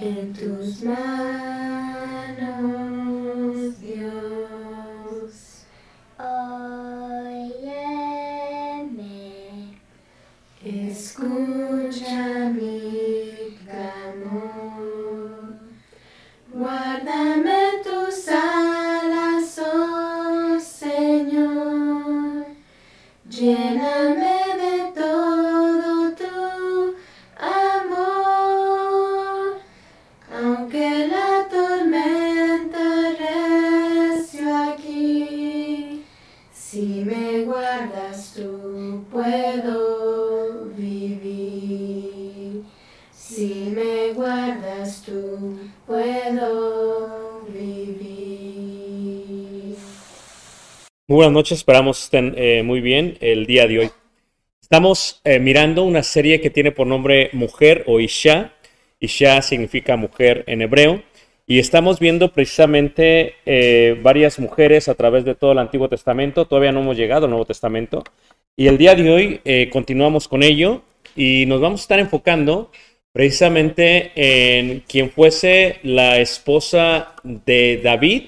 en 0.00 0.32
tus 0.32 0.82
manos, 0.82 1.29
buenas 51.20 51.34
noches, 51.34 51.58
esperamos 51.58 52.04
estén 52.04 52.32
eh, 52.38 52.62
muy 52.62 52.80
bien 52.80 53.18
el 53.20 53.44
día 53.44 53.66
de 53.66 53.80
hoy. 53.80 53.90
Estamos 54.62 55.20
eh, 55.24 55.38
mirando 55.38 55.84
una 55.84 56.02
serie 56.02 56.40
que 56.40 56.48
tiene 56.48 56.72
por 56.72 56.86
nombre 56.86 57.28
Mujer 57.34 57.84
o 57.88 58.00
Isha. 58.00 58.54
Isha 59.00 59.42
significa 59.42 59.96
mujer 59.96 60.44
en 60.46 60.62
hebreo. 60.62 61.02
Y 61.46 61.58
estamos 61.58 62.00
viendo 62.00 62.32
precisamente 62.32 63.34
eh, 63.44 64.00
varias 64.02 64.38
mujeres 64.38 64.88
a 64.88 64.94
través 64.94 65.26
de 65.26 65.34
todo 65.34 65.52
el 65.52 65.58
Antiguo 65.58 65.90
Testamento. 65.90 66.46
Todavía 66.46 66.72
no 66.72 66.80
hemos 66.80 66.96
llegado 66.96 67.26
al 67.26 67.30
Nuevo 67.32 67.44
Testamento. 67.44 68.02
Y 68.56 68.68
el 68.68 68.78
día 68.78 68.94
de 68.94 69.10
hoy 69.10 69.68
continuamos 69.68 70.26
con 70.26 70.42
ello 70.42 70.80
y 71.14 71.44
nos 71.44 71.60
vamos 71.60 71.80
a 71.80 71.84
estar 71.84 71.98
enfocando 71.98 72.70
precisamente 73.12 74.12
en 74.14 74.80
quien 74.88 75.10
fuese 75.10 75.80
la 75.82 76.18
esposa 76.18 77.14
de 77.24 77.78
David 77.84 78.22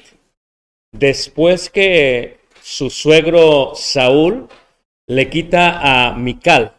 después 0.92 1.70
que 1.70 2.41
su 2.62 2.90
suegro 2.90 3.72
Saúl 3.74 4.48
le 5.06 5.28
quita 5.28 5.80
a 5.82 6.14
Mical 6.14 6.72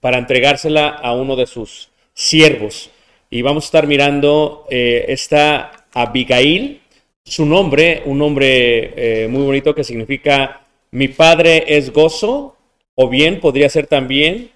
para 0.00 0.18
entregársela 0.18 0.88
a 0.88 1.14
uno 1.14 1.36
de 1.36 1.46
sus 1.46 1.90
siervos. 2.12 2.90
Y 3.30 3.42
vamos 3.42 3.64
a 3.64 3.66
estar 3.66 3.86
mirando 3.86 4.66
eh, 4.70 5.06
esta 5.08 5.86
Abigail, 5.92 6.80
su 7.24 7.46
nombre, 7.46 8.02
un 8.04 8.18
nombre 8.18 9.24
eh, 9.24 9.28
muy 9.28 9.42
bonito 9.42 9.74
que 9.74 9.84
significa 9.84 10.62
mi 10.90 11.08
padre 11.08 11.64
es 11.68 11.92
gozo, 11.92 12.56
o 12.94 13.08
bien 13.08 13.40
podría 13.40 13.68
ser 13.68 13.86
también 13.86 14.50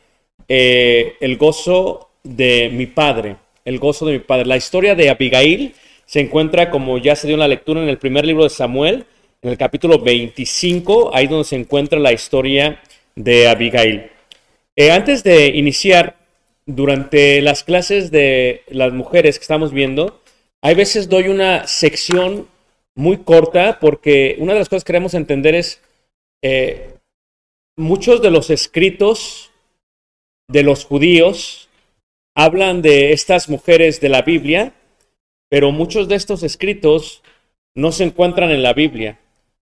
eh, 0.49 1.15
el 1.21 1.37
gozo 1.37 2.11
de 2.23 2.71
mi 2.73 2.87
padre, 2.87 3.37
el 3.65 3.79
gozo 3.79 4.07
de 4.07 4.15
mi 4.15 4.19
padre. 4.19 4.47
La 4.47 4.57
historia 4.57 4.95
de 4.95 5.09
Abigail 5.09 5.75
se 6.05 6.21
encuentra, 6.21 6.71
como 6.71 6.99
ya 6.99 7.17
se 7.17 7.27
dio 7.27 7.35
en 7.35 7.41
la 7.41 7.49
lectura, 7.49 7.83
en 7.83 7.89
el 7.89 7.99
primer 7.99 8.27
libro 8.27 8.43
de 8.43 8.51
Samuel, 8.51 9.07
en 9.45 9.51
el 9.51 9.59
capítulo 9.59 9.99
25, 9.99 11.15
ahí 11.15 11.27
donde 11.27 11.45
se 11.45 11.57
encuentra 11.57 11.99
la 11.99 12.15
historia 12.15 12.81
de 13.15 13.47
Abigail. 13.47 14.11
Eh, 14.75 14.91
antes 14.91 15.23
de 15.23 15.49
iniciar, 15.49 16.17
durante 16.65 17.43
las 17.43 17.63
clases 17.63 18.11
de 18.11 18.63
las 18.69 18.95
mujeres 18.95 19.39
que 19.39 19.43
estamos 19.43 19.71
viendo, 19.71 20.23
hay 20.63 20.75
veces 20.75 21.11
doy 21.11 21.29
una 21.29 21.67
sección 21.67 22.49
muy 22.95 23.19
corta 23.19 23.79
porque 23.81 24.37
una 24.39 24.55
de 24.55 24.61
las 24.61 24.71
cosas 24.71 24.83
que 24.83 24.93
queremos 24.93 25.13
entender 25.13 25.55
es 25.55 25.83
eh, 26.43 26.95
muchos 27.77 28.23
de 28.23 28.31
los 28.31 28.49
escritos 28.49 29.51
de 30.49 30.63
los 30.63 30.87
judíos 30.87 31.69
hablan 32.35 32.81
de 32.81 33.13
estas 33.13 33.51
mujeres 33.51 34.01
de 34.01 34.09
la 34.09 34.23
Biblia, 34.23 34.73
pero 35.51 35.71
muchos 35.71 36.09
de 36.09 36.15
estos 36.15 36.43
escritos 36.43 37.23
no 37.75 37.93
se 37.93 38.05
encuentran 38.05 38.51
en 38.51 38.63
la 38.63 38.73
Biblia, 38.73 39.19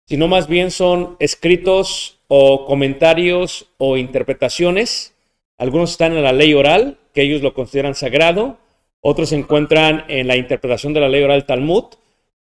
sino 0.05 0.27
más 0.27 0.47
bien 0.47 0.71
son 0.71 1.17
escritos 1.19 2.19
o 2.27 2.65
comentarios 2.65 3.67
o 3.77 3.97
interpretaciones. 3.97 5.13
Algunos 5.57 5.91
están 5.91 6.13
en 6.13 6.23
la 6.23 6.33
ley 6.33 6.53
oral, 6.53 6.97
que 7.13 7.23
ellos 7.23 7.41
lo 7.41 7.53
consideran 7.53 7.95
sagrado, 7.95 8.57
otros 9.01 9.29
se 9.29 9.35
encuentran 9.35 10.05
en 10.07 10.27
la 10.27 10.35
interpretación 10.35 10.93
de 10.93 10.99
la 10.99 11.09
ley 11.09 11.23
oral 11.23 11.45
Talmud 11.45 11.85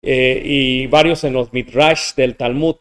eh, 0.01 0.41
y 0.43 0.87
varios 0.87 1.23
en 1.23 1.33
los 1.33 1.51
midrash 1.53 2.13
del 2.15 2.35
Talmud. 2.35 2.75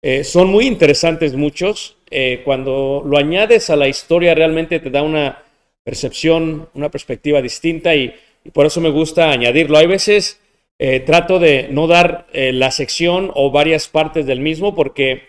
Eh, 0.00 0.24
son 0.24 0.48
muy 0.48 0.66
interesantes 0.66 1.34
muchos. 1.34 1.96
Eh, 2.10 2.42
cuando 2.44 3.02
lo 3.04 3.18
añades 3.18 3.68
a 3.68 3.76
la 3.76 3.88
historia 3.88 4.34
realmente 4.34 4.80
te 4.80 4.90
da 4.90 5.02
una 5.02 5.42
percepción, 5.84 6.68
una 6.74 6.90
perspectiva 6.90 7.42
distinta 7.42 7.94
y 7.94 8.14
por 8.52 8.66
eso 8.66 8.80
me 8.80 8.90
gusta 8.90 9.30
añadirlo. 9.30 9.76
Hay 9.76 9.86
veces 9.86 10.40
eh, 10.80 11.00
trato 11.00 11.40
de 11.40 11.68
no 11.70 11.88
dar 11.88 12.26
eh, 12.32 12.52
la 12.52 12.70
sección 12.70 13.32
o 13.34 13.50
varias 13.50 13.88
partes 13.88 14.26
del 14.26 14.40
mismo 14.40 14.76
porque 14.76 15.22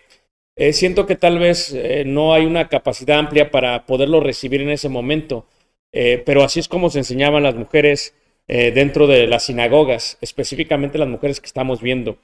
eh, 0.55 0.73
siento 0.73 1.07
que 1.07 1.15
tal 1.15 1.39
vez 1.39 1.75
no 2.05 2.33
hay 2.33 2.45
una 2.45 2.67
capacidad 2.67 3.17
amplia 3.17 3.49
para 3.49 3.85
poderlo 3.85 4.19
recibir 4.19 4.61
en 4.61 4.69
ese 4.69 4.89
momento. 4.89 5.45
Pero 5.91 6.43
así 6.43 6.59
es 6.59 6.67
como 6.67 6.91
se 6.91 6.99
enseñaban 6.99 7.41
las 7.41 7.55
mujeres 7.55 8.13
dentro 8.45 9.07
de 9.07 9.25
las 9.25 9.45
sinagogas, 9.45 10.19
específicamente 10.21 10.99
las 10.99 11.07
mujeres 11.07 11.39
que 11.39 11.47
estamos 11.47 11.81
viendo. 11.81 12.17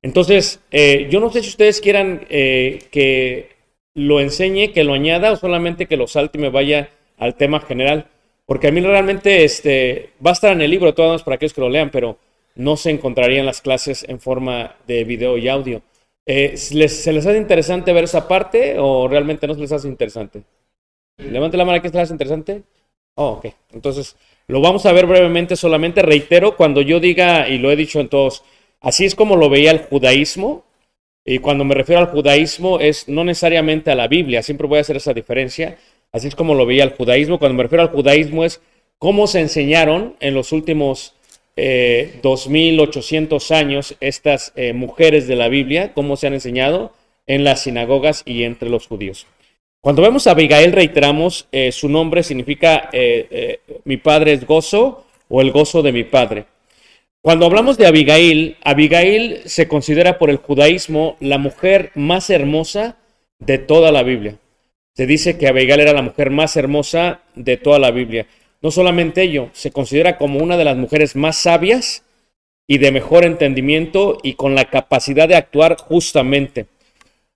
Entonces, 0.00 0.58
yo 0.72 1.20
no 1.20 1.30
sé 1.30 1.42
si 1.42 1.50
ustedes 1.50 1.80
quieran 1.80 2.26
que 2.28 3.50
lo 3.94 4.20
enseñe, 4.20 4.72
que 4.72 4.82
lo 4.82 4.94
añada 4.94 5.30
o 5.30 5.36
solamente 5.36 5.86
que 5.86 5.96
lo 5.96 6.08
salte 6.08 6.38
y 6.38 6.40
me 6.40 6.48
vaya 6.48 6.90
al 7.18 7.36
tema 7.36 7.60
general. 7.60 8.06
Porque 8.46 8.68
a 8.68 8.72
mí 8.72 8.80
realmente 8.80 9.44
este, 9.44 10.10
va 10.24 10.30
a 10.30 10.34
estar 10.34 10.52
en 10.52 10.62
el 10.62 10.70
libro 10.70 10.94
todas 10.94 11.22
para 11.22 11.36
aquellos 11.36 11.52
que 11.54 11.60
lo 11.60 11.68
lean, 11.68 11.90
pero 11.90 12.18
no 12.54 12.76
se 12.76 12.90
encontraría 12.90 13.40
en 13.40 13.46
las 13.46 13.60
clases 13.60 14.04
en 14.08 14.20
forma 14.20 14.76
de 14.86 15.04
video 15.04 15.38
y 15.38 15.48
audio. 15.48 15.82
Eh, 16.26 16.54
¿les- 16.72 17.02
¿Se 17.02 17.12
les 17.12 17.26
hace 17.26 17.38
interesante 17.38 17.92
ver 17.92 18.04
esa 18.04 18.28
parte 18.28 18.76
o 18.78 19.08
realmente 19.08 19.46
no 19.46 19.54
se 19.54 19.60
les 19.60 19.72
hace 19.72 19.88
interesante? 19.88 20.42
Levante 21.18 21.56
la 21.56 21.64
mano 21.64 21.78
aquí, 21.78 21.88
¿se 21.88 21.94
les 21.94 22.04
hace 22.04 22.14
interesante? 22.14 22.62
Oh, 23.16 23.32
ok. 23.32 23.46
Entonces, 23.72 24.16
lo 24.46 24.60
vamos 24.60 24.86
a 24.86 24.92
ver 24.92 25.06
brevemente 25.06 25.56
solamente. 25.56 26.02
Reitero, 26.02 26.56
cuando 26.56 26.80
yo 26.82 27.00
diga, 27.00 27.48
y 27.48 27.58
lo 27.58 27.70
he 27.70 27.76
dicho 27.76 28.00
en 28.00 28.08
todos, 28.08 28.44
así 28.80 29.04
es 29.04 29.14
como 29.14 29.36
lo 29.36 29.50
veía 29.50 29.70
el 29.70 29.80
judaísmo. 29.80 30.64
Y 31.24 31.38
cuando 31.38 31.64
me 31.64 31.74
refiero 31.74 32.00
al 32.00 32.08
judaísmo 32.08 32.80
es 32.80 33.08
no 33.08 33.24
necesariamente 33.24 33.90
a 33.90 33.94
la 33.94 34.08
Biblia, 34.08 34.42
siempre 34.42 34.66
voy 34.66 34.78
a 34.78 34.80
hacer 34.80 34.96
esa 34.96 35.14
diferencia. 35.14 35.78
Así 36.10 36.28
es 36.28 36.34
como 36.34 36.54
lo 36.54 36.66
veía 36.66 36.84
el 36.84 36.90
judaísmo. 36.90 37.38
Cuando 37.38 37.56
me 37.56 37.62
refiero 37.62 37.82
al 37.82 37.90
judaísmo 37.90 38.44
es 38.44 38.60
cómo 38.98 39.26
se 39.26 39.40
enseñaron 39.40 40.16
en 40.20 40.34
los 40.34 40.52
últimos 40.52 41.14
eh, 41.56 42.18
2800 42.22 43.50
años 43.50 43.96
estas 44.00 44.52
eh, 44.56 44.72
mujeres 44.72 45.26
de 45.26 45.36
la 45.36 45.48
Biblia, 45.48 45.92
cómo 45.94 46.16
se 46.16 46.26
han 46.26 46.34
enseñado 46.34 46.92
en 47.26 47.44
las 47.44 47.62
sinagogas 47.62 48.22
y 48.24 48.44
entre 48.44 48.68
los 48.68 48.86
judíos. 48.86 49.26
Cuando 49.80 50.02
vemos 50.02 50.26
a 50.26 50.32
Abigail, 50.32 50.72
reiteramos, 50.72 51.48
eh, 51.52 51.72
su 51.72 51.88
nombre 51.88 52.22
significa 52.22 52.88
eh, 52.92 53.60
mi 53.84 53.96
padre 53.96 54.32
es 54.32 54.46
gozo 54.46 55.04
o 55.28 55.40
el 55.40 55.50
gozo 55.50 55.82
de 55.82 55.92
mi 55.92 56.04
padre. 56.04 56.44
Cuando 57.20 57.46
hablamos 57.46 57.78
de 57.78 57.86
Abigail, 57.86 58.56
Abigail 58.64 59.42
se 59.44 59.68
considera 59.68 60.18
por 60.18 60.30
el 60.30 60.38
judaísmo 60.38 61.16
la 61.20 61.38
mujer 61.38 61.90
más 61.94 62.30
hermosa 62.30 62.96
de 63.38 63.58
toda 63.58 63.92
la 63.92 64.02
Biblia. 64.02 64.38
Se 64.94 65.06
dice 65.06 65.38
que 65.38 65.48
Abigail 65.48 65.80
era 65.80 65.92
la 65.92 66.02
mujer 66.02 66.30
más 66.30 66.56
hermosa 66.56 67.20
de 67.34 67.56
toda 67.56 67.78
la 67.78 67.90
Biblia. 67.90 68.26
No 68.62 68.70
solamente 68.70 69.22
ello, 69.22 69.50
se 69.52 69.72
considera 69.72 70.16
como 70.16 70.38
una 70.38 70.56
de 70.56 70.64
las 70.64 70.76
mujeres 70.76 71.16
más 71.16 71.36
sabias 71.36 72.04
y 72.68 72.78
de 72.78 72.92
mejor 72.92 73.24
entendimiento 73.24 74.18
y 74.22 74.34
con 74.34 74.54
la 74.54 74.66
capacidad 74.66 75.28
de 75.28 75.34
actuar 75.34 75.76
justamente. 75.76 76.66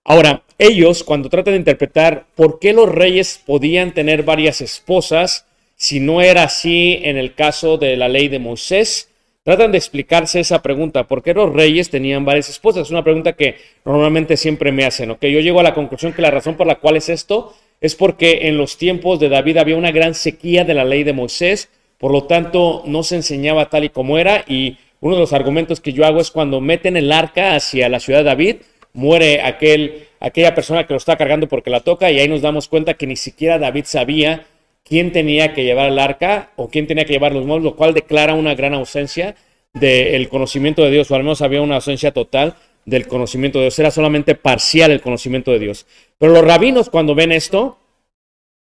Ahora, 0.05 0.43
ellos 0.57 1.03
cuando 1.03 1.29
tratan 1.29 1.53
de 1.53 1.59
interpretar 1.59 2.25
por 2.33 2.59
qué 2.59 2.71
los 2.71 2.89
reyes 2.89 3.41
podían 3.45 3.93
tener 3.93 4.23
varias 4.23 4.61
esposas, 4.61 5.45
si 5.75 5.99
no 5.99 6.21
era 6.21 6.43
así 6.43 6.99
en 7.03 7.17
el 7.17 7.35
caso 7.35 7.77
de 7.77 7.97
la 7.97 8.07
ley 8.07 8.29
de 8.29 8.39
Moisés, 8.39 9.09
tratan 9.43 9.73
de 9.73 9.77
explicarse 9.77 10.39
esa 10.39 10.61
pregunta, 10.61 11.07
¿por 11.07 11.21
qué 11.21 11.33
los 11.33 11.53
reyes 11.53 11.89
tenían 11.89 12.23
varias 12.23 12.49
esposas? 12.49 12.83
Es 12.83 12.91
una 12.91 13.03
pregunta 13.03 13.33
que 13.33 13.57
normalmente 13.83 14.37
siempre 14.37 14.71
me 14.71 14.85
hacen, 14.85 15.11
¿ok? 15.11 15.21
Yo 15.23 15.41
llego 15.41 15.59
a 15.59 15.63
la 15.63 15.73
conclusión 15.73 16.13
que 16.13 16.21
la 16.21 16.31
razón 16.31 16.55
por 16.55 16.67
la 16.67 16.75
cual 16.75 16.95
es 16.95 17.09
esto 17.09 17.53
es 17.81 17.95
porque 17.95 18.47
en 18.47 18.57
los 18.57 18.77
tiempos 18.77 19.19
de 19.19 19.29
David 19.29 19.57
había 19.57 19.77
una 19.77 19.91
gran 19.91 20.13
sequía 20.13 20.63
de 20.63 20.73
la 20.73 20.85
ley 20.85 21.03
de 21.03 21.13
Moisés, 21.13 21.69
por 21.97 22.11
lo 22.11 22.23
tanto 22.23 22.83
no 22.85 23.03
se 23.03 23.15
enseñaba 23.15 23.69
tal 23.69 23.83
y 23.83 23.89
como 23.89 24.17
era 24.17 24.43
y 24.47 24.77
uno 24.99 25.15
de 25.15 25.21
los 25.21 25.33
argumentos 25.33 25.79
que 25.79 25.93
yo 25.93 26.05
hago 26.05 26.19
es 26.19 26.31
cuando 26.31 26.59
meten 26.59 26.97
el 26.97 27.11
arca 27.11 27.55
hacia 27.55 27.89
la 27.89 27.99
ciudad 27.99 28.19
de 28.19 28.25
David, 28.25 28.55
muere 28.93 29.41
aquel, 29.41 30.07
aquella 30.19 30.55
persona 30.55 30.85
que 30.85 30.93
lo 30.93 30.97
está 30.97 31.17
cargando 31.17 31.47
porque 31.47 31.69
la 31.69 31.81
toca 31.81 32.11
y 32.11 32.19
ahí 32.19 32.27
nos 32.27 32.41
damos 32.41 32.67
cuenta 32.67 32.95
que 32.95 33.05
ni 33.05 33.15
siquiera 33.15 33.59
David 33.59 33.85
sabía 33.85 34.45
quién 34.83 35.11
tenía 35.11 35.53
que 35.53 35.63
llevar 35.63 35.89
el 35.89 35.99
arca 35.99 36.51
o 36.55 36.69
quién 36.69 36.87
tenía 36.87 37.05
que 37.05 37.13
llevar 37.13 37.33
los 37.33 37.45
muebles, 37.45 37.65
lo 37.65 37.75
cual 37.75 37.93
declara 37.93 38.33
una 38.33 38.55
gran 38.55 38.73
ausencia 38.73 39.35
del 39.73 40.27
conocimiento 40.29 40.83
de 40.83 40.89
Dios, 40.89 41.11
o 41.11 41.15
al 41.15 41.21
menos 41.21 41.43
había 41.43 41.61
una 41.61 41.75
ausencia 41.75 42.11
total 42.11 42.55
del 42.87 43.05
conocimiento 43.05 43.59
de 43.59 43.65
Dios, 43.65 43.79
era 43.79 43.91
solamente 43.91 44.33
parcial 44.33 44.91
el 44.91 45.01
conocimiento 45.01 45.51
de 45.51 45.59
Dios. 45.59 45.85
Pero 46.17 46.31
los 46.31 46.43
rabinos 46.43 46.89
cuando 46.89 47.15
ven 47.15 47.33
esto, 47.33 47.77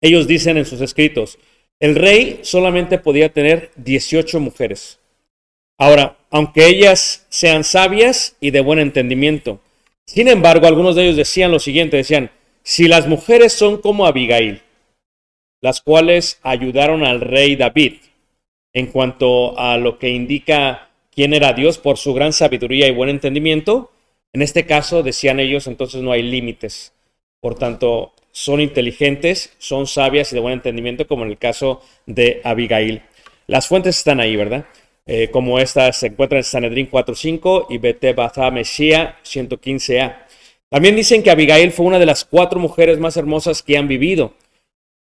ellos 0.03 0.29
dicen 0.29 0.59
en 0.59 0.67
sus 0.67 0.83
escritos, 0.83 1.39
el 1.81 1.97
rey 1.97 2.41
solamente 2.43 2.99
podía 2.99 3.33
tener 3.33 3.71
18 3.77 4.39
mujeres. 4.39 5.01
Ahora, 5.79 6.19
aunque 6.31 6.67
ellas 6.67 7.27
sean 7.31 7.65
sabias 7.65 8.37
y 8.41 8.51
de 8.51 8.61
buen 8.61 8.79
entendimiento, 8.79 9.59
sin 10.05 10.29
embargo, 10.29 10.67
algunos 10.67 10.97
de 10.97 11.05
ellos 11.05 11.17
decían 11.17 11.51
lo 11.51 11.59
siguiente, 11.59 11.97
decían, 11.97 12.31
si 12.63 12.89
las 12.89 13.09
mujeres 13.09 13.55
son 13.55 13.81
como 13.81 14.05
Abigail, 14.05 14.61
las 15.63 15.81
cuales 15.81 16.41
ayudaron 16.43 17.05
al 17.05 17.23
rey 17.23 17.57
David 17.57 17.95
en 18.75 18.89
cuanto 18.89 19.59
a 19.59 19.79
lo 19.79 19.99
que 19.99 20.11
indica 20.11 20.91
quién 21.11 21.33
era 21.33 21.55
Dios 21.55 21.79
por 21.79 21.97
su 21.97 22.13
gran 22.13 22.35
sabiduría 22.35 22.87
y 22.87 22.93
buen 22.93 23.09
entendimiento, 23.09 23.91
en 24.33 24.43
este 24.43 24.67
caso 24.67 25.03
decían 25.03 25.41
ellos, 25.41 25.67
entonces 25.67 26.03
no 26.03 26.13
hay 26.13 26.23
límites. 26.23 26.93
Por 27.41 27.57
tanto, 27.57 28.13
son 28.33 28.61
inteligentes, 28.61 29.55
son 29.59 29.87
sabias 29.87 30.33
y 30.33 30.35
de 30.35 30.41
buen 30.41 30.55
entendimiento, 30.55 31.07
como 31.07 31.25
en 31.25 31.31
el 31.31 31.39
caso 31.39 31.83
de 32.07 32.41
Abigail. 32.45 33.03
Las 33.47 33.67
fuentes 33.67 33.99
están 33.99 34.21
ahí, 34.21 34.37
¿verdad? 34.37 34.67
Eh, 35.07 35.31
como 35.31 35.59
esta 35.59 35.93
se 35.93 36.09
encuentra 36.09 36.39
en 36.39 36.45
Sanedrín 36.45 36.91
4.5 36.91 37.67
y 37.71 37.79
Bete 37.79 38.13
Batha 38.13 38.51
Mesía 38.51 39.19
115a. 39.25 40.27
También 40.69 40.95
dicen 40.95 41.23
que 41.23 41.31
Abigail 41.31 41.73
fue 41.73 41.87
una 41.87 41.99
de 41.99 42.07
las 42.07 42.25
cuatro 42.25 42.61
mujeres 42.61 42.99
más 42.99 43.17
hermosas 43.17 43.63
que 43.63 43.77
han 43.77 43.89
vivido 43.89 44.35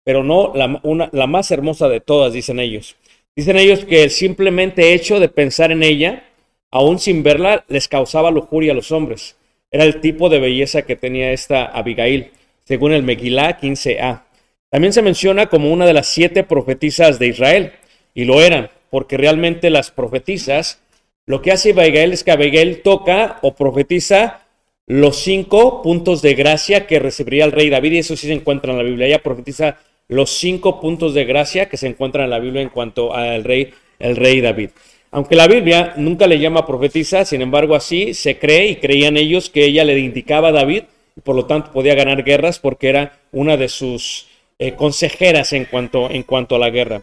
pero 0.08 0.24
no 0.24 0.54
la, 0.54 0.80
la 1.12 1.26
más 1.26 1.50
hermosa 1.50 1.86
de 1.86 2.00
todas, 2.00 2.32
dicen 2.32 2.60
ellos. 2.60 2.96
Dicen 3.36 3.58
ellos 3.58 3.84
que 3.84 4.04
el 4.04 4.10
simplemente 4.10 4.94
hecho 4.94 5.20
de 5.20 5.28
pensar 5.28 5.70
en 5.70 5.82
ella, 5.82 6.27
aún 6.70 6.98
sin 6.98 7.22
verla, 7.22 7.64
les 7.68 7.88
causaba 7.88 8.30
lujuria 8.30 8.72
a 8.72 8.74
los 8.74 8.92
hombres. 8.92 9.36
Era 9.70 9.84
el 9.84 10.00
tipo 10.00 10.28
de 10.28 10.40
belleza 10.40 10.82
que 10.82 10.96
tenía 10.96 11.32
esta 11.32 11.64
Abigail, 11.64 12.30
según 12.64 12.92
el 12.92 13.02
Megilá 13.02 13.58
15a. 13.60 14.22
También 14.70 14.92
se 14.92 15.02
menciona 15.02 15.46
como 15.46 15.72
una 15.72 15.86
de 15.86 15.94
las 15.94 16.08
siete 16.08 16.44
profetisas 16.44 17.18
de 17.18 17.28
Israel, 17.28 17.72
y 18.14 18.24
lo 18.24 18.42
eran, 18.42 18.70
porque 18.90 19.16
realmente 19.16 19.70
las 19.70 19.90
profetisas, 19.90 20.80
lo 21.26 21.42
que 21.42 21.52
hace 21.52 21.70
Abigail 21.70 22.12
es 22.12 22.24
que 22.24 22.32
Abigail 22.32 22.82
toca 22.82 23.38
o 23.42 23.54
profetiza 23.54 24.42
los 24.86 25.18
cinco 25.18 25.82
puntos 25.82 26.22
de 26.22 26.34
gracia 26.34 26.86
que 26.86 26.98
recibiría 26.98 27.44
el 27.44 27.52
rey 27.52 27.68
David, 27.68 27.92
y 27.92 27.98
eso 27.98 28.16
sí 28.16 28.26
se 28.26 28.32
encuentra 28.32 28.72
en 28.72 28.78
la 28.78 28.84
Biblia. 28.84 29.06
Ella 29.06 29.22
profetiza 29.22 29.78
los 30.08 30.30
cinco 30.30 30.80
puntos 30.80 31.12
de 31.12 31.26
gracia 31.26 31.68
que 31.68 31.76
se 31.76 31.86
encuentran 31.86 32.24
en 32.24 32.30
la 32.30 32.38
Biblia 32.38 32.62
en 32.62 32.70
cuanto 32.70 33.14
al 33.14 33.44
rey, 33.44 33.72
el 33.98 34.16
rey 34.16 34.40
David. 34.40 34.70
Aunque 35.10 35.36
la 35.36 35.46
Biblia 35.48 35.94
nunca 35.96 36.26
le 36.26 36.38
llama 36.38 36.66
profetisa, 36.66 37.24
sin 37.24 37.40
embargo 37.40 37.74
así 37.74 38.12
se 38.12 38.38
cree 38.38 38.68
y 38.68 38.76
creían 38.76 39.16
ellos 39.16 39.48
que 39.48 39.64
ella 39.64 39.84
le 39.84 39.98
indicaba 39.98 40.48
a 40.48 40.52
David 40.52 40.84
y 41.16 41.20
por 41.20 41.34
lo 41.34 41.46
tanto 41.46 41.72
podía 41.72 41.94
ganar 41.94 42.24
guerras 42.24 42.58
porque 42.58 42.88
era 42.88 43.18
una 43.32 43.56
de 43.56 43.68
sus 43.68 44.26
eh, 44.58 44.72
consejeras 44.72 45.52
en 45.52 45.64
cuanto, 45.64 46.10
en 46.10 46.24
cuanto 46.24 46.56
a 46.56 46.58
la 46.58 46.70
guerra. 46.70 47.02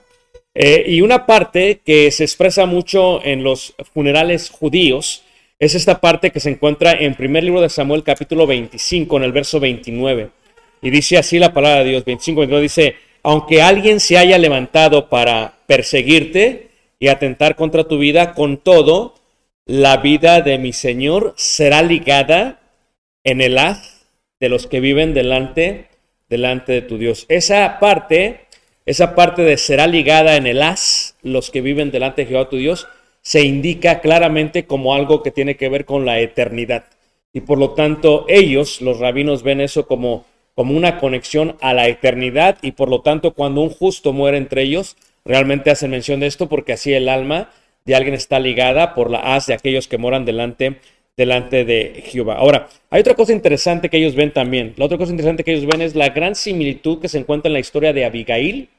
Eh, 0.54 0.86
y 0.88 1.02
una 1.02 1.26
parte 1.26 1.82
que 1.84 2.12
se 2.12 2.24
expresa 2.24 2.66
mucho 2.66 3.24
en 3.24 3.44
los 3.44 3.74
funerales 3.94 4.50
judíos 4.50 5.24
es 5.60 5.74
esta 5.74 6.00
parte 6.00 6.32
que 6.32 6.40
se 6.40 6.50
encuentra 6.50 6.94
en 6.94 7.16
primer 7.16 7.44
libro 7.44 7.62
de 7.62 7.70
Samuel 7.70 8.04
capítulo 8.04 8.46
25 8.46 9.18
en 9.18 9.24
el 9.24 9.32
verso 9.32 9.60
29. 9.60 10.30
Y 10.82 10.90
dice 10.92 11.18
así 11.18 11.40
la 11.40 11.54
palabra 11.54 11.84
de 11.84 11.90
Dios, 11.92 12.06
25, 12.06 12.42
29, 12.42 12.62
dice, 12.62 12.96
aunque 13.24 13.62
alguien 13.62 14.00
se 14.00 14.18
haya 14.18 14.38
levantado 14.38 15.10
para 15.10 15.54
perseguirte 15.66 16.65
y 17.00 17.08
atentar 17.08 17.56
contra 17.56 17.86
tu 17.86 17.98
vida, 17.98 18.34
con 18.34 18.58
todo, 18.58 19.16
la 19.66 19.98
vida 19.98 20.42
de 20.42 20.58
mi 20.58 20.74
Señor 20.74 21.34
será 21.38 21.82
ligada 21.82 22.60
en 23.24 23.42
el 23.42 23.58
haz 23.58 24.08
de 24.40 24.50
los 24.50 24.68
que 24.68 24.80
viven 24.80 25.14
delante, 25.14 25.88
delante 26.30 26.74
de 26.74 26.82
tu 26.82 26.98
Dios. 26.98 27.26
Esa 27.30 27.80
parte, 27.80 28.46
esa 28.86 29.16
parte 29.16 29.42
de 29.42 29.58
será 29.58 29.88
ligada 29.88 30.36
en 30.36 30.48
el 30.48 30.62
haz, 30.62 31.16
los 31.22 31.52
que 31.52 31.62
viven 31.62 31.92
delante 31.92 32.24
de 32.24 32.28
Jehová 32.28 32.50
tu 32.50 32.58
Dios, 32.58 32.88
se 33.22 33.42
indica 33.44 34.02
claramente 34.02 34.66
como 34.66 34.94
algo 34.94 35.24
que 35.24 35.32
tiene 35.32 35.58
que 35.58 35.70
ver 35.70 35.86
con 35.86 36.06
la 36.06 36.20
eternidad. 36.20 36.86
Y 37.34 37.42
por 37.42 37.58
lo 37.58 37.72
tanto, 37.72 38.26
ellos, 38.30 38.82
los 38.82 39.00
rabinos, 39.00 39.44
ven 39.44 39.62
eso 39.62 39.88
como 39.88 40.26
como 40.56 40.76
una 40.76 41.00
conexión 41.00 41.58
a 41.60 41.74
la 41.74 41.88
eternidad 41.88 42.58
y 42.62 42.72
por 42.72 42.90
lo 42.90 43.02
tanto 43.02 43.34
cuando 43.34 43.62
un 43.62 43.70
justo 43.70 44.14
muere 44.14 44.38
entre 44.38 44.64
ellos, 44.64 44.96
realmente 45.26 45.72
hacen 45.72 45.92
mención 45.92 46.20
de 46.20 46.28
esto 46.28 46.48
porque 46.48 46.74
así 46.74 46.94
el 46.94 47.10
alma 47.10 47.50
de 47.84 47.96
alguien 47.96 48.14
está 48.14 48.40
ligada 48.40 48.94
por 48.94 49.12
la 49.12 49.20
haz 49.20 49.48
de 49.48 49.54
aquellos 49.54 49.88
que 49.88 49.98
moran 49.98 50.26
delante, 50.26 50.80
delante 51.18 51.66
de 51.66 52.04
Jehová. 52.06 52.36
Ahora, 52.36 52.68
hay 52.90 53.02
otra 53.02 53.16
cosa 53.16 53.34
interesante 53.34 53.90
que 53.90 53.98
ellos 53.98 54.16
ven 54.16 54.32
también. 54.32 54.74
La 54.78 54.86
otra 54.86 54.98
cosa 54.98 55.12
interesante 55.12 55.44
que 55.44 55.54
ellos 55.54 55.68
ven 55.68 55.82
es 55.82 55.96
la 55.96 56.10
gran 56.10 56.36
similitud 56.36 57.00
que 57.00 57.10
se 57.10 57.20
encuentra 57.20 57.50
en 57.50 57.54
la 57.54 57.60
historia 57.60 57.94
de 57.94 58.06
Abigail 58.06 58.70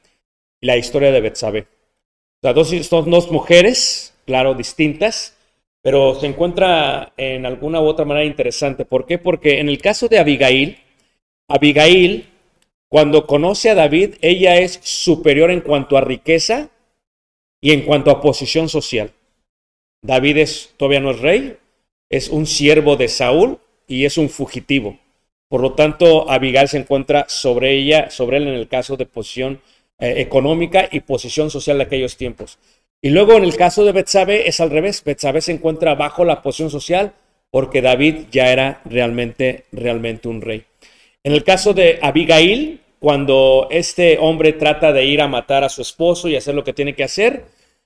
y 0.61 0.65
la 0.65 0.77
historia 0.77 1.11
de 1.11 1.21
Betsabé. 1.21 1.67
O 2.41 2.53
dos, 2.53 2.71
dos 2.89 3.31
mujeres, 3.31 4.13
claro, 4.25 4.53
distintas, 4.53 5.35
pero 5.81 6.19
se 6.19 6.27
encuentra 6.27 7.13
en 7.17 7.45
alguna 7.45 7.79
u 7.81 7.85
otra 7.85 8.05
manera 8.05 8.25
interesante. 8.25 8.85
¿Por 8.85 9.05
qué? 9.05 9.17
Porque 9.17 9.59
en 9.59 9.69
el 9.69 9.77
caso 9.79 10.07
de 10.07 10.19
Abigail, 10.19 10.77
Abigail, 11.47 12.27
cuando 12.89 13.27
conoce 13.27 13.69
a 13.69 13.75
David, 13.75 14.15
ella 14.21 14.57
es 14.57 14.79
superior 14.83 15.51
en 15.51 15.61
cuanto 15.61 15.97
a 15.97 16.01
riqueza 16.01 16.69
y 17.59 17.73
en 17.73 17.81
cuanto 17.81 18.11
a 18.11 18.21
posición 18.21 18.69
social. 18.69 19.11
David 20.01 20.37
es, 20.37 20.73
todavía 20.77 20.99
no 20.99 21.11
es 21.11 21.19
rey, 21.19 21.57
es 22.09 22.29
un 22.29 22.45
siervo 22.45 22.95
de 22.95 23.07
Saúl 23.09 23.59
y 23.87 24.05
es 24.05 24.17
un 24.17 24.29
fugitivo. 24.29 24.97
Por 25.49 25.61
lo 25.61 25.73
tanto, 25.73 26.29
Abigail 26.29 26.67
se 26.67 26.77
encuentra 26.77 27.25
sobre 27.29 27.73
ella, 27.73 28.09
sobre 28.09 28.37
él 28.37 28.47
en 28.47 28.53
el 28.53 28.67
caso 28.67 28.97
de 28.97 29.05
posición 29.05 29.61
eh, 29.99 30.15
económica 30.17 30.87
y 30.91 31.01
posición 31.01 31.49
social 31.49 31.77
de 31.77 31.85
aquellos 31.85 32.17
tiempos. 32.17 32.59
Y 33.01 33.09
luego 33.09 33.33
en 33.33 33.43
el 33.43 33.55
caso 33.55 33.85
de 33.85 33.91
Betsabé 33.91 34.47
es 34.47 34.59
al 34.59 34.69
revés. 34.69 35.03
Betsabé 35.03 35.41
se 35.41 35.51
encuentra 35.51 35.95
bajo 35.95 36.25
la 36.25 36.41
posición 36.41 36.69
social 36.69 37.13
porque 37.51 37.81
David 37.81 38.25
ya 38.31 38.51
era 38.51 38.81
realmente, 38.85 39.65
realmente 39.71 40.27
un 40.27 40.41
rey. 40.41 40.65
En 41.23 41.33
el 41.33 41.43
caso 41.43 41.73
de 41.73 41.99
Abigail, 42.01 42.79
cuando 42.99 43.67
este 43.69 44.17
hombre 44.19 44.53
trata 44.53 44.91
de 44.91 45.05
ir 45.05 45.21
a 45.21 45.27
matar 45.27 45.63
a 45.63 45.69
su 45.69 45.81
esposo 45.81 46.29
y 46.29 46.35
hacer 46.35 46.55
lo 46.55 46.63
que 46.63 46.73
tiene 46.73 46.95
que 46.95 47.03
hacer, 47.03 47.45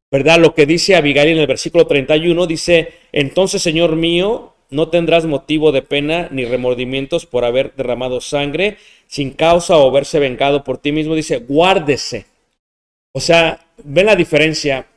¿verdad? 0.09 0.39
Lo 0.39 0.53
que 0.53 0.65
dice 0.65 0.95
Abigail 0.95 1.29
en 1.29 1.39
el 1.39 1.47
versículo 1.47 1.87
31 1.87 2.47
dice, 2.47 2.93
entonces, 3.11 3.61
Señor 3.61 3.95
mío, 3.95 4.53
no 4.69 4.87
tendrás 4.89 5.25
motivo 5.25 5.71
de 5.71 5.81
pena 5.81 6.29
ni 6.31 6.45
remordimientos 6.45 7.25
por 7.25 7.43
haber 7.43 7.73
derramado 7.75 8.21
sangre 8.21 8.77
sin 9.07 9.31
causa 9.31 9.77
o 9.77 9.89
haberse 9.89 10.19
vengado 10.19 10.63
por 10.63 10.77
ti 10.77 10.91
mismo. 10.93 11.13
Dice, 11.13 11.39
guárdese. 11.39 12.25
O 13.13 13.19
sea, 13.19 13.65
ven 13.83 14.05
la 14.05 14.15
diferencia. 14.15 14.87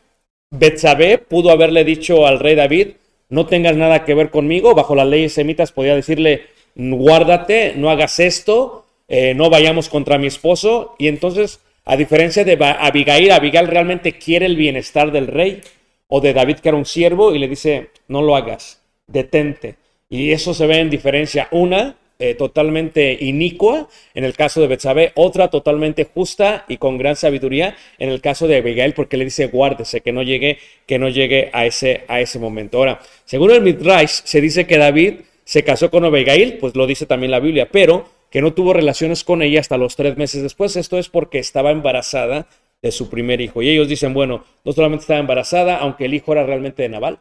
Betsabé 0.50 1.18
pudo 1.18 1.50
haberle 1.50 1.84
dicho 1.84 2.26
al 2.26 2.38
rey 2.38 2.54
David, 2.54 2.90
no 3.28 3.46
tengas 3.46 3.76
nada 3.76 4.04
que 4.04 4.14
ver 4.14 4.30
conmigo. 4.30 4.74
Bajo 4.76 4.94
las 4.94 5.08
leyes 5.08 5.32
semitas 5.32 5.72
podía 5.72 5.96
decirle, 5.96 6.46
guárdate, 6.76 7.74
no 7.76 7.90
hagas 7.90 8.18
esto, 8.18 8.86
eh, 9.08 9.34
no 9.34 9.50
vayamos 9.50 9.88
contra 9.88 10.18
mi 10.18 10.26
esposo. 10.26 10.94
Y 10.98 11.08
entonces, 11.08 11.60
a 11.84 11.96
diferencia 11.96 12.44
de 12.44 12.58
Abigail, 12.60 13.30
Abigail 13.30 13.68
realmente 13.68 14.12
quiere 14.12 14.46
el 14.46 14.56
bienestar 14.56 15.12
del 15.12 15.26
rey. 15.26 15.60
o 16.06 16.20
de 16.20 16.34
David 16.34 16.58
que 16.58 16.68
era 16.68 16.78
un 16.78 16.84
siervo 16.84 17.34
y 17.34 17.38
le 17.38 17.48
dice, 17.48 17.88
no 18.08 18.22
lo 18.22 18.36
hagas, 18.36 18.80
detente. 19.06 19.76
Y 20.08 20.32
eso 20.32 20.54
se 20.54 20.66
ve 20.66 20.78
en 20.78 20.90
diferencia. 20.90 21.48
Una, 21.50 21.96
eh, 22.20 22.36
totalmente 22.36 23.18
inicua 23.20 23.88
en 24.14 24.22
el 24.22 24.34
caso 24.34 24.60
de 24.60 24.68
Betsabé, 24.68 25.10
otra 25.16 25.48
totalmente 25.48 26.04
justa 26.04 26.64
y 26.68 26.76
con 26.76 26.96
gran 26.96 27.16
sabiduría 27.16 27.76
en 27.98 28.08
el 28.08 28.20
caso 28.20 28.46
de 28.46 28.58
Abigail, 28.58 28.94
porque 28.94 29.16
le 29.16 29.24
dice 29.24 29.48
guárdese, 29.48 30.00
que 30.00 30.12
no 30.12 30.22
llegue, 30.22 30.58
que 30.86 31.00
no 31.00 31.08
llegue 31.08 31.50
a 31.52 31.66
ese, 31.66 32.04
a 32.06 32.20
ese 32.20 32.38
momento. 32.38 32.78
Ahora, 32.78 33.00
según 33.24 33.50
el 33.50 33.62
Midrash, 33.62 34.20
se 34.24 34.40
dice 34.40 34.64
que 34.64 34.78
David 34.78 35.14
se 35.44 35.64
casó 35.64 35.90
con 35.90 36.04
Abigail, 36.04 36.58
pues 36.58 36.74
lo 36.74 36.86
dice 36.86 37.06
también 37.06 37.30
la 37.30 37.40
Biblia, 37.40 37.68
pero 37.70 38.08
que 38.30 38.40
no 38.40 38.52
tuvo 38.54 38.72
relaciones 38.72 39.24
con 39.24 39.42
ella 39.42 39.60
hasta 39.60 39.78
los 39.78 39.96
tres 39.96 40.16
meses 40.16 40.42
después. 40.42 40.76
Esto 40.76 40.98
es 40.98 41.08
porque 41.08 41.38
estaba 41.38 41.70
embarazada 41.70 42.48
de 42.82 42.92
su 42.92 43.08
primer 43.08 43.40
hijo. 43.40 43.62
Y 43.62 43.70
ellos 43.70 43.88
dicen, 43.88 44.12
bueno, 44.12 44.44
no 44.64 44.72
solamente 44.72 45.02
estaba 45.02 45.20
embarazada, 45.20 45.76
aunque 45.76 46.06
el 46.06 46.14
hijo 46.14 46.32
era 46.32 46.44
realmente 46.44 46.82
de 46.82 46.88
Naval, 46.88 47.20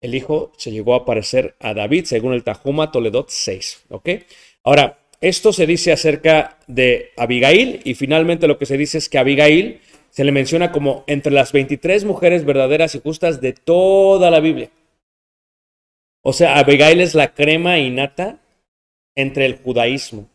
el 0.00 0.14
hijo 0.14 0.52
se 0.58 0.70
llegó 0.70 0.94
a 0.94 1.06
parecer 1.06 1.56
a 1.60 1.72
David, 1.72 2.04
según 2.04 2.34
el 2.34 2.44
Tajuma 2.44 2.92
Toledot 2.92 3.30
6. 3.30 3.86
¿Ok? 3.88 4.10
Ahora, 4.62 4.98
esto 5.20 5.52
se 5.52 5.66
dice 5.66 5.92
acerca 5.92 6.58
de 6.66 7.12
Abigail 7.16 7.80
y 7.84 7.94
finalmente 7.94 8.46
lo 8.46 8.58
que 8.58 8.66
se 8.66 8.76
dice 8.76 8.98
es 8.98 9.08
que 9.08 9.16
Abigail 9.16 9.80
se 10.10 10.24
le 10.24 10.32
menciona 10.32 10.70
como 10.70 11.04
entre 11.06 11.32
las 11.32 11.52
23 11.52 12.04
mujeres 12.04 12.44
verdaderas 12.44 12.94
y 12.94 13.00
justas 13.00 13.40
de 13.40 13.54
toda 13.54 14.30
la 14.30 14.40
Biblia. 14.40 14.68
O 16.26 16.32
sea, 16.32 16.58
Abigail 16.58 17.02
es 17.02 17.14
la 17.14 17.34
crema 17.34 17.78
innata 17.78 18.40
entre 19.14 19.44
el 19.44 19.56
judaísmo. 19.56 20.26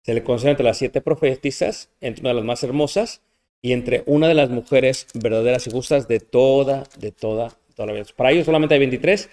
Se 0.00 0.14
le 0.14 0.24
considera 0.24 0.52
entre 0.52 0.64
las 0.64 0.78
siete 0.78 1.02
profetisas, 1.02 1.90
entre 2.00 2.22
una 2.22 2.30
de 2.30 2.36
las 2.36 2.44
más 2.44 2.62
hermosas 2.62 3.20
y 3.60 3.72
entre 3.72 4.04
una 4.06 4.26
de 4.26 4.34
las 4.34 4.48
mujeres 4.48 5.06
verdaderas 5.12 5.66
y 5.66 5.70
justas 5.70 6.08
de 6.08 6.20
toda, 6.20 6.84
de 6.98 7.12
toda 7.12 7.54
para 8.16 8.30
ellos 8.30 8.46
solamente 8.46 8.74
hay 8.74 8.80
23 8.80 9.28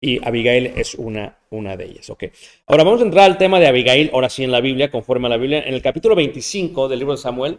y 0.00 0.24
Abigail 0.24 0.66
es 0.76 0.94
una, 0.94 1.36
una 1.50 1.76
de 1.76 1.86
ellas. 1.86 2.10
Okay. 2.10 2.30
Ahora 2.66 2.84
vamos 2.84 3.00
a 3.00 3.04
entrar 3.04 3.24
al 3.24 3.38
tema 3.38 3.58
de 3.58 3.66
Abigail, 3.66 4.10
ahora 4.12 4.28
sí 4.28 4.44
en 4.44 4.52
la 4.52 4.60
Biblia, 4.60 4.90
conforme 4.90 5.26
a 5.26 5.30
la 5.30 5.36
Biblia. 5.36 5.62
En 5.66 5.74
el 5.74 5.82
capítulo 5.82 6.14
25 6.14 6.88
del 6.88 7.00
libro 7.00 7.14
de 7.16 7.20
Samuel 7.20 7.58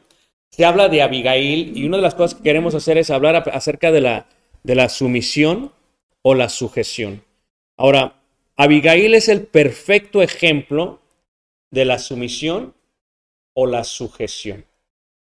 se 0.50 0.64
habla 0.64 0.88
de 0.88 1.02
Abigail 1.02 1.78
y 1.78 1.86
una 1.86 1.98
de 1.98 2.04
las 2.04 2.16
cosas 2.16 2.36
que 2.36 2.44
queremos 2.44 2.74
hacer 2.74 2.98
es 2.98 3.10
hablar 3.10 3.44
acerca 3.52 3.92
de 3.92 4.00
la, 4.00 4.28
de 4.64 4.76
la 4.76 4.88
sumisión 4.88 5.74
o 6.22 6.36
la 6.36 6.48
sujeción. 6.48 7.27
Ahora, 7.78 8.22
Abigail 8.56 9.14
es 9.14 9.30
el 9.30 9.46
perfecto 9.46 10.22
ejemplo 10.22 11.00
de 11.72 11.86
la 11.86 12.00
sumisión 12.00 12.74
o 13.54 13.68
la 13.68 13.84
sujeción. 13.84 14.66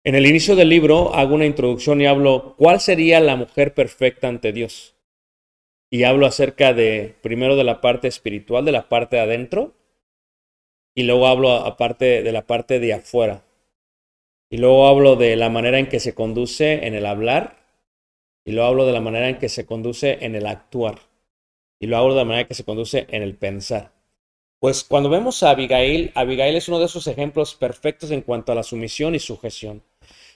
En 0.05 0.15
el 0.15 0.27
inicio 0.27 0.55
del 0.55 0.69
libro 0.69 1.15
hago 1.15 1.35
una 1.35 1.47
introducción 1.47 2.01
y 2.01 2.07
hablo 2.07 2.55
cuál 2.57 2.81
sería 2.81 3.19
la 3.19 3.35
mujer 3.35 3.75
perfecta 3.75 4.29
ante 4.29 4.53
Dios 4.53 4.97
y 5.91 6.05
hablo 6.05 6.27
acerca 6.27 6.73
de, 6.73 7.15
primero 7.23 7.57
de 7.57 7.65
la 7.65 7.81
parte 7.81 8.09
espiritual, 8.09 8.65
de 8.65 8.73
la 8.73 8.89
parte 8.89 9.17
de 9.17 9.23
adentro, 9.23 9.75
y 10.95 11.05
luego 11.05 11.27
hablo 11.27 11.53
aparte 11.53 12.23
de 12.23 12.33
la 12.33 12.47
parte 12.47 12.81
de 12.81 12.95
afuera. 12.95 13.45
Y 14.51 14.59
luego 14.59 14.87
hablo 14.87 15.17
de 15.17 15.37
la 15.37 15.49
manera 15.49 15.79
en 15.79 15.89
que 15.89 16.01
se 16.01 16.15
conduce 16.15 16.87
en 16.87 16.95
el 16.95 17.07
hablar, 17.07 17.57
y 18.45 18.53
luego 18.53 18.69
hablo 18.69 18.87
de 18.87 18.93
la 18.93 19.01
manera 19.01 19.29
en 19.29 19.39
que 19.39 19.49
se 19.49 19.67
conduce 19.67 20.25
en 20.25 20.35
el 20.35 20.47
actuar, 20.47 21.01
y 21.79 21.87
luego 21.87 22.05
hablo 22.05 22.15
de 22.15 22.21
la 22.21 22.25
manera 22.25 22.49
que 22.49 22.55
se 22.55 22.65
conduce 22.65 23.07
en 23.11 23.23
el 23.23 23.35
pensar. 23.35 23.93
Pues 24.59 24.85
cuando 24.85 25.11
vemos 25.11 25.43
a 25.43 25.51
Abigail, 25.51 26.13
Abigail 26.15 26.57
es 26.57 26.69
uno 26.69 26.79
de 26.79 26.87
esos 26.87 27.07
ejemplos 27.07 27.55
perfectos 27.55 28.11
en 28.11 28.23
cuanto 28.23 28.53
a 28.53 28.55
la 28.55 28.63
sumisión 28.63 29.15
y 29.15 29.19
sujeción. 29.19 29.83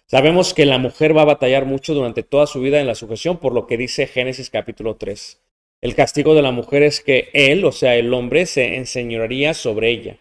Sabemos 0.07 0.55
que 0.55 0.67
la 0.67 0.79
mujer 0.79 1.17
va 1.17 1.23
a 1.23 1.27
batallar 1.27 1.65
mucho 1.65 1.95
durante 1.95 2.23
toda 2.23 2.47
su 2.47 2.61
vida 2.61 2.81
en 2.81 2.87
la 2.87 2.95
sujeción, 2.95 3.39
por 3.39 3.55
lo 3.55 3.67
que 3.67 3.77
dice 3.77 4.07
Génesis 4.07 4.51
capítulo 4.51 4.97
3. 4.97 5.41
El 5.81 5.95
castigo 5.95 6.35
de 6.35 6.43
la 6.43 6.51
mujer 6.51 6.83
es 6.83 7.01
que 7.01 7.31
él, 7.33 7.65
o 7.65 7.73
sea, 7.73 7.97
el 7.97 8.13
hombre, 8.13 8.45
se 8.45 8.77
enseñoraría 8.77 9.55
sobre 9.55 9.91
ella. 9.91 10.19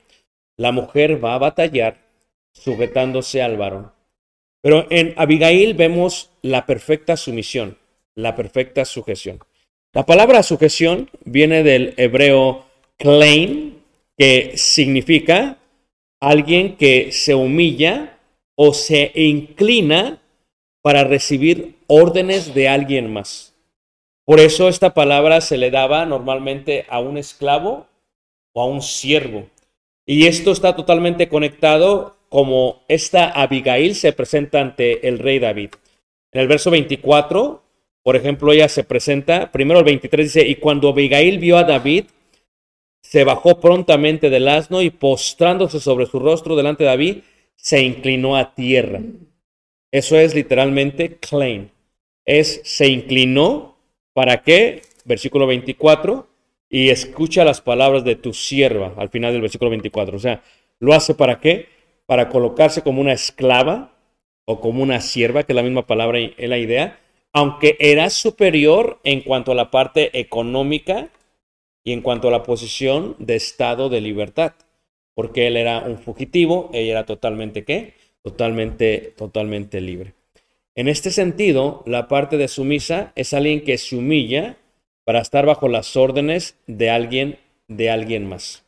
La 0.56 0.72
mujer 0.72 1.24
va 1.24 1.34
a 1.36 1.40
batallar 1.40 1.98
sujetándose 2.54 3.42
al 3.42 3.58
varón. 3.58 3.92
Pero 4.62 4.88
en 4.90 5.14
Abigail 5.18 5.74
vemos 5.74 6.32
la 6.42 6.66
perfecta 6.66 7.18
sumisión, 7.18 7.78
la 8.16 8.36
perfecta 8.36 8.86
sujeción. 8.86 9.40
La 9.92 10.06
palabra 10.06 10.44
sujeción 10.44 11.10
viene 11.26 11.64
del 11.64 11.96
hebreo 11.98 12.66
klein, 12.98 13.82
que 14.16 14.54
significa 14.56 15.58
alguien 16.20 16.76
que 16.76 17.12
se 17.12 17.34
humilla 17.34 18.20
o 18.56 18.74
se 18.74 19.12
inclina 19.16 20.22
para 20.84 21.06
recibir 21.06 21.76
órdenes 21.88 22.54
de 22.54 22.68
alguien 22.68 23.12
más. 23.12 23.56
Por 24.26 24.40
eso 24.40 24.70
esta 24.70 24.94
palabra 24.94 25.42
se 25.42 25.58
le 25.58 25.72
daba 25.72 26.06
normalmente 26.06 26.86
a 26.88 27.00
un 27.00 27.18
esclavo 27.18 27.88
o 28.54 28.62
a 28.62 28.66
un 28.66 28.84
siervo. 28.84 29.48
Y 30.06 30.28
esto 30.28 30.52
está 30.52 30.76
totalmente 30.76 31.30
conectado 31.30 32.16
como 32.30 32.84
esta 32.88 33.32
Abigail 33.32 33.96
se 33.96 34.14
presenta 34.14 34.62
ante 34.62 35.08
el 35.08 35.18
rey 35.18 35.40
David. 35.40 35.72
En 36.32 36.42
el 36.42 36.48
verso 36.48 36.70
24, 36.70 37.64
por 38.04 38.16
ejemplo, 38.16 38.52
ella 38.52 38.70
se 38.70 38.84
presenta, 38.84 39.52
primero 39.52 39.80
el 39.80 39.86
23 39.86 40.26
dice, 40.26 40.48
y 40.48 40.56
cuando 40.56 40.90
Abigail 40.90 41.40
vio 41.40 41.58
a 41.58 41.64
David, 41.64 42.06
se 43.02 43.24
bajó 43.24 43.60
prontamente 43.60 44.30
del 44.30 44.48
asno 44.48 44.82
y 44.82 44.90
postrándose 44.90 45.80
sobre 45.80 46.06
su 46.06 46.20
rostro 46.20 46.56
delante 46.56 46.84
de 46.84 46.90
David, 46.90 47.18
se 47.56 47.82
inclinó 47.82 48.36
a 48.36 48.54
tierra. 48.54 49.02
Eso 49.92 50.18
es 50.18 50.36
literalmente 50.36 51.18
claim. 51.18 51.70
Es 52.26 52.62
se 52.64 52.88
inclinó 52.88 53.78
para 54.14 54.44
qué? 54.44 54.84
Versículo 55.06 55.48
24. 55.48 56.28
Y 56.70 56.90
escucha 56.90 57.44
las 57.44 57.62
palabras 57.62 58.04
de 58.04 58.16
tu 58.16 58.34
sierva 58.34 58.94
al 58.98 59.10
final 59.10 59.34
del 59.34 59.42
versículo 59.42 59.72
24. 59.72 60.16
O 60.16 60.20
sea, 60.20 60.44
¿lo 60.80 60.94
hace 60.94 61.16
para 61.16 61.40
qué? 61.40 61.68
Para 62.06 62.30
colocarse 62.30 62.84
como 62.84 63.02
una 63.02 63.14
esclava 63.14 63.96
o 64.46 64.60
como 64.62 64.84
una 64.84 65.02
sierva, 65.02 65.44
que 65.44 65.54
es 65.54 65.56
la 65.56 65.64
misma 65.64 65.88
palabra 65.88 66.20
y 66.20 66.34
la 66.38 66.60
idea, 66.60 67.00
aunque 67.34 67.78
era 67.80 68.10
superior 68.10 69.00
en 69.04 69.22
cuanto 69.22 69.52
a 69.52 69.56
la 69.56 69.72
parte 69.72 70.20
económica 70.20 71.10
y 71.84 71.94
en 71.94 72.02
cuanto 72.02 72.28
a 72.28 72.32
la 72.32 72.44
posición 72.44 73.16
de 73.20 73.36
estado 73.36 73.90
de 73.90 74.02
libertad 74.02 74.54
porque 75.20 75.48
él 75.48 75.58
era 75.58 75.80
un 75.80 75.98
fugitivo, 75.98 76.70
ella 76.72 76.92
era 76.92 77.06
totalmente 77.06 77.66
qué? 77.66 77.94
Totalmente, 78.24 79.14
totalmente 79.18 79.82
libre. 79.82 80.14
En 80.76 80.88
este 80.88 81.12
sentido, 81.12 81.84
la 81.86 82.08
parte 82.08 82.38
de 82.38 82.48
sumisa 82.48 83.12
es 83.18 83.34
alguien 83.34 83.66
que 83.66 83.78
se 83.78 83.98
humilla 83.98 84.56
para 85.04 85.20
estar 85.20 85.46
bajo 85.46 85.68
las 85.68 85.98
órdenes 85.98 86.56
de 86.68 86.90
alguien, 86.90 87.38
de 87.68 87.90
alguien 87.90 88.30
más. 88.30 88.64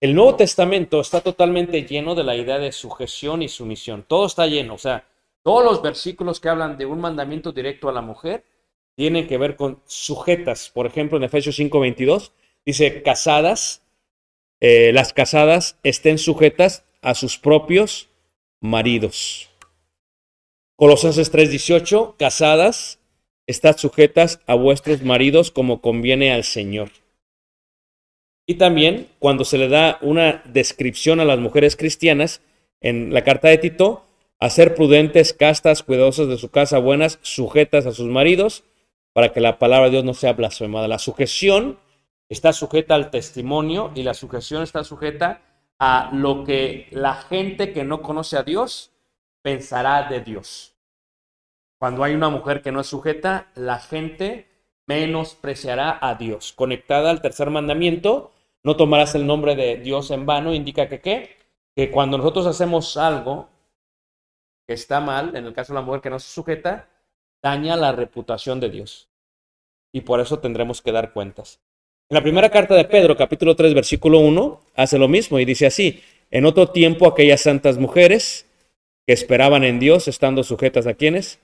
El 0.00 0.16
Nuevo 0.16 0.34
Testamento 0.34 1.00
está 1.00 1.20
totalmente 1.20 1.84
lleno 1.84 2.16
de 2.16 2.24
la 2.24 2.34
idea 2.34 2.58
de 2.58 2.72
sujeción 2.72 3.42
y 3.42 3.48
sumisión. 3.48 4.04
Todo 4.04 4.26
está 4.26 4.48
lleno, 4.48 4.74
o 4.74 4.78
sea, 4.78 5.04
todos 5.42 5.64
los 5.64 5.82
versículos 5.82 6.40
que 6.40 6.48
hablan 6.48 6.76
de 6.76 6.86
un 6.86 7.00
mandamiento 7.00 7.52
directo 7.52 7.88
a 7.88 7.92
la 7.92 8.02
mujer 8.02 8.44
tienen 8.96 9.26
que 9.26 9.38
ver 9.38 9.56
con 9.56 9.80
sujetas. 9.86 10.70
Por 10.70 10.86
ejemplo, 10.86 11.18
en 11.18 11.24
Efesios 11.24 11.58
5:22 11.58 12.32
dice, 12.64 13.02
casadas, 13.02 13.82
eh, 14.60 14.92
las 14.92 15.12
casadas 15.12 15.78
estén 15.82 16.18
sujetas 16.18 16.84
a 17.00 17.14
sus 17.14 17.38
propios 17.38 18.08
maridos. 18.60 19.48
Colosenses 20.76 21.30
3:18, 21.30 22.16
casadas, 22.18 22.98
estad 23.46 23.76
sujetas 23.76 24.40
a 24.46 24.54
vuestros 24.54 25.02
maridos 25.02 25.50
como 25.50 25.80
conviene 25.80 26.32
al 26.32 26.44
Señor. 26.44 26.90
Y 28.46 28.54
también 28.54 29.08
cuando 29.18 29.44
se 29.44 29.58
le 29.58 29.68
da 29.68 29.98
una 30.00 30.42
descripción 30.46 31.20
a 31.20 31.24
las 31.24 31.38
mujeres 31.38 31.76
cristianas 31.76 32.40
en 32.80 33.12
la 33.12 33.22
carta 33.22 33.48
de 33.48 33.58
Tito, 33.58 34.07
a 34.40 34.50
ser 34.50 34.74
prudentes, 34.74 35.32
castas, 35.32 35.82
cuidadosas 35.82 36.28
de 36.28 36.38
su 36.38 36.50
casa, 36.50 36.78
buenas, 36.78 37.18
sujetas 37.22 37.86
a 37.86 37.92
sus 37.92 38.08
maridos, 38.08 38.64
para 39.12 39.32
que 39.32 39.40
la 39.40 39.58
palabra 39.58 39.86
de 39.86 39.92
Dios 39.92 40.04
no 40.04 40.14
sea 40.14 40.34
blasfemada. 40.34 40.86
La 40.86 40.98
sujeción 40.98 41.78
está 42.28 42.52
sujeta 42.52 42.94
al 42.94 43.10
testimonio 43.10 43.90
y 43.94 44.02
la 44.02 44.14
sujeción 44.14 44.62
está 44.62 44.84
sujeta 44.84 45.42
a 45.78 46.10
lo 46.12 46.44
que 46.44 46.88
la 46.90 47.14
gente 47.14 47.72
que 47.72 47.84
no 47.84 48.02
conoce 48.02 48.36
a 48.36 48.42
Dios 48.42 48.92
pensará 49.42 50.08
de 50.08 50.20
Dios. 50.20 50.74
Cuando 51.78 52.04
hay 52.04 52.14
una 52.14 52.28
mujer 52.28 52.62
que 52.62 52.72
no 52.72 52.80
es 52.80 52.88
sujeta, 52.88 53.48
la 53.54 53.78
gente 53.78 54.48
menospreciará 54.86 55.98
a 56.00 56.14
Dios. 56.14 56.52
Conectada 56.52 57.10
al 57.10 57.22
tercer 57.22 57.50
mandamiento, 57.50 58.32
no 58.64 58.76
tomarás 58.76 59.14
el 59.14 59.26
nombre 59.26 59.54
de 59.54 59.76
Dios 59.76 60.10
en 60.10 60.26
vano, 60.26 60.54
indica 60.54 60.88
que 60.88 61.00
qué? 61.00 61.36
Que 61.76 61.90
cuando 61.90 62.18
nosotros 62.18 62.46
hacemos 62.46 62.96
algo 62.96 63.48
que 64.68 64.74
está 64.74 65.00
mal, 65.00 65.34
en 65.34 65.46
el 65.46 65.54
caso 65.54 65.72
de 65.72 65.80
la 65.80 65.84
mujer 65.84 66.02
que 66.02 66.10
no 66.10 66.20
se 66.20 66.30
sujeta, 66.30 66.88
daña 67.42 67.74
la 67.74 67.90
reputación 67.92 68.60
de 68.60 68.68
Dios. 68.68 69.08
Y 69.92 70.02
por 70.02 70.20
eso 70.20 70.38
tendremos 70.38 70.82
que 70.82 70.92
dar 70.92 71.12
cuentas. 71.12 71.58
En 72.10 72.14
la 72.14 72.22
primera 72.22 72.50
carta 72.50 72.74
de 72.74 72.84
Pedro, 72.84 73.16
capítulo 73.16 73.56
3, 73.56 73.74
versículo 73.74 74.20
1, 74.20 74.60
hace 74.76 74.98
lo 74.98 75.08
mismo 75.08 75.38
y 75.38 75.44
dice 75.44 75.66
así, 75.66 76.02
en 76.30 76.44
otro 76.44 76.68
tiempo 76.68 77.08
aquellas 77.08 77.40
santas 77.40 77.78
mujeres 77.78 78.46
que 79.06 79.14
esperaban 79.14 79.64
en 79.64 79.80
Dios, 79.80 80.06
estando 80.06 80.44
sujetas 80.44 80.86
a 80.86 80.94
quienes? 80.94 81.40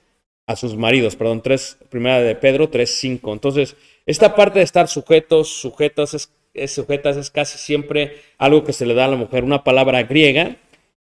a 0.47 0.55
sus 0.55 0.75
maridos, 0.75 1.15
perdón, 1.15 1.41
3, 1.41 1.79
primera 1.89 2.19
de 2.21 2.35
Pedro 2.35 2.69
3.5. 2.69 3.33
Entonces, 3.33 3.75
esta 4.05 4.35
parte 4.35 4.59
de 4.59 4.65
estar 4.65 4.87
sujetos, 4.87 5.49
sujetos, 5.49 6.13
es, 6.13 6.31
es, 6.53 6.71
sujetas 6.71 7.17
es 7.17 7.31
casi 7.31 7.57
siempre 7.57 8.21
algo 8.37 8.63
que 8.63 8.73
se 8.73 8.85
le 8.85 8.93
da 8.93 9.05
a 9.05 9.09
la 9.09 9.15
mujer, 9.15 9.43
una 9.43 9.63
palabra 9.63 10.03
griega 10.03 10.57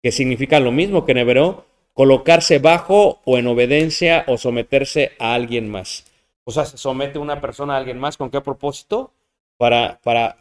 que 0.02 0.12
significa 0.12 0.60
lo 0.60 0.70
mismo 0.70 1.04
que 1.04 1.12
en 1.12 1.18
hebreo, 1.18 1.66
colocarse 1.96 2.58
bajo 2.58 3.22
o 3.24 3.38
en 3.38 3.46
obediencia 3.46 4.26
o 4.28 4.36
someterse 4.36 5.12
a 5.18 5.32
alguien 5.32 5.66
más. 5.66 6.04
O 6.44 6.50
sea, 6.50 6.66
se 6.66 6.76
somete 6.76 7.18
una 7.18 7.40
persona 7.40 7.74
a 7.74 7.78
alguien 7.78 7.98
más, 7.98 8.18
¿con 8.18 8.30
qué 8.30 8.42
propósito? 8.42 9.14
Para, 9.56 9.98
para, 10.02 10.36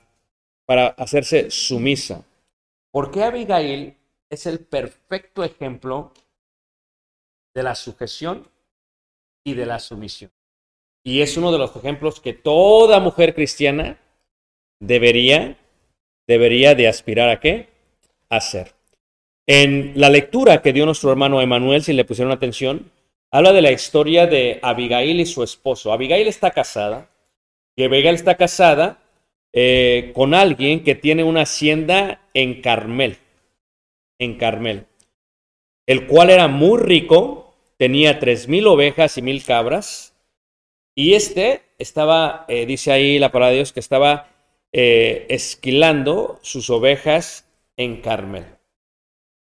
para 0.66 0.88
hacerse 0.88 1.50
sumisa. 1.50 2.26
¿Por 2.92 3.10
qué 3.10 3.24
Abigail 3.24 3.96
es 4.30 4.46
el 4.48 4.60
perfecto 4.60 5.46
ejemplo 5.46 6.12
de 7.54 7.64
la 7.64 7.74
sujeción 7.74 8.46
y 9.46 9.54
de 9.54 9.66
la 9.66 9.80
sumisión. 9.80 10.32
Y 11.04 11.22
es 11.22 11.38
uno 11.38 11.54
de 11.54 11.58
los 11.58 11.74
ejemplos 11.74 12.20
que 12.20 12.34
toda 12.34 13.00
mujer 13.00 13.34
cristiana 13.34 13.98
debería, 14.82 15.58
debería 16.28 16.76
de 16.76 16.90
aspirar 16.90 17.30
a 17.30 17.40
qué? 17.40 17.70
A 18.30 18.38
hacer. 18.38 18.74
En 19.48 19.94
la 19.96 20.10
lectura 20.10 20.62
que 20.62 20.74
dio 20.74 20.86
nuestro 20.86 21.12
hermano 21.12 21.42
Emanuel, 21.42 21.84
si 21.84 21.94
le 21.94 22.06
pusieron 22.06 22.32
atención, 22.32 22.92
habla 23.32 23.54
de 23.54 23.62
la 23.62 23.72
historia 23.72 24.28
de 24.28 24.60
Abigail 24.62 25.20
y 25.20 25.26
su 25.26 25.44
esposo. 25.44 25.92
Abigail 25.92 26.28
está 26.28 26.52
casada, 26.52 27.10
y 27.76 27.84
Abigail 27.84 28.16
está 28.16 28.36
casada 28.36 29.00
eh, 29.54 30.12
con 30.16 30.34
alguien 30.34 30.84
que 30.84 30.96
tiene 30.96 31.24
una 31.24 31.42
hacienda 31.42 32.22
en 32.34 32.62
Carmel 32.62 33.18
en 34.20 34.38
Carmel, 34.38 34.86
el 35.86 36.08
cual 36.08 36.30
era 36.30 36.48
muy 36.48 36.80
rico, 36.80 37.54
tenía 37.78 38.20
tres 38.20 38.48
mil 38.48 38.68
ovejas 38.68 39.18
y 39.18 39.22
mil 39.22 39.44
cabras, 39.44 40.14
y 40.96 41.14
este 41.14 41.64
estaba, 41.78 42.46
eh, 42.48 42.66
dice 42.66 42.92
ahí 42.92 43.20
la 43.20 43.32
palabra 43.32 43.52
de 43.52 43.56
Dios, 43.58 43.74
que 43.74 43.82
estaba 43.82 44.30
eh, 44.72 45.26
esquilando 45.30 46.40
sus 46.42 46.70
ovejas 46.70 47.46
en 47.78 48.02
Carmel. 48.02 48.46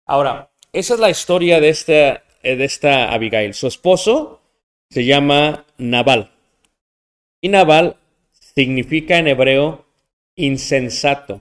Ahora, 0.07 0.51
esa 0.73 0.95
es 0.95 1.01
la 1.01 1.11
historia 1.11 1.61
de 1.61 1.69
esta, 1.71 2.25
eh, 2.43 2.57
de 2.57 2.65
esta 2.65 3.13
Abigail. 3.13 3.55
Su 3.55 3.67
esposo 3.67 4.41
se 4.91 5.05
llama 5.05 5.65
Nabal. 5.79 6.31
Y 7.41 7.49
Nabal 7.49 7.97
significa 8.33 9.19
en 9.19 9.29
hebreo 9.29 9.87
insensato. 10.37 11.41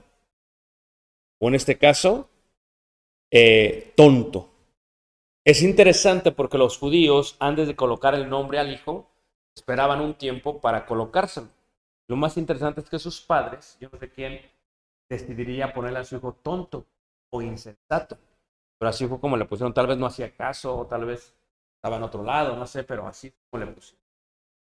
O 1.38 1.48
en 1.48 1.54
este 1.54 1.76
caso, 1.78 2.28
eh, 3.30 3.92
tonto. 3.96 4.50
Es 5.44 5.62
interesante 5.62 6.32
porque 6.32 6.56
los 6.56 6.78
judíos, 6.78 7.36
antes 7.38 7.66
de 7.66 7.76
colocar 7.76 8.14
el 8.14 8.30
nombre 8.30 8.58
al 8.58 8.72
hijo, 8.72 9.10
esperaban 9.54 10.00
un 10.00 10.14
tiempo 10.14 10.60
para 10.60 10.86
colocárselo. 10.86 11.48
Lo 12.08 12.16
más 12.16 12.36
interesante 12.36 12.80
es 12.80 12.88
que 12.88 12.98
sus 12.98 13.20
padres, 13.20 13.76
yo 13.80 13.88
no 13.92 13.98
sé 13.98 14.10
quién, 14.10 14.40
decidiría 15.08 15.72
ponerle 15.74 15.98
a 15.98 16.04
su 16.04 16.16
hijo 16.16 16.32
tonto 16.42 16.86
o 17.30 17.42
insensato. 17.42 18.16
Pero 18.84 18.90
así 18.90 19.06
fue 19.06 19.18
como 19.18 19.38
le 19.38 19.46
pusieron. 19.46 19.72
Tal 19.72 19.86
vez 19.86 19.96
no 19.96 20.04
hacía 20.04 20.30
caso 20.36 20.76
o 20.76 20.86
tal 20.86 21.06
vez 21.06 21.34
estaba 21.76 21.96
en 21.96 22.02
otro 22.02 22.22
lado, 22.22 22.54
no 22.54 22.66
sé, 22.66 22.84
pero 22.84 23.06
así 23.06 23.32
como 23.48 23.64
le 23.64 23.72
pusieron. 23.72 24.04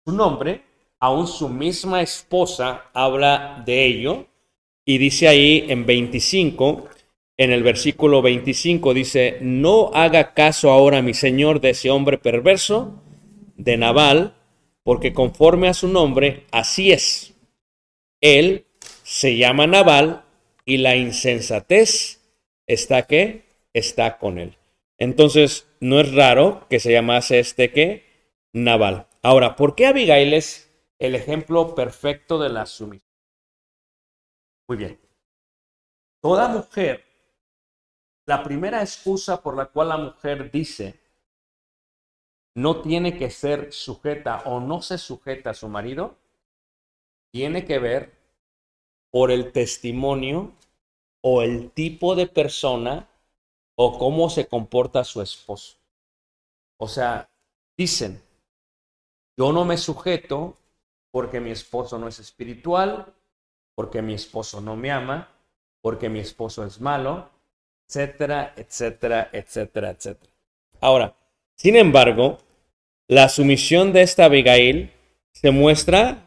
Su 0.05 0.13
nombre, 0.13 0.63
aún 1.01 1.27
su 1.27 1.49
misma 1.49 2.03
esposa 2.03 2.85
habla 2.95 3.65
de 3.67 3.85
ello 3.85 4.27
y 4.85 4.99
dice 4.99 5.27
ahí 5.27 5.67
en 5.69 5.85
25 5.87 6.87
en 7.37 7.51
el 7.51 7.65
versículo 7.65 8.23
25 8.23 8.95
dice, 8.95 9.39
no 9.41 9.91
haga 9.93 10.35
caso 10.35 10.71
ahora 10.71 11.03
mi 11.03 11.13
señor 11.13 11.61
de 11.61 11.71
ese 11.71 11.91
hombre 11.91 12.17
perverso, 12.17 13.03
de 13.57 13.77
Nabal, 13.77 14.37
porque 14.85 15.13
conforme 15.13 15.67
a 15.67 15.75
su 15.75 15.89
nombre, 15.89 16.47
así 16.53 16.93
es. 16.93 17.35
Él 18.21 18.67
se 19.03 19.37
llama 19.37 19.67
Nabal 19.67 20.23
y 20.65 20.77
la 20.77 20.95
insensatez 20.95 22.23
está 22.69 23.03
que 23.03 23.46
está 23.79 24.19
con 24.19 24.39
él. 24.39 24.57
Entonces, 24.99 25.69
no 25.81 26.01
es 26.01 26.15
raro 26.15 26.67
que 26.71 26.81
se 26.81 26.93
llamase 26.93 27.39
este 27.39 27.73
que 27.73 28.05
Nabal. 28.53 29.07
Ahora, 29.23 29.57
¿por 29.57 29.75
qué 29.75 29.87
Abigail 29.87 30.33
es 30.33 30.73
el 30.99 31.15
ejemplo 31.15 31.75
perfecto 31.75 32.39
de 32.39 32.49
la 32.49 32.65
sumisión? 32.65 33.07
Muy 34.69 34.79
bien. 34.79 35.01
Toda 36.23 36.49
mujer 36.49 37.05
la 38.27 38.43
primera 38.43 38.81
excusa 38.81 39.41
por 39.43 39.57
la 39.57 39.67
cual 39.67 39.91
la 39.91 39.99
mujer 39.99 40.51
dice 40.51 40.99
no 42.57 42.81
tiene 42.81 43.19
que 43.19 43.31
ser 43.31 43.73
sujeta 43.73 44.43
o 44.47 44.61
no 44.61 44.81
se 44.81 44.97
sujeta 44.97 45.51
a 45.51 45.55
su 45.55 45.69
marido, 45.69 46.17
tiene 47.31 47.67
que 47.67 47.79
ver 47.79 48.17
por 49.11 49.31
el 49.31 49.53
testimonio 49.53 50.55
o 51.23 51.43
el 51.43 51.71
tipo 51.71 52.15
de 52.17 52.27
persona 52.27 53.11
o 53.77 53.99
cómo 53.99 54.29
se 54.29 54.49
comporta 54.49 55.05
su 55.05 55.23
esposo. 55.23 55.77
O 56.79 56.89
sea, 56.89 57.31
dicen, 57.77 58.21
yo 59.37 59.53
no 59.53 59.65
me 59.65 59.77
sujeto 59.77 60.57
porque 61.11 61.41
mi 61.41 61.51
esposo 61.51 61.99
no 61.99 62.09
es 62.09 62.19
espiritual, 62.19 63.15
porque 63.75 64.03
mi 64.03 64.15
esposo 64.15 64.61
no 64.61 64.77
me 64.77 64.91
ama, 64.91 65.29
porque 65.83 66.09
mi 66.09 66.21
esposo 66.21 66.65
es 66.65 66.81
malo, 66.81 67.31
etcétera, 67.87 68.55
etcétera, 68.57 69.31
etcétera, 69.33 69.91
etcétera. 69.91 70.33
Ahora, 70.81 71.15
sin 71.55 71.77
embargo, 71.77 72.39
la 73.09 73.29
sumisión 73.29 73.93
de 73.93 74.03
esta 74.03 74.25
Abigail 74.25 74.93
se 75.33 75.51
muestra 75.51 76.27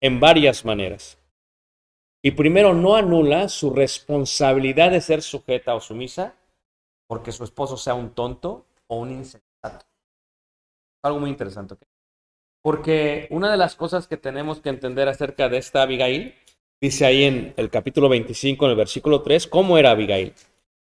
en 0.00 0.20
varias 0.20 0.64
maneras. 0.64 1.18
Y 2.22 2.32
primero, 2.32 2.74
no 2.74 2.94
anula 2.94 3.48
su 3.48 3.70
responsabilidad 3.70 4.90
de 4.90 5.00
ser 5.00 5.22
sujeta 5.22 5.74
o 5.74 5.80
sumisa 5.80 6.34
porque 7.06 7.32
su 7.32 7.44
esposo 7.44 7.76
sea 7.76 7.94
un 7.94 8.10
tonto 8.10 8.66
o 8.86 8.96
un 8.96 9.10
insensato. 9.10 9.86
Algo 11.02 11.20
muy 11.20 11.30
interesante. 11.30 11.76
Porque 12.62 13.26
una 13.30 13.50
de 13.50 13.56
las 13.56 13.74
cosas 13.74 14.06
que 14.06 14.16
tenemos 14.16 14.60
que 14.60 14.68
entender 14.68 15.08
acerca 15.08 15.48
de 15.48 15.58
esta 15.58 15.82
Abigail, 15.82 16.34
dice 16.80 17.04
ahí 17.04 17.24
en 17.24 17.54
el 17.56 17.70
capítulo 17.70 18.08
25, 18.08 18.64
en 18.64 18.70
el 18.70 18.76
versículo 18.76 19.22
3, 19.22 19.48
cómo 19.48 19.78
era 19.78 19.90
Abigail. 19.90 20.34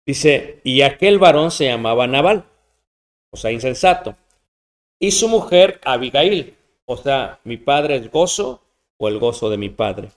Dice, 0.05 0.61
y 0.63 0.81
aquel 0.81 1.19
varón 1.19 1.51
se 1.51 1.65
llamaba 1.65 2.07
Nabal, 2.07 2.45
o 3.31 3.37
sea, 3.37 3.51
insensato. 3.51 4.15
Y 4.99 5.11
su 5.11 5.29
mujer 5.29 5.79
Abigail, 5.85 6.57
o 6.85 6.97
sea, 6.97 7.39
mi 7.43 7.57
padre 7.57 7.97
es 7.97 8.09
gozo 8.09 8.63
o 8.97 9.07
el 9.07 9.19
gozo 9.19 9.49
de 9.51 9.57
mi 9.57 9.69
padre. 9.69 10.09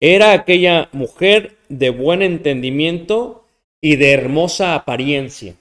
Era 0.00 0.32
aquella 0.32 0.88
mujer 0.92 1.58
de 1.68 1.90
buen 1.90 2.22
entendimiento 2.22 3.41
y 3.84 3.96
de 3.96 4.12
hermosa 4.12 4.74
apariencia. 4.74 5.56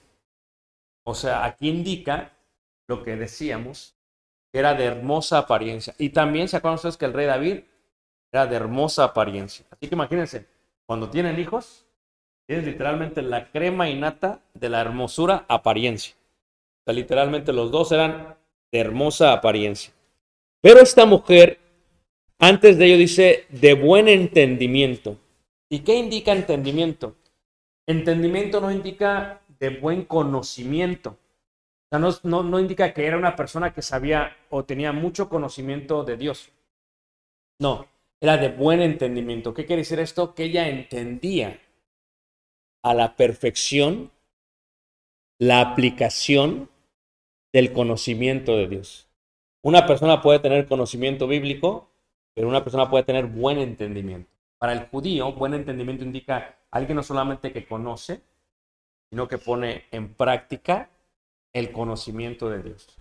O 1.04 1.16
sea, 1.16 1.44
aquí 1.44 1.68
indica 1.70 2.32
lo 2.88 3.04
que 3.04 3.16
decíamos, 3.16 3.96
era 4.54 4.76
de 4.76 4.86
hermosa 4.86 5.40
apariencia. 5.40 5.96
Y 5.98 6.10
también 6.10 6.48
se 6.48 6.58
acuerdan 6.58 6.76
ustedes 6.76 6.98
que 6.98 7.06
el 7.06 7.14
rey 7.14 7.26
David 7.26 7.62
era 8.32 8.46
de 8.46 8.56
hermosa 8.56 9.06
apariencia. 9.06 9.66
Así 9.72 9.88
que 9.88 9.96
imagínense, 9.96 10.46
cuando 10.86 11.10
tienen 11.10 11.40
hijos, 11.40 11.86
es 12.48 12.64
literalmente 12.64 13.24
la 13.24 13.50
crema 13.50 13.90
innata 13.90 14.42
de 14.54 14.70
la 14.70 14.82
hermosura 14.82 15.46
apariencia. 15.48 16.14
O 16.14 16.84
sea, 16.86 16.94
literalmente 16.94 17.52
los 17.54 17.72
dos 17.72 17.92
eran 17.92 18.36
de 18.72 18.80
hermosa 18.80 19.34
apariencia. 19.34 19.94
Pero 20.62 20.80
esta 20.80 21.08
mujer, 21.08 21.60
antes 22.38 22.78
de 22.78 22.86
ello, 22.86 22.98
dice 22.98 23.46
de 23.50 23.74
buen 23.74 24.08
entendimiento. 24.08 25.18
¿Y 25.70 25.80
qué 25.80 25.96
indica 25.96 26.34
entendimiento? 26.34 27.16
Entendimiento 27.88 28.62
no 28.62 28.72
indica 28.72 29.42
de 29.60 29.70
buen 29.70 30.06
conocimiento. 30.06 31.12
O 31.12 31.90
sea, 31.90 32.00
no, 32.00 32.10
no, 32.24 32.44
no 32.44 32.60
indica 32.60 32.94
que 32.94 33.06
era 33.06 33.18
una 33.18 33.36
persona 33.36 33.74
que 33.74 33.82
sabía 33.82 34.36
o 34.50 34.64
tenía 34.64 34.92
mucho 34.92 35.30
conocimiento 35.30 36.04
de 36.04 36.18
Dios. 36.18 36.52
No, 37.60 37.88
era 38.20 38.38
de 38.38 38.50
buen 38.50 38.82
entendimiento. 38.82 39.54
¿Qué 39.54 39.66
quiere 39.66 39.82
decir 39.82 40.00
esto? 40.00 40.34
Que 40.34 40.46
ella 40.46 40.70
entendía 40.70 41.60
a 42.84 42.94
la 42.94 43.16
perfección 43.16 44.12
la 45.40 45.62
aplicación 45.62 46.70
del 47.52 47.74
conocimiento 47.74 48.56
de 48.56 48.68
Dios. 48.68 49.08
Una 49.64 49.86
persona 49.86 50.22
puede 50.22 50.40
tener 50.40 50.68
conocimiento 50.68 51.28
bíblico, 51.28 51.90
pero 52.34 52.48
una 52.48 52.64
persona 52.64 52.90
puede 52.90 53.04
tener 53.04 53.26
buen 53.26 53.58
entendimiento. 53.58 54.31
Para 54.62 54.74
el 54.74 54.90
judío, 54.90 55.32
buen 55.32 55.56
entendimiento 55.56 56.04
indica 56.04 56.56
alguien 56.70 56.96
no 56.96 57.02
solamente 57.02 57.52
que 57.52 57.66
conoce, 57.66 58.22
sino 59.10 59.28
que 59.28 59.40
pone 59.40 59.86
en 59.90 60.14
práctica 60.14 60.88
el 61.52 61.72
conocimiento 61.72 62.48
de 62.48 62.62
Dios. 62.62 62.96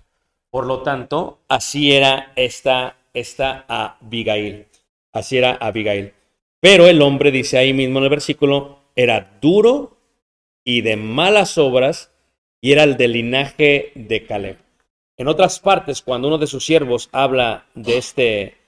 Por 0.49 0.65
lo 0.65 0.83
tanto, 0.83 1.41
así 1.49 1.93
era 1.93 2.33
esta, 2.35 2.97
esta 3.13 3.67
Abigail. 3.69 4.69
Así 5.13 5.37
era 5.37 5.59
Abigail. 5.61 6.15
Pero 6.61 6.87
el 6.87 7.03
hombre 7.03 7.31
dice 7.31 7.59
ahí 7.59 7.75
mismo 7.75 7.99
en 7.99 8.05
el 8.05 8.11
versículo, 8.11 8.79
era 8.97 9.37
duro 9.43 9.99
y 10.65 10.81
de 10.81 10.97
malas 10.97 11.59
obras 11.59 12.11
y 12.63 12.73
era 12.73 12.85
el 12.85 12.97
del 12.97 13.13
linaje 13.13 13.93
de 13.95 14.25
Caleb. 14.25 14.57
En 15.19 15.29
otras 15.29 15.61
partes, 15.61 16.01
cuando 16.01 16.29
uno 16.29 16.39
de 16.39 16.47
sus 16.47 16.65
siervos 16.65 17.11
habla 17.13 17.67
de 17.75 17.99
este, 17.99 18.60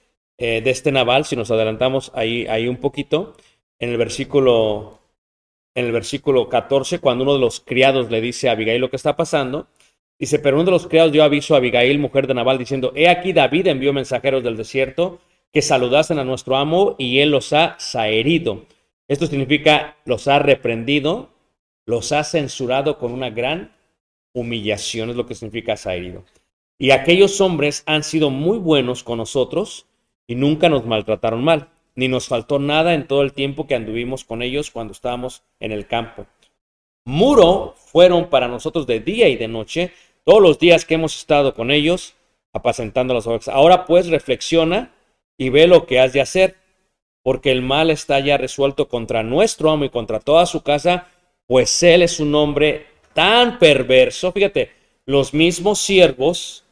eh, 0.45 0.61
de 0.61 0.71
este 0.71 0.91
Nabal, 0.91 1.25
si 1.25 1.37
nos 1.37 1.53
adelantamos 1.53 2.11
ahí, 2.17 2.49
ahí 2.49 2.67
un 2.67 2.79
poquito, 2.79 3.37
en 3.79 3.91
el 3.91 3.97
versículo 3.97 4.99
en 5.77 5.87
el 5.87 5.93
versículo 5.93 6.49
14, 6.49 6.99
cuando 6.99 7.23
uno 7.23 7.35
de 7.35 7.39
los 7.39 7.61
criados 7.61 8.11
le 8.11 8.21
dice 8.21 8.49
a 8.49 8.53
Abigail 8.53 8.81
lo 8.81 8.91
que 8.91 8.97
está 8.97 9.15
pasando, 9.15 9.69
dice, 10.19 10.41
pero 10.41 10.57
uno 10.57 10.65
de 10.65 10.73
los 10.73 10.89
criados 10.89 11.13
dio 11.13 11.23
aviso 11.23 11.55
a 11.55 11.59
Abigail, 11.59 11.97
mujer 12.01 12.27
de 12.27 12.35
Nabal, 12.35 12.59
diciendo, 12.59 12.93
he 12.97 13.09
aquí 13.09 13.33
David 13.33 13.69
envió 13.69 13.93
mensajeros 13.93 14.43
del 14.43 14.57
desierto 14.57 15.21
que 15.53 15.63
saludasen 15.63 16.19
a 16.19 16.25
nuestro 16.25 16.57
amo 16.57 16.97
y 16.99 17.21
él 17.21 17.31
los 17.31 17.53
ha 17.53 17.77
saherido. 17.79 18.67
Esto 19.07 19.29
significa 19.29 19.97
los 20.05 20.27
ha 20.27 20.41
reprendido, 20.41 21.31
los 21.87 22.11
ha 22.11 22.25
censurado 22.25 22.99
con 22.99 23.13
una 23.13 23.31
gran 23.31 23.77
humillación, 24.33 25.11
es 25.11 25.15
lo 25.15 25.25
que 25.25 25.37
significa 25.37 25.77
saherido. 25.77 26.25
Y 26.81 26.91
aquellos 26.91 27.41
hombres 27.41 27.85
han 27.87 28.03
sido 28.03 28.31
muy 28.31 28.59
buenos 28.59 29.05
con 29.05 29.19
nosotros 29.19 29.87
y 30.27 30.35
nunca 30.35 30.69
nos 30.69 30.85
maltrataron 30.87 31.43
mal 31.43 31.69
ni 31.95 32.09
nos 32.09 32.29
faltó 32.29 32.59
nada 32.59 32.95
en 32.95 33.07
todo 33.07 33.23
el 33.23 33.33
tiempo 33.33 33.67
que 33.67 33.75
anduvimos 33.75 34.25
con 34.25 34.43
ellos 34.43 34.71
cuando 34.71 34.93
estábamos 34.93 35.43
en 35.61 35.73
el 35.73 35.87
campo. 35.87 36.27
Muro 37.05 37.75
fueron 37.77 38.31
para 38.31 38.49
nosotros 38.49 38.87
de 38.87 39.01
día 39.01 39.29
y 39.29 39.37
de 39.37 39.49
noche, 39.49 39.93
todos 40.25 40.41
los 40.41 40.59
días 40.59 40.85
que 40.85 40.95
hemos 40.95 41.17
estado 41.17 41.55
con 41.55 41.71
ellos, 41.71 42.15
apacentando 42.53 43.13
las 43.13 43.27
ovejas. 43.27 43.49
Ahora 43.49 43.85
pues 43.85 44.09
reflexiona 44.09 44.93
y 45.37 45.51
ve 45.51 45.67
lo 45.67 45.87
que 45.87 46.01
has 46.01 46.13
de 46.13 46.21
hacer, 46.21 46.57
porque 47.23 47.51
el 47.51 47.63
mal 47.63 47.91
está 47.91 48.21
ya 48.21 48.37
resuelto 48.37 48.89
contra 48.89 49.23
nuestro 49.23 49.71
amo 49.71 49.85
y 49.85 49.91
contra 49.91 50.21
toda 50.21 50.47
su 50.47 50.63
casa, 50.63 51.09
pues 51.47 51.83
él 51.83 52.03
es 52.03 52.21
un 52.21 52.35
hombre 52.35 52.87
tan 53.13 53.59
perverso. 53.59 54.33
Fíjate, 54.33 54.71
los 55.05 55.35
mismos 55.35 55.81
siervos 55.81 56.65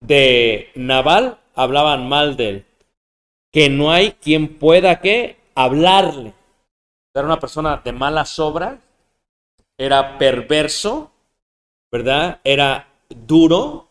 de 0.00 0.70
Naval 0.74 1.38
hablaban 1.56 2.08
mal 2.08 2.36
de 2.36 2.48
él 2.48 2.66
que 3.56 3.70
no 3.70 3.90
hay 3.90 4.12
quien 4.12 4.58
pueda 4.58 5.00
que 5.00 5.38
hablarle. 5.54 6.34
Era 7.14 7.24
una 7.24 7.40
persona 7.40 7.80
de 7.82 7.90
malas 7.90 8.38
obras, 8.38 8.78
era 9.78 10.18
perverso, 10.18 11.10
¿verdad? 11.90 12.38
Era 12.44 12.86
duro 13.08 13.88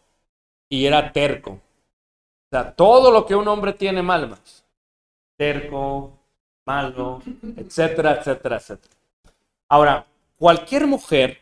y 0.70 0.86
era 0.86 1.12
terco. 1.12 1.54
O 1.54 2.50
sea, 2.52 2.76
todo 2.76 3.10
lo 3.10 3.26
que 3.26 3.36
un 3.36 3.48
hombre 3.48 3.74
tiene 3.74 4.04
mal 4.04 4.30
más. 4.30 4.64
Terco, 5.36 6.12
malo, 6.66 7.24
etcétera, 7.58 8.20
etcétera, 8.20 8.58
etcétera. 8.58 8.94
Ahora, 9.68 10.06
cualquier 10.38 10.86
mujer 10.86 11.40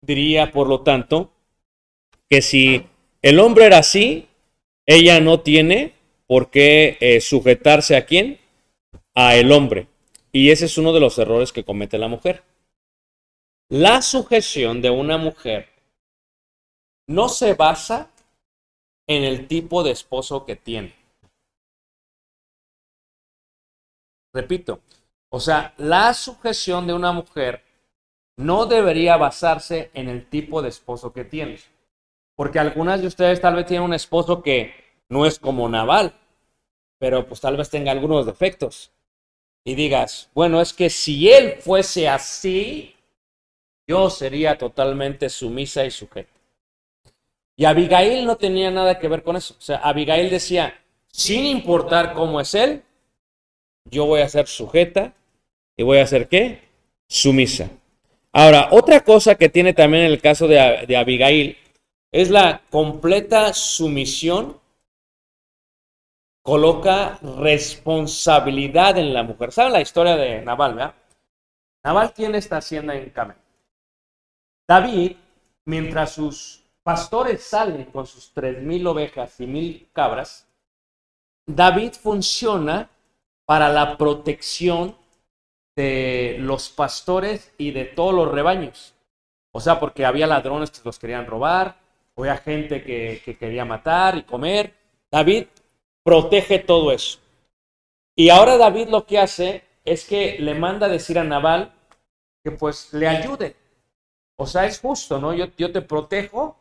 diría, 0.00 0.50
por 0.50 0.68
lo 0.68 0.80
tanto, 0.80 1.30
que 2.30 2.40
si 2.40 2.86
el 3.20 3.40
hombre 3.40 3.66
era 3.66 3.78
así, 3.78 4.27
ella 4.88 5.20
no 5.20 5.40
tiene 5.40 5.98
¿Por 6.28 6.50
qué 6.50 6.98
eh, 7.00 7.22
sujetarse 7.22 7.96
a 7.96 8.04
quién? 8.04 8.38
A 9.14 9.34
el 9.34 9.50
hombre. 9.50 9.88
Y 10.30 10.50
ese 10.50 10.66
es 10.66 10.76
uno 10.76 10.92
de 10.92 11.00
los 11.00 11.18
errores 11.18 11.52
que 11.52 11.64
comete 11.64 11.96
la 11.96 12.06
mujer. 12.06 12.44
La 13.70 14.02
sujeción 14.02 14.82
de 14.82 14.90
una 14.90 15.16
mujer 15.16 15.70
no 17.06 17.30
se 17.30 17.54
basa 17.54 18.10
en 19.06 19.24
el 19.24 19.48
tipo 19.48 19.82
de 19.82 19.92
esposo 19.92 20.44
que 20.44 20.56
tiene. 20.56 20.94
Repito, 24.34 24.82
o 25.30 25.40
sea, 25.40 25.72
la 25.78 26.12
sujeción 26.12 26.86
de 26.86 26.92
una 26.92 27.12
mujer 27.12 27.64
no 28.36 28.66
debería 28.66 29.16
basarse 29.16 29.90
en 29.94 30.10
el 30.10 30.28
tipo 30.28 30.60
de 30.60 30.68
esposo 30.68 31.14
que 31.14 31.24
tiene. 31.24 31.58
Porque 32.38 32.60
algunas 32.60 33.00
de 33.00 33.08
ustedes 33.08 33.40
tal 33.40 33.56
vez 33.56 33.66
tienen 33.66 33.82
un 33.82 33.94
esposo 33.94 34.44
que 34.44 34.72
no 35.08 35.26
es 35.26 35.40
como 35.40 35.68
Naval, 35.68 36.14
pero 36.96 37.26
pues 37.26 37.40
tal 37.40 37.56
vez 37.56 37.68
tenga 37.68 37.90
algunos 37.90 38.26
defectos. 38.26 38.92
Y 39.64 39.74
digas, 39.74 40.30
bueno, 40.34 40.60
es 40.60 40.72
que 40.72 40.88
si 40.88 41.28
él 41.28 41.56
fuese 41.58 42.08
así, 42.08 42.94
yo 43.88 44.08
sería 44.08 44.56
totalmente 44.56 45.28
sumisa 45.30 45.84
y 45.84 45.90
sujeta. 45.90 46.32
Y 47.56 47.64
Abigail 47.64 48.24
no 48.24 48.36
tenía 48.36 48.70
nada 48.70 49.00
que 49.00 49.08
ver 49.08 49.24
con 49.24 49.34
eso. 49.34 49.56
O 49.58 49.60
sea, 49.60 49.78
Abigail 49.78 50.30
decía, 50.30 50.80
sin 51.08 51.44
importar 51.44 52.14
cómo 52.14 52.40
es 52.40 52.54
él, 52.54 52.84
yo 53.84 54.06
voy 54.06 54.20
a 54.20 54.28
ser 54.28 54.46
sujeta 54.46 55.12
y 55.76 55.82
voy 55.82 55.98
a 55.98 56.06
ser 56.06 56.28
qué? 56.28 56.60
Sumisa. 57.08 57.68
Ahora, 58.30 58.68
otra 58.70 59.00
cosa 59.00 59.34
que 59.34 59.48
tiene 59.48 59.72
también 59.72 60.04
el 60.04 60.20
caso 60.20 60.46
de, 60.46 60.84
de 60.86 60.96
Abigail 60.96 61.56
es 62.12 62.30
la 62.30 62.62
completa 62.70 63.52
sumisión 63.52 64.58
coloca 66.42 67.18
responsabilidad 67.20 68.96
en 68.96 69.12
la 69.12 69.22
mujer. 69.22 69.52
¿Saben 69.52 69.72
la 69.74 69.82
historia 69.82 70.16
de 70.16 70.40
Naval, 70.42 70.74
verdad? 70.74 70.94
Naval 71.84 72.14
tiene 72.14 72.38
esta 72.38 72.56
hacienda 72.56 72.94
en 72.94 73.10
Camel. 73.10 73.36
David, 74.66 75.16
mientras 75.66 76.12
sus 76.12 76.64
pastores 76.82 77.42
salen 77.42 77.84
con 77.86 78.06
sus 78.06 78.32
tres 78.32 78.62
mil 78.62 78.86
ovejas 78.86 79.38
y 79.40 79.46
mil 79.46 79.88
cabras, 79.92 80.48
David 81.46 81.92
funciona 81.92 82.88
para 83.44 83.68
la 83.68 83.96
protección 83.98 84.96
de 85.76 86.36
los 86.40 86.70
pastores 86.70 87.52
y 87.56 87.72
de 87.72 87.84
todos 87.84 88.14
los 88.14 88.30
rebaños. 88.30 88.94
O 89.52 89.60
sea, 89.60 89.78
porque 89.78 90.04
había 90.04 90.26
ladrones 90.26 90.70
que 90.70 90.80
los 90.84 90.98
querían 90.98 91.26
robar, 91.26 91.76
había 92.18 92.36
gente 92.36 92.82
que, 92.82 93.22
que 93.24 93.36
quería 93.36 93.64
matar 93.64 94.16
y 94.16 94.22
comer. 94.22 94.74
David 95.10 95.46
protege 96.02 96.58
todo 96.58 96.92
eso. 96.92 97.18
Y 98.16 98.30
ahora 98.30 98.56
David 98.56 98.88
lo 98.88 99.06
que 99.06 99.18
hace 99.18 99.62
es 99.84 100.04
que 100.04 100.36
le 100.38 100.54
manda 100.54 100.88
decir 100.88 101.18
a 101.18 101.24
Nabal 101.24 101.72
que 102.42 102.50
pues 102.50 102.92
le 102.92 103.06
ayude. 103.06 103.56
O 104.36 104.46
sea, 104.46 104.66
es 104.66 104.80
justo, 104.80 105.18
¿no? 105.18 105.34
Yo, 105.34 105.46
yo 105.56 105.72
te 105.72 105.82
protejo, 105.82 106.56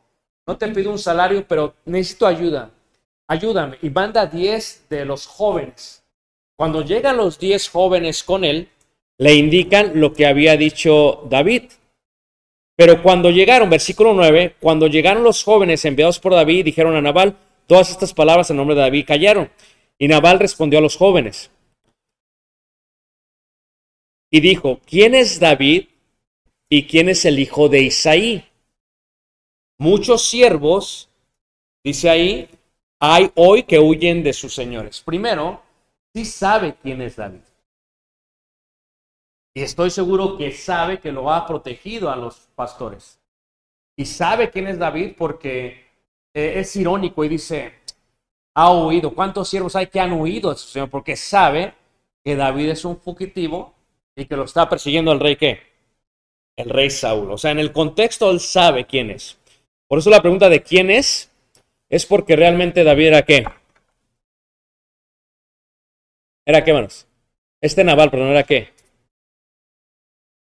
no 0.46 0.58
te 0.58 0.68
pido 0.70 0.92
un 0.92 0.98
salario, 0.98 1.46
pero 1.48 1.76
necesito 1.86 2.26
ayuda. 2.26 2.72
Ayúdame. 3.28 3.78
Y 3.82 3.90
manda 3.90 4.22
a 4.22 4.26
10 4.26 4.86
de 4.90 5.06
los 5.06 5.28
jóvenes. 5.28 6.04
Cuando 6.56 6.82
llegan 6.82 7.18
los 7.18 7.38
10 7.38 7.70
jóvenes 7.70 8.24
con 8.24 8.44
él, 8.44 8.70
le 9.20 9.36
indican 9.36 10.00
lo 10.00 10.14
que 10.14 10.26
había 10.26 10.58
dicho 10.58 11.24
David. 11.30 11.72
Pero 12.78 13.04
cuando 13.04 13.30
llegaron, 13.32 13.70
versículo 13.70 14.14
9, 14.14 14.56
cuando 14.62 14.88
llegaron 14.88 15.24
los 15.24 15.44
jóvenes 15.44 15.84
enviados 15.84 16.20
por 16.20 16.34
David, 16.34 16.64
dijeron 16.64 16.96
a 16.96 17.02
Nabal, 17.02 17.36
Todas 17.68 17.92
estas 17.92 18.14
palabras 18.14 18.50
en 18.50 18.58
nombre 18.58 18.76
de 18.76 18.82
David 18.82 19.06
callaron. 19.06 19.52
Y 20.00 20.08
Nabal 20.08 20.40
respondió 20.40 20.80
a 20.80 20.82
los 20.82 20.96
jóvenes. 20.96 21.52
Y 24.32 24.40
dijo, 24.40 24.80
¿quién 24.86 25.14
es 25.16 25.40
David 25.40 25.88
y 26.70 26.88
quién 26.88 27.10
es 27.10 27.26
el 27.26 27.40
hijo 27.40 27.70
de 27.70 27.82
Isaí? 27.82 28.46
Muchos 29.78 30.24
siervos, 30.24 31.10
dice 31.84 32.10
ahí, 32.10 32.50
hay 33.00 33.32
hoy 33.36 33.64
que 33.64 33.80
huyen 33.80 34.24
de 34.24 34.34
sus 34.34 34.54
señores. 34.54 35.02
Primero, 35.02 35.62
sí 36.14 36.26
sabe 36.26 36.76
quién 36.82 37.02
es 37.02 37.16
David. 37.16 37.42
Y 39.58 39.64
estoy 39.64 39.90
seguro 39.90 40.38
que 40.38 40.52
sabe 40.52 41.00
que 41.00 41.12
lo 41.12 41.34
ha 41.34 41.48
protegido 41.48 42.12
a 42.12 42.16
los 42.16 42.48
pastores. 42.54 43.20
Y 43.96 44.06
sabe 44.06 44.52
quién 44.52 44.68
es 44.68 44.78
David 44.78 45.16
porque 45.18 45.84
eh, 46.36 46.54
es 46.58 46.76
irónico 46.76 47.24
y 47.24 47.28
dice, 47.28 47.74
ha 48.54 48.72
huido. 48.72 49.16
¿Cuántos 49.16 49.50
siervos 49.50 49.76
hay 49.76 49.88
que 49.88 50.00
han 50.00 50.14
huido 50.14 50.54
su 50.54 50.68
Señor? 50.68 50.92
Porque 50.92 51.16
sabe 51.16 51.74
que 52.24 52.36
David 52.36 52.70
es 52.70 52.86
un 52.86 53.00
fugitivo 53.00 53.74
y 54.16 54.26
que 54.26 54.38
lo 54.38 54.44
está 54.44 54.70
persiguiendo 54.70 55.12
el 55.12 55.20
rey 55.20 55.38
qué? 55.38 55.60
El 56.56 56.70
rey 56.70 56.92
Saúl. 56.92 57.32
O 57.32 57.38
sea, 57.40 57.50
en 57.50 57.58
el 57.58 57.74
contexto 57.74 58.30
él 58.30 58.40
sabe 58.40 58.86
quién 58.86 59.10
es. 59.10 59.40
Por 59.88 59.98
eso 59.98 60.12
la 60.12 60.22
pregunta 60.22 60.50
de 60.50 60.62
quién 60.62 60.92
es 60.92 61.32
es 61.90 62.06
porque 62.06 62.36
realmente 62.36 62.84
David 62.84 63.08
era 63.08 63.24
qué. 63.24 63.44
¿Era 66.46 66.64
qué, 66.64 66.74
manos? 66.74 67.08
Este 67.60 67.84
naval, 67.84 68.12
pero 68.12 68.24
no 68.24 68.30
era 68.30 68.44
qué. 68.44 68.77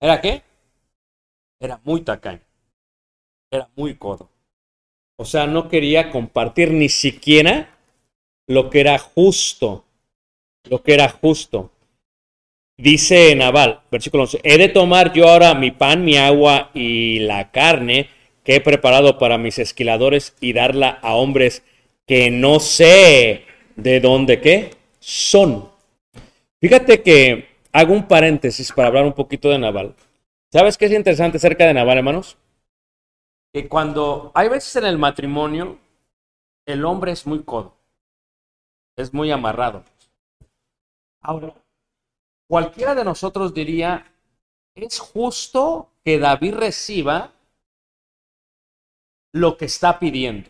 ¿Era 0.02 0.20
qué? 0.20 0.42
Era 1.60 1.80
muy 1.84 2.00
tacaño. 2.00 2.40
Era 3.52 3.70
muy 3.76 3.94
codo. 3.94 4.28
O 5.16 5.24
sea, 5.24 5.46
no 5.46 5.68
quería 5.68 6.10
compartir 6.10 6.72
ni 6.72 6.88
siquiera 6.88 7.78
lo 8.48 8.68
que 8.68 8.80
era 8.80 8.98
justo. 8.98 9.84
Lo 10.68 10.82
que 10.82 10.94
era 10.94 11.08
justo. 11.08 11.70
Dice 12.76 13.36
Naval, 13.36 13.82
versículo 13.92 14.24
11, 14.24 14.40
he 14.42 14.58
de 14.58 14.68
tomar 14.70 15.12
yo 15.12 15.28
ahora 15.28 15.54
mi 15.54 15.70
pan, 15.70 16.04
mi 16.04 16.16
agua 16.16 16.72
y 16.74 17.20
la 17.20 17.52
carne 17.52 18.08
que 18.42 18.56
he 18.56 18.60
preparado 18.60 19.18
para 19.18 19.38
mis 19.38 19.60
esquiladores 19.60 20.34
y 20.40 20.52
darla 20.52 20.98
a 21.00 21.14
hombres 21.14 21.62
que 22.08 22.28
no 22.32 22.58
sé 22.58 23.44
de 23.76 24.00
dónde 24.00 24.40
qué 24.40 24.70
son. 24.98 25.70
Fíjate 26.60 27.02
que 27.02 27.51
hago 27.72 27.92
un 27.92 28.06
paréntesis 28.06 28.72
para 28.72 28.88
hablar 28.88 29.04
un 29.04 29.14
poquito 29.14 29.48
de 29.48 29.58
Naval. 29.58 29.94
¿Sabes 30.52 30.76
qué 30.76 30.86
es 30.86 30.92
interesante 30.92 31.38
acerca 31.38 31.66
de 31.66 31.74
Naval, 31.74 31.98
hermanos? 31.98 32.36
que 33.52 33.68
cuando 33.68 34.32
hay 34.34 34.48
veces 34.48 34.74
en 34.76 34.86
el 34.86 34.98
matrimonio, 34.98 35.78
el 36.66 36.84
hombre 36.84 37.12
es 37.12 37.26
muy 37.26 37.42
codo, 37.42 37.76
es 38.96 39.12
muy 39.12 39.30
amarrado. 39.30 39.84
Ahora, 41.20 41.54
cualquiera 42.48 42.94
de 42.94 43.04
nosotros 43.04 43.52
diría, 43.52 44.10
es 44.74 44.98
justo 44.98 45.90
que 46.04 46.18
David 46.18 46.54
reciba 46.54 47.32
lo 49.32 49.56
que 49.56 49.66
está 49.66 49.98
pidiendo. 49.98 50.48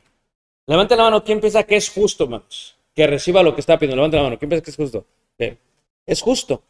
Levante 0.67 0.97
la 0.97 1.05
mano, 1.05 1.25
¿quién 1.25 1.41
piensa 1.41 1.65
que 1.65 1.77
es 1.77 1.91
justo, 1.91 2.25
hermanos? 2.25 2.77
Que 2.95 3.07
reciba 3.07 3.43
lo 3.43 3.55
que 3.55 3.61
está 3.61 3.79
pidiendo. 3.79 3.97
Levante 3.97 4.17
la 4.17 4.23
mano, 4.23 4.39
¿quién 4.39 4.49
piensa 4.49 4.65
que 4.65 4.71
es 4.71 4.77
justo? 4.77 5.05
Es 6.07 6.23
justo. 6.23 6.63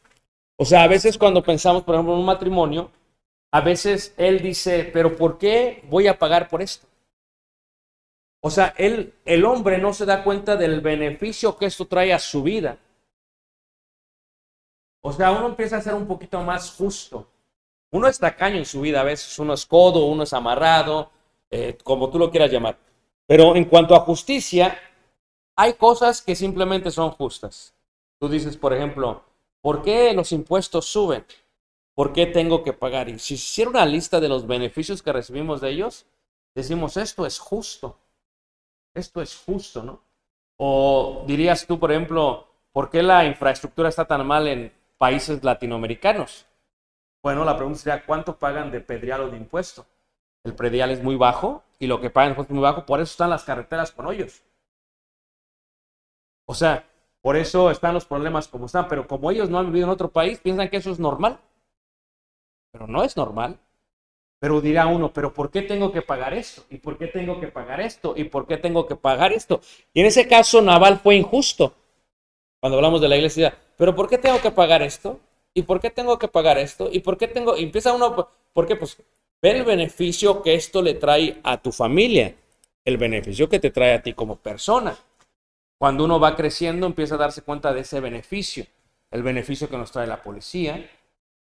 O 0.57 0.65
sea, 0.65 0.83
a 0.83 0.89
veces 0.89 1.19
cuando 1.19 1.43
pensamos, 1.43 1.83
por 1.83 1.95
ejemplo, 1.95 2.15
en 2.15 2.21
un 2.21 2.27
matrimonio, 2.27 2.91
a 3.51 3.61
veces 3.61 4.15
él 4.17 4.41
dice, 4.41 4.91
pero 4.93 5.17
¿por 5.17 5.39
qué 5.39 5.83
voy 5.89 6.07
a 6.07 6.19
pagar 6.19 6.49
por 6.49 6.63
esto? 6.63 6.87
O 8.41 8.51
sea, 8.51 8.75
él, 8.77 9.15
el 9.25 9.45
hombre 9.45 9.79
no 9.79 9.93
se 9.93 10.05
da 10.05 10.25
cuenta 10.25 10.57
del 10.57 10.81
beneficio 10.81 11.57
que 11.57 11.67
esto 11.67 11.87
trae 11.87 12.13
a 12.13 12.19
su 12.19 12.43
vida. 12.43 12.77
O 15.01 15.13
sea, 15.13 15.33
uno 15.33 15.47
empieza 15.47 15.77
a 15.77 15.83
ser 15.83 15.95
un 15.95 16.07
poquito 16.07 16.41
más 16.43 16.73
justo. 16.73 17.29
Uno 17.91 18.09
es 18.09 18.19
tacaño 18.19 18.57
en 18.57 18.65
su 18.65 18.81
vida, 18.81 19.01
a 19.01 19.05
veces 19.05 19.39
uno 19.39 19.53
es 19.53 19.67
codo, 19.67 20.07
uno 20.07 20.23
es 20.23 20.33
amarrado, 20.33 21.11
eh, 21.51 21.77
como 21.85 22.09
tú 22.11 22.19
lo 22.19 22.31
quieras 22.31 22.51
llamar. 22.51 22.79
Pero 23.27 23.55
en 23.55 23.67
cuanto 23.67 23.95
a 23.95 24.01
justicia, 24.01 24.79
hay 25.55 25.75
cosas 25.75 26.23
que 26.23 26.35
simplemente 26.35 26.91
son 26.91 27.11
justas. 27.11 27.75
Tú 28.19 28.29
dices, 28.29 28.57
por 28.57 28.73
ejemplo, 28.73 29.23
¿por 29.63 29.81
qué 29.83 30.13
los 30.13 30.33
impuestos 30.33 30.85
suben? 30.85 31.25
¿Por 31.95 32.13
qué 32.13 32.27
tengo 32.27 32.63
que 32.63 32.75
pagar? 32.75 33.09
Y 33.09 33.19
si 33.19 33.35
hiciera 33.35 33.71
una 33.71 33.87
lista 33.87 34.21
de 34.21 34.29
los 34.29 34.47
beneficios 34.47 35.03
que 35.03 35.13
recibimos 35.13 35.61
de 35.63 35.71
ellos, 35.71 36.07
decimos, 36.55 36.99
esto 36.99 37.25
es 37.25 37.39
justo. 37.39 37.99
Esto 38.95 39.23
es 39.23 39.37
justo, 39.37 39.83
¿no? 39.83 40.03
O 40.57 41.25
dirías 41.27 41.67
tú, 41.67 41.79
por 41.79 41.93
ejemplo, 41.93 42.47
¿por 42.73 42.91
qué 42.91 43.03
la 43.03 43.25
infraestructura 43.25 43.89
está 43.89 44.05
tan 44.05 44.27
mal 44.27 44.47
en 44.49 44.73
países 44.99 45.43
latinoamericanos? 45.43 46.47
Bueno, 47.23 47.45
la 47.45 47.57
pregunta 47.57 47.81
sería, 47.81 48.05
¿cuánto 48.05 48.39
pagan 48.39 48.71
de 48.71 48.81
predial 48.81 49.23
o 49.23 49.31
de 49.31 49.37
impuesto? 49.37 49.87
El 50.45 50.55
predial 50.55 50.91
es 50.91 51.03
muy 51.03 51.17
bajo 51.17 51.63
y 51.79 51.87
lo 51.87 52.01
que 52.01 52.11
pagan 52.11 52.39
es 52.39 52.51
muy 52.51 52.61
bajo, 52.61 52.85
por 52.85 53.01
eso 53.01 53.13
están 53.13 53.31
las 53.31 53.45
carreteras 53.45 53.93
con 53.93 54.07
hoyos. 54.07 54.43
O 56.47 56.55
sea, 56.55 56.85
por 57.23 57.37
eso 57.37 57.71
están 57.71 57.95
los 57.95 58.05
problemas 58.05 58.49
como 58.49 58.67
están, 58.67 58.89
pero 58.89 59.07
como 59.07 59.31
ellos 59.31 59.49
no 59.49 59.59
han 59.59 59.67
vivido 59.67 59.87
en 59.87 59.93
otro 59.93 60.11
país, 60.11 60.39
piensan 60.41 60.69
que 60.69 60.77
eso 60.77 60.91
es 60.91 60.99
normal 60.99 61.39
pero 62.73 62.87
no 62.87 63.05
es 63.05 63.17
normal. 63.17 63.59
Pero 64.41 64.61
dirá 64.61 64.87
uno, 64.87 65.13
pero 65.13 65.33
¿por 65.33 65.53
qué 65.53 65.63
tengo 65.63 65.93
que 65.93 66.03
pagar 66.03 66.35
esto? 66.35 66.65
¿Y 66.69 66.79
por 66.79 66.99
qué 66.99 67.07
tengo 67.07 67.39
que 67.39 67.47
pagar 67.47 67.81
esto? 67.81 68.15
¿Y 68.17 68.25
por 68.25 68.47
qué 68.47 68.57
tengo 68.57 68.87
que 68.87 68.97
pagar 68.97 69.33
esto? 69.33 69.61
Y 69.93 70.01
en 70.01 70.07
ese 70.07 70.27
caso 70.27 70.61
Naval 70.61 70.99
fue 70.99 71.15
injusto. 71.15 71.75
Cuando 72.59 72.77
hablamos 72.77 73.01
de 73.01 73.09
la 73.09 73.17
iglesia, 73.17 73.57
pero 73.77 73.95
¿por 73.95 74.09
qué 74.09 74.19
tengo 74.19 74.41
que 74.41 74.51
pagar 74.51 74.83
esto? 74.83 75.21
¿Y 75.55 75.63
por 75.63 75.81
qué 75.81 75.91
tengo 75.91 76.19
que 76.19 76.27
pagar 76.27 76.59
esto? 76.59 76.89
¿Y 76.91 77.01
por 77.01 77.19
qué 77.19 77.29
tengo? 77.29 77.57
Y 77.57 77.65
empieza 77.65 77.93
uno, 77.93 78.29
¿por 78.53 78.67
qué? 78.67 78.75
Pues 78.75 78.97
ver 79.41 79.57
el 79.57 79.65
beneficio 79.65 80.43
que 80.43 80.55
esto 80.55 80.83
le 80.83 80.95
trae 80.95 81.41
a 81.45 81.61
tu 81.61 81.71
familia, 81.71 82.35
el 82.85 82.97
beneficio 82.97 83.49
que 83.49 83.61
te 83.61 83.71
trae 83.71 83.95
a 83.95 84.03
ti 84.03 84.13
como 84.15 84.37
persona. 84.37 84.97
Cuando 85.83 86.05
uno 86.05 86.21
va 86.21 86.37
creciendo, 86.37 86.87
empieza 86.87 87.17
a 87.17 87.19
darse 87.19 87.43
cuenta 87.43 87.73
de 87.73 87.81
ese 87.81 87.99
beneficio, 87.99 88.65
el 89.11 89.25
beneficio 89.25 89.69
que 89.69 89.77
nos 89.77 89.91
trae 89.91 90.07
la 90.07 90.23
policía, 90.23 90.89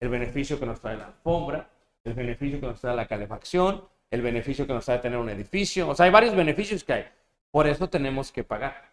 el 0.01 0.09
beneficio 0.09 0.59
que 0.59 0.65
nos 0.65 0.81
trae 0.81 0.97
la 0.97 1.05
alfombra, 1.05 1.69
el 2.03 2.15
beneficio 2.15 2.59
que 2.59 2.65
nos 2.65 2.81
trae 2.81 2.97
la 2.97 3.07
calefacción, 3.07 3.87
el 4.11 4.21
beneficio 4.21 4.67
que 4.67 4.73
nos 4.73 4.83
trae 4.83 4.99
tener 4.99 5.19
un 5.19 5.29
edificio. 5.29 5.87
O 5.87 5.95
sea, 5.95 6.07
hay 6.07 6.11
varios 6.11 6.35
beneficios 6.35 6.83
que 6.83 6.91
hay. 6.91 7.05
Por 7.49 7.65
eso 7.65 7.89
tenemos 7.89 8.33
que 8.33 8.43
pagar. 8.43 8.91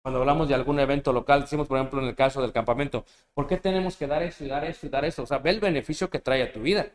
Cuando 0.00 0.20
hablamos 0.20 0.48
de 0.48 0.54
algún 0.54 0.80
evento 0.80 1.12
local, 1.12 1.42
decimos, 1.42 1.68
por 1.68 1.76
ejemplo, 1.76 2.00
en 2.00 2.08
el 2.08 2.14
caso 2.14 2.40
del 2.40 2.54
campamento, 2.54 3.04
¿por 3.34 3.46
qué 3.46 3.58
tenemos 3.58 3.94
que 3.94 4.06
dar 4.06 4.22
eso 4.22 4.42
y 4.42 4.48
dar 4.48 4.64
eso 4.64 4.86
y 4.86 4.88
dar 4.88 5.04
eso? 5.04 5.24
O 5.24 5.26
sea, 5.26 5.36
ve 5.36 5.50
el 5.50 5.60
beneficio 5.60 6.08
que 6.08 6.18
trae 6.18 6.42
a 6.44 6.50
tu 6.50 6.62
vida. 6.62 6.86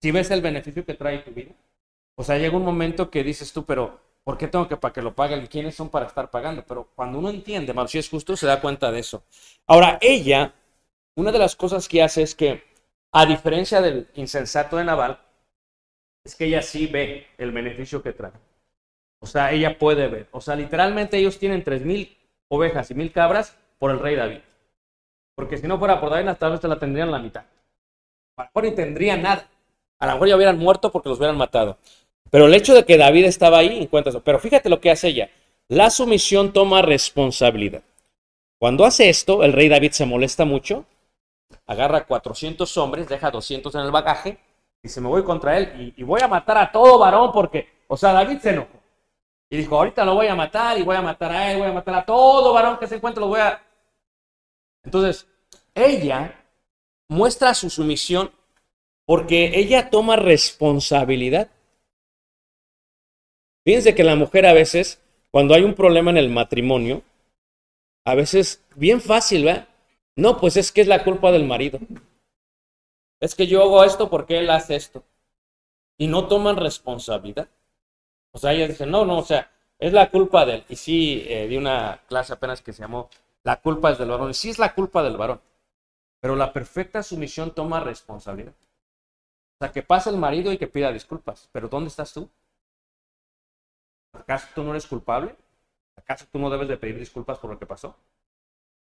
Si 0.00 0.12
ves 0.12 0.30
el 0.30 0.40
beneficio 0.40 0.84
que 0.84 0.94
trae 0.94 1.16
a 1.16 1.24
tu 1.24 1.32
vida. 1.32 1.50
O 2.14 2.22
sea, 2.22 2.38
llega 2.38 2.56
un 2.56 2.64
momento 2.64 3.10
que 3.10 3.24
dices 3.24 3.52
tú, 3.52 3.64
pero 3.64 4.03
¿por 4.24 4.38
qué 4.38 4.48
tengo 4.48 4.66
que 4.68 4.76
para 4.76 4.92
que 4.92 5.02
lo 5.02 5.14
paguen? 5.14 5.46
¿Quiénes 5.46 5.74
son 5.74 5.90
para 5.90 6.06
estar 6.06 6.30
pagando? 6.30 6.64
Pero 6.66 6.88
cuando 6.94 7.18
uno 7.18 7.30
entiende, 7.30 7.74
si 7.88 7.98
es 7.98 8.08
justo, 8.08 8.36
se 8.36 8.46
da 8.46 8.60
cuenta 8.60 8.90
de 8.90 9.00
eso. 9.00 9.22
Ahora, 9.66 9.98
ella 10.00 10.54
una 11.16 11.30
de 11.30 11.38
las 11.38 11.54
cosas 11.54 11.88
que 11.88 12.02
hace 12.02 12.22
es 12.22 12.34
que, 12.34 12.64
a 13.12 13.26
diferencia 13.26 13.80
del 13.80 14.08
insensato 14.14 14.76
de 14.76 14.84
Naval, 14.84 15.20
es 16.24 16.34
que 16.34 16.46
ella 16.46 16.62
sí 16.62 16.86
ve 16.86 17.28
el 17.38 17.52
beneficio 17.52 18.02
que 18.02 18.12
trae. 18.12 18.32
O 19.20 19.26
sea, 19.26 19.52
ella 19.52 19.78
puede 19.78 20.08
ver. 20.08 20.28
O 20.32 20.40
sea, 20.40 20.56
literalmente 20.56 21.16
ellos 21.16 21.38
tienen 21.38 21.62
tres 21.62 21.82
mil 21.84 22.16
ovejas 22.48 22.90
y 22.90 22.94
mil 22.94 23.12
cabras 23.12 23.56
por 23.78 23.90
el 23.90 24.00
rey 24.00 24.16
David. 24.16 24.40
Porque 25.36 25.56
si 25.56 25.68
no 25.68 25.78
fuera 25.78 26.00
por 26.00 26.10
David, 26.10 26.32
tal 26.38 26.52
vez 26.52 26.60
te 26.60 26.68
la 26.68 26.78
tendrían 26.78 27.10
la 27.10 27.18
mitad. 27.18 27.44
A 28.36 28.42
lo 28.42 28.48
mejor 28.48 28.64
ni 28.64 28.70
tendrían 28.72 29.22
nada. 29.22 29.48
A 30.00 30.06
lo 30.06 30.12
mejor 30.14 30.28
ya 30.28 30.36
hubieran 30.36 30.58
muerto 30.58 30.90
porque 30.90 31.08
los 31.08 31.18
hubieran 31.18 31.36
matado. 31.36 31.78
Pero 32.34 32.46
el 32.46 32.54
hecho 32.54 32.74
de 32.74 32.84
que 32.84 32.96
David 32.96 33.26
estaba 33.26 33.58
ahí, 33.58 33.80
encuentra 33.80 34.10
eso. 34.10 34.20
Pero 34.20 34.40
fíjate 34.40 34.68
lo 34.68 34.80
que 34.80 34.90
hace 34.90 35.06
ella. 35.06 35.30
La 35.68 35.88
sumisión 35.88 36.52
toma 36.52 36.82
responsabilidad. 36.82 37.84
Cuando 38.58 38.84
hace 38.84 39.08
esto, 39.08 39.44
el 39.44 39.52
rey 39.52 39.68
David 39.68 39.92
se 39.92 40.04
molesta 40.04 40.44
mucho 40.44 40.84
agarra 41.66 42.04
400 42.04 42.76
hombres, 42.78 43.08
deja 43.08 43.30
200 43.30 43.72
en 43.76 43.80
el 43.82 43.90
bagaje, 43.92 44.38
y 44.82 44.88
se 44.88 45.00
me 45.00 45.06
voy 45.06 45.22
contra 45.22 45.56
él 45.56 45.94
y, 45.96 46.02
voy 46.02 46.20
a 46.20 46.26
matar 46.26 46.58
a 46.58 46.72
todo 46.72 46.98
varón 46.98 47.30
porque, 47.32 47.68
o 47.86 47.96
sea, 47.96 48.12
David 48.12 48.38
se 48.40 48.50
enojó. 48.50 48.80
Y 49.48 49.56
dijo, 49.56 49.76
ahorita 49.76 50.04
lo 50.04 50.14
voy 50.14 50.26
a 50.26 50.34
matar 50.34 50.76
y 50.76 50.82
voy 50.82 50.96
a 50.96 51.02
matar 51.02 51.30
a 51.30 51.52
él, 51.52 51.58
voy 51.58 51.68
a 51.68 51.72
matar 51.72 51.94
a 51.94 52.04
todo 52.04 52.52
varón 52.52 52.78
que 52.78 52.88
se 52.88 52.96
encuentre, 52.96 53.20
lo 53.20 53.28
voy 53.28 53.40
a... 53.40 53.62
Entonces, 54.82 55.28
ella 55.74 56.34
muestra 57.08 57.54
su 57.54 57.70
sumisión 57.70 58.32
porque 59.06 59.52
ella 59.54 59.90
toma 59.90 60.16
responsabilidad. 60.16 61.48
Fíjense 63.64 63.94
que 63.94 64.04
la 64.04 64.14
mujer 64.14 64.46
a 64.46 64.52
veces, 64.52 65.00
cuando 65.30 65.54
hay 65.54 65.62
un 65.62 65.74
problema 65.74 66.10
en 66.10 66.18
el 66.18 66.30
matrimonio, 66.30 67.02
a 68.04 68.14
veces 68.14 68.62
bien 68.76 69.00
fácil, 69.00 69.44
¿verdad? 69.44 69.68
No, 70.16 70.38
pues 70.38 70.56
es 70.56 70.70
que 70.70 70.82
es 70.82 70.86
la 70.86 71.02
culpa 71.02 71.32
del 71.32 71.44
marido. 71.44 71.78
Es 73.20 73.34
que 73.34 73.46
yo 73.46 73.62
hago 73.62 73.82
esto 73.84 74.10
porque 74.10 74.38
él 74.38 74.50
hace 74.50 74.76
esto. 74.76 75.02
Y 75.96 76.06
no 76.08 76.28
toman 76.28 76.56
responsabilidad. 76.56 77.48
O 78.32 78.38
sea, 78.38 78.52
ella 78.52 78.68
dice, 78.68 78.84
no, 78.84 79.04
no, 79.04 79.18
o 79.18 79.24
sea, 79.24 79.50
es 79.78 79.92
la 79.92 80.10
culpa 80.10 80.44
de 80.44 80.56
él. 80.56 80.64
Y 80.68 80.76
sí, 80.76 81.24
eh, 81.26 81.48
di 81.48 81.56
una 81.56 82.02
clase 82.06 82.32
apenas 82.32 82.60
que 82.60 82.72
se 82.72 82.82
llamó 82.82 83.08
La 83.42 83.60
culpa 83.60 83.90
es 83.90 83.98
del 83.98 84.10
varón. 84.10 84.30
Y 84.30 84.34
sí 84.34 84.50
es 84.50 84.58
la 84.58 84.74
culpa 84.74 85.02
del 85.02 85.16
varón. 85.16 85.40
Pero 86.20 86.36
la 86.36 86.52
perfecta 86.52 87.02
sumisión 87.02 87.54
toma 87.54 87.80
responsabilidad. 87.80 88.52
O 88.52 89.64
sea, 89.64 89.72
que 89.72 89.82
pasa 89.82 90.10
el 90.10 90.16
marido 90.16 90.52
y 90.52 90.58
que 90.58 90.66
pida 90.66 90.92
disculpas. 90.92 91.48
Pero 91.52 91.68
¿dónde 91.68 91.88
estás 91.88 92.12
tú? 92.12 92.28
¿Acaso 94.14 94.48
tú 94.54 94.62
no 94.62 94.70
eres 94.70 94.86
culpable? 94.86 95.34
¿Acaso 95.96 96.26
tú 96.30 96.38
no 96.38 96.50
debes 96.50 96.68
de 96.68 96.76
pedir 96.76 96.98
disculpas 96.98 97.38
por 97.38 97.50
lo 97.50 97.58
que 97.58 97.66
pasó? 97.66 97.96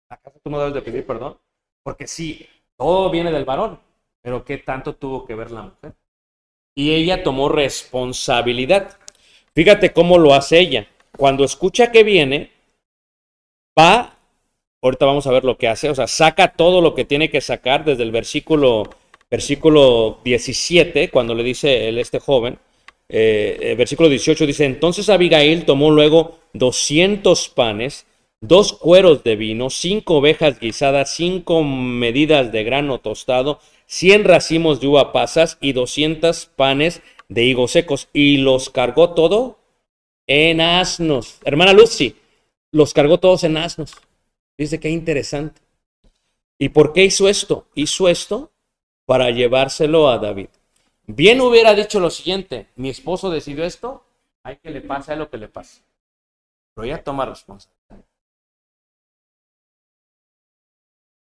¿Acaso 0.09 0.39
tú 0.43 0.51
no 0.51 0.59
debes 0.59 0.75
de 0.75 0.83
pedir 0.83 1.07
perdón? 1.07 1.39
Porque 1.83 2.07
sí, 2.07 2.49
todo 2.77 3.11
viene 3.11 3.33
del 3.33 3.45
varón, 3.45 3.81
pero 4.23 4.45
¿qué 4.45 4.59
tanto 4.59 4.95
tuvo 4.95 5.25
que 5.25 5.35
ver 5.35 5.51
la 5.51 5.63
mujer? 5.63 5.95
Y 6.75 6.95
ella 6.95 7.23
tomó 7.23 7.49
responsabilidad. 7.49 8.99
Fíjate 9.55 9.93
cómo 9.93 10.19
lo 10.19 10.35
hace 10.35 10.59
ella. 10.59 10.87
Cuando 11.17 11.45
escucha 11.45 11.91
que 11.91 12.05
viene, 12.05 12.51
va, 13.79 14.17
ahorita 14.83 15.07
vamos 15.07 15.27
a 15.27 15.33
ver 15.33 15.45
lo 15.45 15.57
que 15.57 15.69
hace, 15.69 15.89
o 15.89 15.95
sea, 15.95 16.07
saca 16.07 16.53
todo 16.53 16.81
lo 16.81 16.95
que 16.95 17.05
tiene 17.05 17.31
que 17.31 17.41
sacar 17.41 17.85
desde 17.85 18.03
el 18.03 18.11
versículo, 18.11 18.85
versículo 19.31 20.19
17, 20.25 21.11
cuando 21.11 21.35
le 21.35 21.43
dice 21.43 21.89
el, 21.89 21.99
este 21.99 22.21
joven, 22.21 22.59
eh, 23.09 23.59
eh, 23.61 23.75
versículo 23.77 24.09
18 24.09 24.47
dice, 24.47 24.65
entonces 24.65 25.09
Abigail 25.09 25.65
tomó 25.65 25.91
luego 25.91 26.39
200 26.55 27.49
panes, 27.51 28.07
dos 28.41 28.73
cueros 28.73 29.23
de 29.25 29.37
vino, 29.37 29.71
cinco 29.71 30.17
ovejas 30.17 30.59
guisadas, 30.59 31.15
cinco 31.15 31.63
medidas 31.63 32.53
de 32.53 32.65
grano 32.65 32.99
tostado, 32.99 33.61
cien 33.87 34.25
racimos 34.25 34.81
de 34.81 34.89
uva 34.89 35.13
pasas 35.13 35.59
y 35.61 35.73
doscientos 35.73 36.51
panes 36.57 37.03
de 37.29 37.45
higos 37.45 37.73
secos. 37.73 38.09
Y 38.13 38.39
los 38.39 38.71
cargó 38.71 39.15
todo 39.15 39.59
en 40.27 40.61
asnos. 40.61 41.39
Hermana 41.45 41.73
Lucy, 41.73 42.17
los 42.73 42.93
cargó 42.93 43.19
todos 43.19 43.45
en 43.45 43.57
asnos. 43.57 43.93
Dice 44.59 44.81
que 44.81 44.91
interesante. 44.91 45.61
¿Y 46.59 46.71
por 46.71 46.93
qué 46.93 47.05
hizo 47.05 47.29
esto? 47.29 47.67
Hizo 47.75 48.09
esto 48.09 48.53
para 49.05 49.31
llevárselo 49.31 50.09
a 50.09 50.19
David. 50.19 50.49
Bien 51.07 51.41
hubiera 51.41 51.75
dicho 51.75 52.01
lo 52.01 52.11
siguiente, 52.11 52.67
mi 52.77 52.89
esposo 52.91 53.31
decidió 53.31 53.65
esto, 53.65 54.05
hay 54.43 54.57
que 54.57 54.71
le 54.71 54.81
pase 54.81 55.13
a 55.13 55.17
lo 55.17 55.31
que 55.31 55.39
le 55.39 55.49
pase. 55.49 55.83
Pero 56.75 56.87
ella 56.87 57.03
toma 57.03 57.25
responsabilidad. 57.27 58.05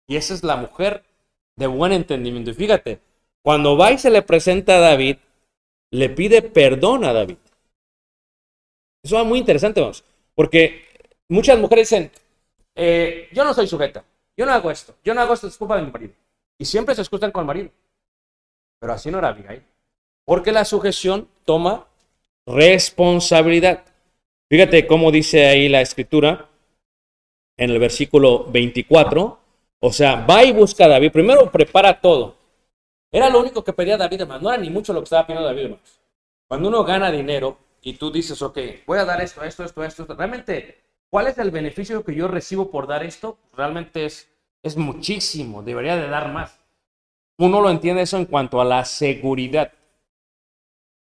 Y 0.08 0.18
esa 0.18 0.34
es 0.34 0.44
la 0.44 0.58
mujer 0.58 1.04
de 1.56 1.68
buen 1.68 1.94
entendimiento. 1.94 2.52
Y 2.52 2.54
fíjate, 2.54 3.00
cuando 3.42 3.78
va 3.78 3.92
y 3.92 3.98
se 3.98 4.10
le 4.10 4.22
presenta 4.22 4.76
a 4.76 4.80
David, 4.80 5.18
le 5.92 6.10
pide 6.10 6.42
perdón 6.42 7.06
a 7.06 7.14
David. 7.14 7.38
Eso 9.04 9.20
es 9.20 9.26
muy 9.26 9.40
interesante, 9.40 9.82
vamos, 9.82 10.04
porque 10.36 10.86
muchas 11.28 11.58
mujeres 11.58 11.90
dicen, 11.90 12.12
eh, 12.76 13.30
yo 13.32 13.44
no 13.44 13.54
soy 13.54 13.68
sujeta, 13.68 14.04
yo 14.38 14.46
no 14.46 14.52
hago 14.52 14.70
esto, 14.70 14.96
yo 15.04 15.14
no 15.14 15.22
hago 15.22 15.34
esto, 15.34 15.48
es 15.48 15.58
culpa 15.58 15.78
de 15.78 15.84
mi 15.84 15.92
marido. 15.92 16.14
Y 16.60 16.66
siempre 16.66 16.94
se 16.94 17.02
escuchan 17.02 17.32
con 17.32 17.42
el 17.42 17.48
marido. 17.48 17.70
Pero 18.82 18.94
así 18.94 19.12
no 19.12 19.20
era 19.20 19.30
Abigail. 19.30 19.64
Porque 20.26 20.52
la 20.52 20.66
sujeción 20.66 21.28
toma 21.46 21.88
responsabilidad. 22.48 23.84
Fíjate 24.50 24.88
cómo 24.88 25.12
dice 25.12 25.46
ahí 25.46 25.70
la 25.70 25.82
escritura 25.82 26.50
en 27.58 27.70
el 27.70 27.80
versículo 27.80 28.46
24. 28.46 29.40
O 29.80 29.94
sea, 29.94 30.26
va 30.26 30.44
y 30.44 30.52
busca 30.52 30.86
a 30.86 30.88
David. 30.88 31.12
Primero 31.12 31.52
prepara 31.52 32.02
todo. 32.02 32.36
Era 33.12 33.30
lo 33.30 33.40
único 33.40 33.64
que 33.64 33.74
pedía 33.74 33.98
David, 33.98 34.22
hermano. 34.22 34.42
No 34.42 34.54
era 34.54 34.62
ni 34.62 34.70
mucho 34.70 34.94
lo 34.94 35.02
que 35.02 35.06
estaba 35.06 35.28
pidiendo 35.28 35.48
David. 35.48 35.76
Cuando 36.48 36.70
uno 36.70 36.84
gana 36.84 37.12
dinero 37.12 37.58
y 37.82 37.94
tú 37.94 38.12
dices, 38.12 38.42
ok, 38.42 38.58
voy 38.88 38.98
a 38.98 39.06
dar 39.06 39.22
esto, 39.22 39.44
esto, 39.44 39.64
esto, 39.64 39.84
esto, 39.84 40.06
realmente, 40.06 40.82
¿cuál 41.10 41.28
es 41.28 41.38
el 41.38 41.52
beneficio 41.52 42.04
que 42.04 42.16
yo 42.16 42.28
recibo 42.28 42.72
por 42.72 42.88
dar 42.88 43.04
esto? 43.04 43.38
Realmente 43.54 44.06
es, 44.06 44.28
es 44.64 44.76
muchísimo. 44.76 45.62
Debería 45.62 45.98
de 45.98 46.08
dar 46.08 46.32
más. 46.32 46.61
Uno 47.42 47.60
lo 47.60 47.72
entiende 47.72 48.04
eso 48.04 48.18
en 48.18 48.26
cuanto 48.26 48.62
a 48.62 48.66
la 48.66 48.86
seguridad. 48.86 49.74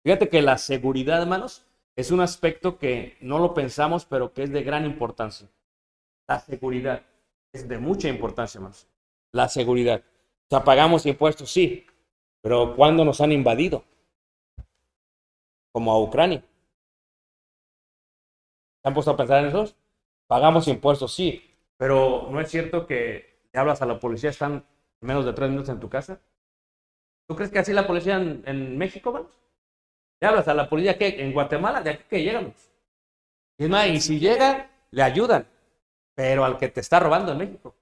Fíjate 0.04 0.30
que 0.30 0.42
la 0.42 0.58
seguridad, 0.58 1.22
hermanos, 1.22 1.68
es 1.96 2.10
un 2.10 2.22
aspecto 2.22 2.80
que 2.80 3.18
no 3.22 3.38
lo 3.38 3.54
pensamos, 3.54 4.06
pero 4.06 4.34
que 4.34 4.42
es 4.42 4.52
de 4.52 4.64
gran 4.64 4.84
importancia. 4.84 5.48
La 6.28 6.40
seguridad 6.40 7.04
es 7.52 7.68
de 7.68 7.78
mucha 7.78 8.10
importancia, 8.10 8.58
hermanos. 8.58 8.88
La 9.32 9.48
seguridad. 9.48 10.00
O 10.00 10.50
sea, 10.50 10.64
pagamos 10.64 11.06
impuestos, 11.06 11.52
sí, 11.52 11.86
pero 12.42 12.76
¿cuándo 12.76 13.06
nos 13.06 13.22
han 13.22 13.32
invadido? 13.32 13.84
Como 15.72 15.92
a 15.92 16.02
Ucrania. 16.02 16.44
¿Se 18.82 18.88
han 18.88 18.96
puesto 18.96 19.12
a 19.12 19.18
pensar 19.18 19.44
en 19.44 19.50
eso? 19.56 19.72
Pagamos 20.26 20.68
impuestos, 20.68 21.14
sí, 21.14 21.48
pero 21.78 22.28
no 22.32 22.42
es 22.42 22.50
cierto 22.50 22.88
que 22.88 23.40
hablas 23.54 23.84
a 23.84 23.86
la 23.86 24.00
policía, 24.00 24.32
están 24.32 24.66
menos 25.04 25.26
de 25.26 25.34
tres 25.34 25.50
minutos 25.50 25.70
en 25.70 25.80
tu 25.80 25.90
casa. 25.90 26.20
¿Tú 27.28 27.36
crees 27.36 27.52
que 27.52 27.60
así 27.60 27.74
la 27.74 27.88
policía 27.88 28.18
en, 28.18 28.78
México, 28.78 29.12
vamos? 29.12 29.32
Le 30.20 30.28
hablas 30.28 30.48
a 30.48 30.54
la 30.54 30.70
policía 30.70 30.98
que 30.98 31.22
en 31.22 31.34
Guatemala, 31.34 31.82
de 31.82 31.92
aquí 31.92 32.04
que 32.10 32.24
llegamos. 32.24 32.54
Y 33.58 33.68
más, 33.68 33.88
y 33.88 34.00
si 34.00 34.20
llegan, 34.20 34.68
le 34.92 35.04
ayudan. 35.04 35.46
Pero 36.16 36.46
al 36.46 36.58
que 36.58 36.70
te 36.70 36.80
está 36.80 37.00
robando 37.00 37.32
en 37.32 37.38
México. 37.38 37.76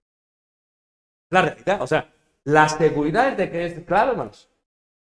La 1.30 1.42
realidad, 1.42 1.82
o 1.82 1.88
sea, 1.88 2.12
la 2.44 2.68
seguridad 2.70 3.30
es 3.30 3.38
de 3.38 3.50
que 3.50 3.66
es 3.66 3.80
claro, 3.86 4.12
hermanos, 4.12 4.50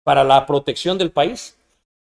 para 0.03 0.23
la 0.23 0.45
protección 0.45 0.97
del 0.97 1.11
país. 1.11 1.57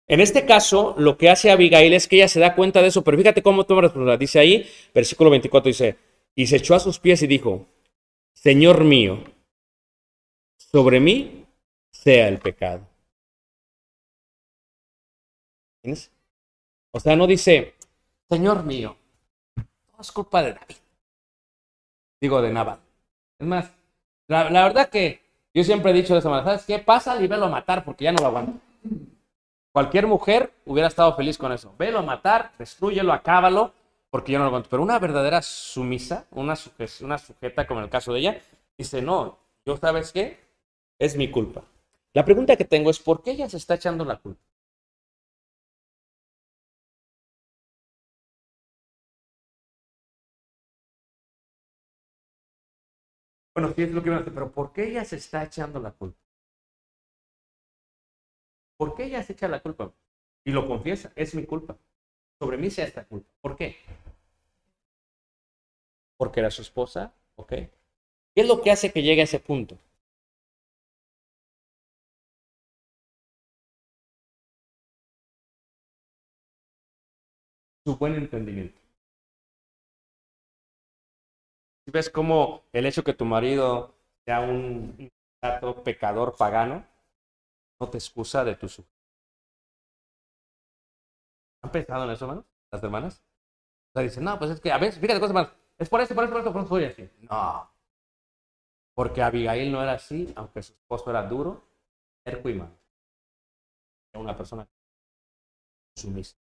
En 0.06 0.20
este 0.20 0.44
caso, 0.44 0.94
lo 0.98 1.16
que 1.16 1.30
hace 1.30 1.50
Abigail 1.50 1.92
es 1.94 2.06
que 2.06 2.16
ella 2.16 2.28
se 2.28 2.40
da 2.40 2.54
cuenta 2.54 2.82
de 2.82 2.88
eso, 2.88 3.02
pero 3.02 3.16
fíjate 3.16 3.42
cómo 3.42 3.64
toma 3.64 3.82
responsabilidad. 3.82 4.18
Dice 4.18 4.38
ahí, 4.38 4.70
versículo 4.94 5.30
24, 5.30 5.68
dice, 5.68 5.96
y 6.34 6.46
se 6.46 6.56
echó 6.56 6.74
a 6.74 6.80
sus 6.80 6.98
pies 6.98 7.22
y 7.22 7.26
dijo, 7.26 7.66
Señor 8.34 8.84
mío, 8.84 9.24
sobre 10.70 11.00
mí 11.00 11.46
sea 11.90 12.28
el 12.28 12.38
pecado. 12.38 12.86
¿Tienes? 15.82 16.10
O 16.92 17.00
sea, 17.00 17.16
no 17.16 17.26
dice, 17.26 17.74
Señor 18.28 18.64
mío, 18.64 18.96
todo 19.54 20.00
es 20.00 20.12
culpa 20.12 20.42
de 20.42 20.52
David. 20.52 20.76
Digo, 22.20 22.40
de 22.40 22.52
Nabal. 22.52 22.78
Es 23.38 23.46
más, 23.46 23.72
la, 24.28 24.48
verdad 24.48 24.88
que 24.88 25.22
yo 25.52 25.64
siempre 25.64 25.90
he 25.90 25.94
dicho 25.94 26.12
de 26.12 26.20
esa 26.20 26.28
manera, 26.28 26.46
¿sabes 26.46 26.64
qué? 26.64 26.78
Pasa 26.78 27.20
y 27.20 27.26
velo 27.26 27.46
a 27.46 27.50
matar 27.50 27.84
porque 27.84 28.04
ya 28.04 28.12
no 28.12 28.20
lo 28.20 28.28
aguanto. 28.28 28.60
Cualquier 29.72 30.06
mujer 30.06 30.52
hubiera 30.66 30.88
estado 30.88 31.16
feliz 31.16 31.38
con 31.38 31.50
eso. 31.50 31.74
Velo 31.78 31.98
a 31.98 32.02
matar, 32.02 32.52
destruyelo, 32.58 33.12
acábalo, 33.12 33.72
porque 34.10 34.32
yo 34.32 34.38
no 34.38 34.44
lo 34.44 34.48
aguanto. 34.48 34.68
Pero 34.70 34.82
una 34.82 34.98
verdadera 34.98 35.42
sumisa, 35.42 36.26
una, 36.30 36.54
una 37.00 37.18
sujeta 37.18 37.66
como 37.66 37.80
en 37.80 37.84
el 37.84 37.90
caso 37.90 38.12
de 38.12 38.20
ella, 38.20 38.40
dice, 38.76 39.02
no, 39.02 39.38
yo 39.64 39.76
sabes 39.76 40.12
qué, 40.12 40.41
es 41.02 41.16
mi 41.16 41.28
culpa. 41.32 41.64
La 42.14 42.24
pregunta 42.24 42.56
que 42.56 42.64
tengo 42.64 42.88
es, 42.88 43.00
¿por 43.00 43.22
qué 43.22 43.32
ella 43.32 43.48
se 43.48 43.56
está 43.56 43.74
echando 43.74 44.04
la 44.04 44.20
culpa? 44.20 44.40
Bueno, 53.54 53.72
sí 53.74 53.82
es 53.82 53.90
lo 53.92 54.02
que 54.02 54.10
me 54.10 54.16
hace, 54.16 54.30
pero 54.30 54.52
¿por 54.52 54.72
qué 54.72 54.88
ella 54.88 55.04
se 55.04 55.16
está 55.16 55.42
echando 55.42 55.80
la 55.80 55.92
culpa? 55.92 56.18
¿Por 58.76 58.94
qué 58.94 59.04
ella 59.04 59.22
se 59.22 59.32
echa 59.32 59.48
la 59.48 59.62
culpa? 59.62 59.92
Y 60.44 60.50
lo 60.50 60.66
confiesa, 60.66 61.12
es 61.16 61.34
mi 61.34 61.46
culpa. 61.46 61.78
Sobre 62.38 62.58
mí 62.58 62.70
sea 62.70 62.84
esta 62.86 63.04
culpa. 63.06 63.32
¿Por 63.40 63.56
qué? 63.56 63.76
Porque 66.16 66.40
era 66.40 66.50
su 66.50 66.62
esposa, 66.62 67.12
¿ok? 67.36 67.50
¿Qué 67.50 67.70
es 68.34 68.46
lo 68.48 68.62
que 68.62 68.70
hace 68.70 68.92
que 68.92 69.02
llegue 69.02 69.22
a 69.22 69.24
ese 69.24 69.40
punto? 69.40 69.78
Su 77.84 77.96
buen 77.96 78.14
entendimiento. 78.14 78.80
Si 81.84 81.90
ves 81.90 82.10
cómo 82.10 82.62
el 82.72 82.86
hecho 82.86 83.02
que 83.02 83.14
tu 83.14 83.24
marido 83.24 83.94
sea 84.24 84.40
un 84.40 85.10
pecador 85.84 86.36
pagano, 86.36 86.86
no 87.80 87.90
te 87.90 87.98
excusa 87.98 88.44
de 88.44 88.54
tu 88.54 88.68
su. 88.68 88.84
¿Han 91.62 91.72
pensado 91.72 92.04
en 92.04 92.10
eso, 92.10 92.24
hermanos? 92.24 92.44
Las 92.70 92.82
hermanas. 92.82 93.22
O 93.90 93.98
sea, 93.98 94.02
dicen, 94.02 94.24
no, 94.24 94.38
pues 94.38 94.52
es 94.52 94.60
que, 94.60 94.72
a 94.72 94.78
veces, 94.78 95.00
fíjate 95.00 95.20
cosas 95.20 95.34
más. 95.34 95.48
Es 95.78 95.88
por 95.88 96.00
eso, 96.00 96.14
por 96.14 96.24
eso, 96.24 96.32
por 96.32 96.40
eso, 96.40 96.52
por 96.52 96.62
eso 96.62 96.68
soy 96.68 96.84
así. 96.84 97.10
No. 97.20 97.70
Porque 98.94 99.22
Abigail 99.22 99.72
no 99.72 99.82
era 99.82 99.92
así, 99.92 100.32
aunque 100.36 100.62
su 100.62 100.72
esposo 100.72 101.10
era 101.10 101.22
duro, 101.24 101.62
era 102.24 102.38
Era 102.38 102.70
una 104.14 104.36
persona 104.36 104.68
sumisa. 105.96 106.41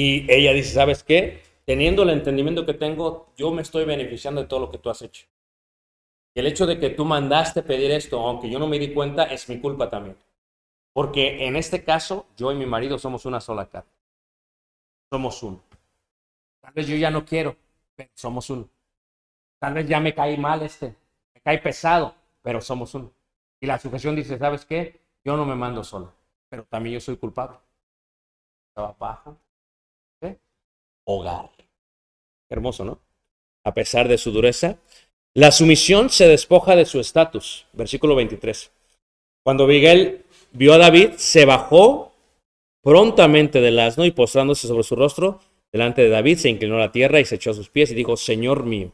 Y 0.00 0.32
ella 0.32 0.52
dice, 0.52 0.74
¿sabes 0.74 1.02
qué? 1.02 1.42
Teniendo 1.64 2.04
el 2.04 2.10
entendimiento 2.10 2.64
que 2.64 2.72
tengo, 2.72 3.32
yo 3.36 3.50
me 3.50 3.62
estoy 3.62 3.84
beneficiando 3.84 4.40
de 4.40 4.46
todo 4.46 4.60
lo 4.60 4.70
que 4.70 4.78
tú 4.78 4.90
has 4.90 5.02
hecho. 5.02 5.26
El 6.36 6.46
hecho 6.46 6.66
de 6.66 6.78
que 6.78 6.90
tú 6.90 7.04
mandaste 7.04 7.64
pedir 7.64 7.90
esto, 7.90 8.20
aunque 8.20 8.48
yo 8.48 8.60
no 8.60 8.68
me 8.68 8.78
di 8.78 8.94
cuenta, 8.94 9.24
es 9.24 9.48
mi 9.48 9.58
culpa 9.58 9.90
también. 9.90 10.16
Porque 10.92 11.44
en 11.48 11.56
este 11.56 11.82
caso, 11.82 12.28
yo 12.36 12.52
y 12.52 12.54
mi 12.54 12.64
marido 12.64 12.96
somos 12.96 13.26
una 13.26 13.40
sola 13.40 13.68
carne. 13.68 13.90
Somos 15.10 15.42
uno. 15.42 15.60
Tal 16.60 16.72
vez 16.74 16.86
yo 16.86 16.94
ya 16.94 17.10
no 17.10 17.24
quiero, 17.24 17.56
pero 17.96 18.08
somos 18.14 18.48
uno. 18.50 18.68
Tal 19.58 19.74
vez 19.74 19.88
ya 19.88 19.98
me 19.98 20.14
caí 20.14 20.36
mal 20.36 20.62
este, 20.62 20.94
me 21.34 21.40
cae 21.40 21.58
pesado, 21.58 22.14
pero 22.40 22.60
somos 22.60 22.94
uno. 22.94 23.10
Y 23.60 23.66
la 23.66 23.80
sujeción 23.80 24.14
dice, 24.14 24.38
¿sabes 24.38 24.64
qué? 24.64 25.00
Yo 25.24 25.36
no 25.36 25.44
me 25.44 25.56
mando 25.56 25.82
solo, 25.82 26.12
pero 26.48 26.62
también 26.66 26.94
yo 26.94 27.00
soy 27.00 27.16
culpable. 27.16 27.56
Estaba 28.70 28.94
bajo, 28.96 29.36
hogar. 31.08 31.50
Hermoso, 32.50 32.84
¿no? 32.84 33.00
A 33.64 33.74
pesar 33.74 34.08
de 34.08 34.18
su 34.18 34.30
dureza. 34.30 34.78
La 35.34 35.50
sumisión 35.52 36.10
se 36.10 36.28
despoja 36.28 36.76
de 36.76 36.84
su 36.84 37.00
estatus. 37.00 37.66
Versículo 37.72 38.14
23. 38.14 38.70
Cuando 39.44 39.66
Miguel 39.66 40.24
vio 40.52 40.74
a 40.74 40.78
David, 40.78 41.12
se 41.16 41.46
bajó 41.46 42.12
prontamente 42.82 43.60
del 43.60 43.78
asno 43.78 44.04
y 44.04 44.10
postrándose 44.10 44.68
sobre 44.68 44.82
su 44.82 44.96
rostro 44.96 45.40
delante 45.72 46.02
de 46.02 46.08
David, 46.08 46.38
se 46.38 46.48
inclinó 46.48 46.76
a 46.76 46.80
la 46.80 46.92
tierra 46.92 47.20
y 47.20 47.24
se 47.24 47.36
echó 47.36 47.50
a 47.50 47.54
sus 47.54 47.68
pies 47.68 47.90
y 47.90 47.94
dijo, 47.94 48.16
Señor 48.16 48.64
mío, 48.64 48.92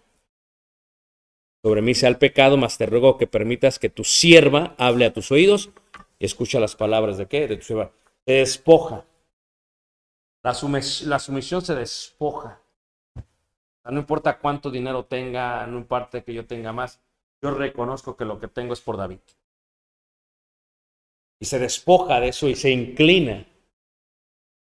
sobre 1.65 1.83
mí 1.83 1.95
sea 1.95 2.09
el 2.09 2.19
pecado, 2.19 2.57
mas 2.57 2.77
te 2.77 2.87
ruego 2.87 3.17
que 3.17 3.27
permitas 3.27 3.79
que 3.79 3.89
tu 3.89 4.05
sierva 4.05 4.75
hable 4.79 5.07
a 5.07 5.13
tus 5.13 5.31
oídos 5.31 5.71
y 6.19 6.27
escucha 6.27 6.61
las 6.61 6.77
palabras 6.77 7.19
de 7.19 7.27
qué? 7.27 7.47
De 7.47 7.57
tu 7.57 7.63
sierva. 7.63 7.93
Se 8.27 8.35
despoja 8.35 9.05
la, 10.45 11.19
sumisión 11.19 11.63
se 11.63 11.75
despoja. 11.75 12.61
no 13.85 13.99
importa 13.99 14.39
cuánto 14.39 14.71
dinero 14.71 15.07
tenga, 15.07 15.67
no 15.67 15.79
importa 15.79 16.21
que 16.21 16.35
yo 16.35 16.47
tenga 16.47 16.73
más, 16.73 17.01
yo 17.43 17.51
reconozco 17.51 18.17
que 18.17 18.27
lo 18.27 18.39
que 18.39 18.49
tengo 18.49 18.75
es 18.75 18.81
por 18.81 18.99
David. 18.99 19.21
Y 21.41 21.47
se 21.47 21.59
despoja 21.59 22.21
de 22.21 22.29
eso 22.29 22.49
y 22.49 22.55
se 22.55 22.71
inclina. 22.71 23.47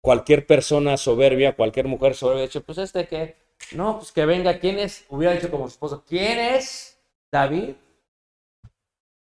Cualquier 0.01 0.47
persona 0.47 0.97
soberbia, 0.97 1.55
cualquier 1.55 1.87
mujer 1.87 2.15
soberbia, 2.15 2.45
dicho, 2.45 2.63
pues 2.63 2.79
este 2.79 3.07
que, 3.07 3.37
no, 3.73 3.99
pues 3.99 4.11
que 4.11 4.25
venga, 4.25 4.59
¿quién 4.59 4.79
es? 4.79 5.05
Hubiera 5.09 5.35
dicho 5.35 5.51
como 5.51 5.65
su 5.65 5.75
esposo, 5.75 6.05
¿quién 6.07 6.39
es 6.39 7.01
David? 7.31 7.75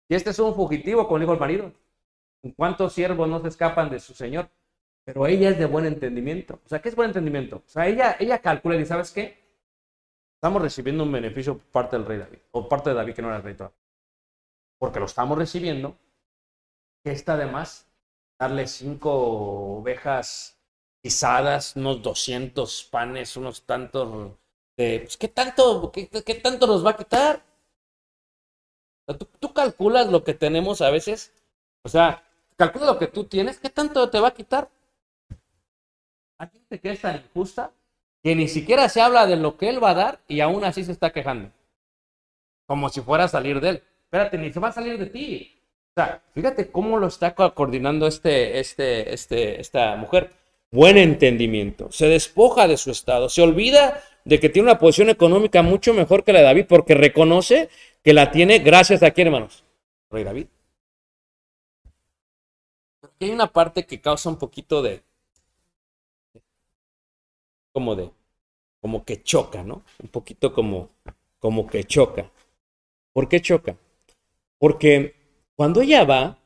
Y 0.10 0.16
este 0.16 0.30
es 0.30 0.39
un 0.39 0.56
fugitivo, 0.56 1.08
como 1.08 1.20
dijo 1.20 1.34
el 1.34 1.39
marido. 1.39 1.72
¿Cuántos 2.56 2.93
siervos 2.93 3.28
no 3.28 3.41
se 3.41 3.50
escapan 3.50 3.89
de 3.89 4.00
su 4.00 4.14
señor? 4.14 4.50
Pero 5.08 5.26
ella 5.26 5.51
es 5.51 5.58
de 5.58 5.66
buen 5.66 5.86
entendimiento. 5.86 6.60
O 6.66 6.68
sea, 6.68 6.82
¿qué 6.82 6.89
es 6.89 6.95
buen 6.95 7.08
entendimiento? 7.08 7.64
O 7.66 7.70
sea, 7.70 7.88
ella, 7.88 8.18
ella 8.20 8.39
calcula 8.39 8.76
y 8.76 8.86
¿sabes 8.86 9.12
qué? 9.12 9.41
Estamos 10.36 10.62
recibiendo 10.62 11.05
un 11.05 11.14
beneficio 11.14 11.58
por 11.58 11.68
parte 11.68 11.95
del 11.95 12.05
rey 12.05 12.18
David, 12.18 12.39
o 12.51 12.68
parte 12.68 12.89
de 12.89 12.97
David 12.97 13.14
que 13.14 13.22
no 13.22 13.30
era 13.30 13.38
el 13.38 13.43
rey 13.43 13.55
todavía. 13.55 13.78
Porque 14.78 14.99
lo 14.99 15.05
estamos 15.05 15.38
recibiendo, 15.38 15.97
¿qué 17.05 17.14
está 17.14 17.38
de 17.38 17.45
más 17.45 17.88
darle 18.38 18.68
cinco 18.68 19.78
ovejas 19.78 20.60
pisadas, 21.01 21.78
unos 21.78 22.01
200 22.01 22.84
panes, 22.91 23.38
unos 23.38 23.62
tantos 23.62 24.34
de, 24.76 24.99
pues, 25.05 25.16
¿qué 25.16 25.30
tanto, 25.30 25.89
qué 25.89 26.36
tanto 26.43 26.68
nos 26.68 26.86
va 26.86 26.91
a 26.91 26.97
quitar? 26.97 27.41
¿Tú, 29.18 29.26
tú 29.39 29.53
calculas 29.53 30.10
lo 30.10 30.26
que 30.26 30.34
tenemos 30.34 30.82
a 30.82 30.89
veces, 30.89 31.32
o 31.84 31.88
sea, 31.88 32.22
calcula 32.58 32.88
lo 32.88 32.99
que 32.99 33.08
tú 33.08 33.24
tienes, 33.24 33.58
¿qué 33.58 33.70
tanto 33.70 34.10
te 34.10 34.20
va 34.20 34.28
a 34.28 34.34
quitar? 34.34 34.70
Aquí 36.38 36.60
te 36.70 36.80
queda 36.80 36.96
tan 36.96 37.16
injusta 37.18 37.72
que 38.24 38.36
ni 38.36 38.48
siquiera 38.48 38.90
se 38.90 39.02
habla 39.02 39.26
de 39.26 39.38
lo 39.38 39.58
que 39.58 39.70
él 39.70 39.84
va 39.84 39.92
a 39.92 39.96
dar 39.96 40.20
y 40.28 40.40
aún 40.42 40.64
así 40.64 40.84
se 40.84 40.92
está 40.92 41.12
quejando. 41.12 41.50
Como 42.66 42.90
si 42.90 43.02
fuera 43.02 43.26
a 43.26 43.30
salir 43.30 43.60
de 43.62 43.70
él. 43.70 43.84
Espérate, 44.04 44.38
ni 44.38 44.52
se 44.52 44.60
va 44.60 44.70
a 44.70 44.74
salir 44.74 44.98
de 44.98 45.08
ti. 45.08 45.60
O 45.96 46.00
sea, 46.00 46.22
fíjate 46.34 46.72
cómo 46.72 46.98
lo 46.98 47.08
está 47.08 47.34
coordinando 47.34 48.08
este, 48.08 48.60
este, 48.60 49.14
este, 49.14 49.60
esta 49.60 49.96
mujer. 49.96 50.32
Buen 50.72 50.98
entendimiento. 50.98 51.92
Se 51.92 52.08
despoja 52.08 52.68
de 52.68 52.78
su 52.78 52.92
estado. 52.92 53.30
Se 53.30 53.42
olvida 53.42 54.04
de 54.26 54.40
que 54.40 54.50
tiene 54.50 54.70
una 54.70 54.80
posición 54.80 55.10
económica 55.10 55.62
mucho 55.62 55.94
mejor 55.94 56.24
que 56.24 56.34
la 56.34 56.40
de 56.40 56.46
David 56.46 56.66
porque 56.68 56.94
reconoce 56.94 57.70
que 58.04 58.14
la 58.14 58.32
tiene 58.32 58.60
gracias 58.60 59.02
a 59.02 59.12
quién, 59.12 59.28
hermanos. 59.28 59.64
Rey 60.10 60.24
David. 60.24 60.48
Aquí 63.02 63.26
hay 63.26 63.32
una 63.32 63.48
parte 63.48 63.86
que 63.86 64.02
causa 64.02 64.30
un 64.30 64.38
poquito 64.38 64.82
de, 64.82 65.02
como 67.78 67.96
de, 67.96 68.10
como 68.82 69.06
que 69.06 69.22
choca, 69.22 69.64
¿no? 69.64 69.84
Un 70.02 70.10
poquito 70.10 70.52
como, 70.52 70.90
como 71.38 71.68
que 71.68 71.84
choca. 71.84 72.32
¿Por 73.14 73.30
qué 73.30 73.40
choca? 73.40 73.78
Porque 74.58 75.14
cuando 75.56 75.82
ella 75.82 76.04
va, 76.04 76.40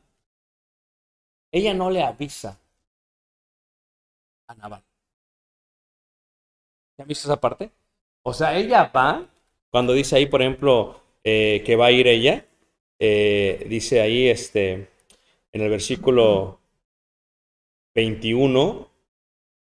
ella 1.53 1.73
no 1.73 1.89
le 1.89 2.03
avisa 2.03 2.59
a 4.45 4.55
Naval. 4.55 4.83
¿Ya 6.97 7.05
visto 7.05 7.29
esa 7.29 7.39
parte? 7.39 7.71
O 8.23 8.33
sea, 8.33 8.57
ella 8.57 8.91
va, 8.93 9.25
cuando 9.69 9.93
dice 9.93 10.17
ahí, 10.17 10.25
por 10.25 10.41
ejemplo, 10.41 11.01
eh, 11.23 11.63
que 11.65 11.77
va 11.77 11.85
a 11.85 11.91
ir 11.91 12.07
ella, 12.07 12.45
eh, 12.99 13.65
dice 13.69 14.01
ahí, 14.01 14.27
este, 14.27 14.89
en 15.53 15.61
el 15.61 15.69
versículo 15.69 16.59
21, 17.95 18.90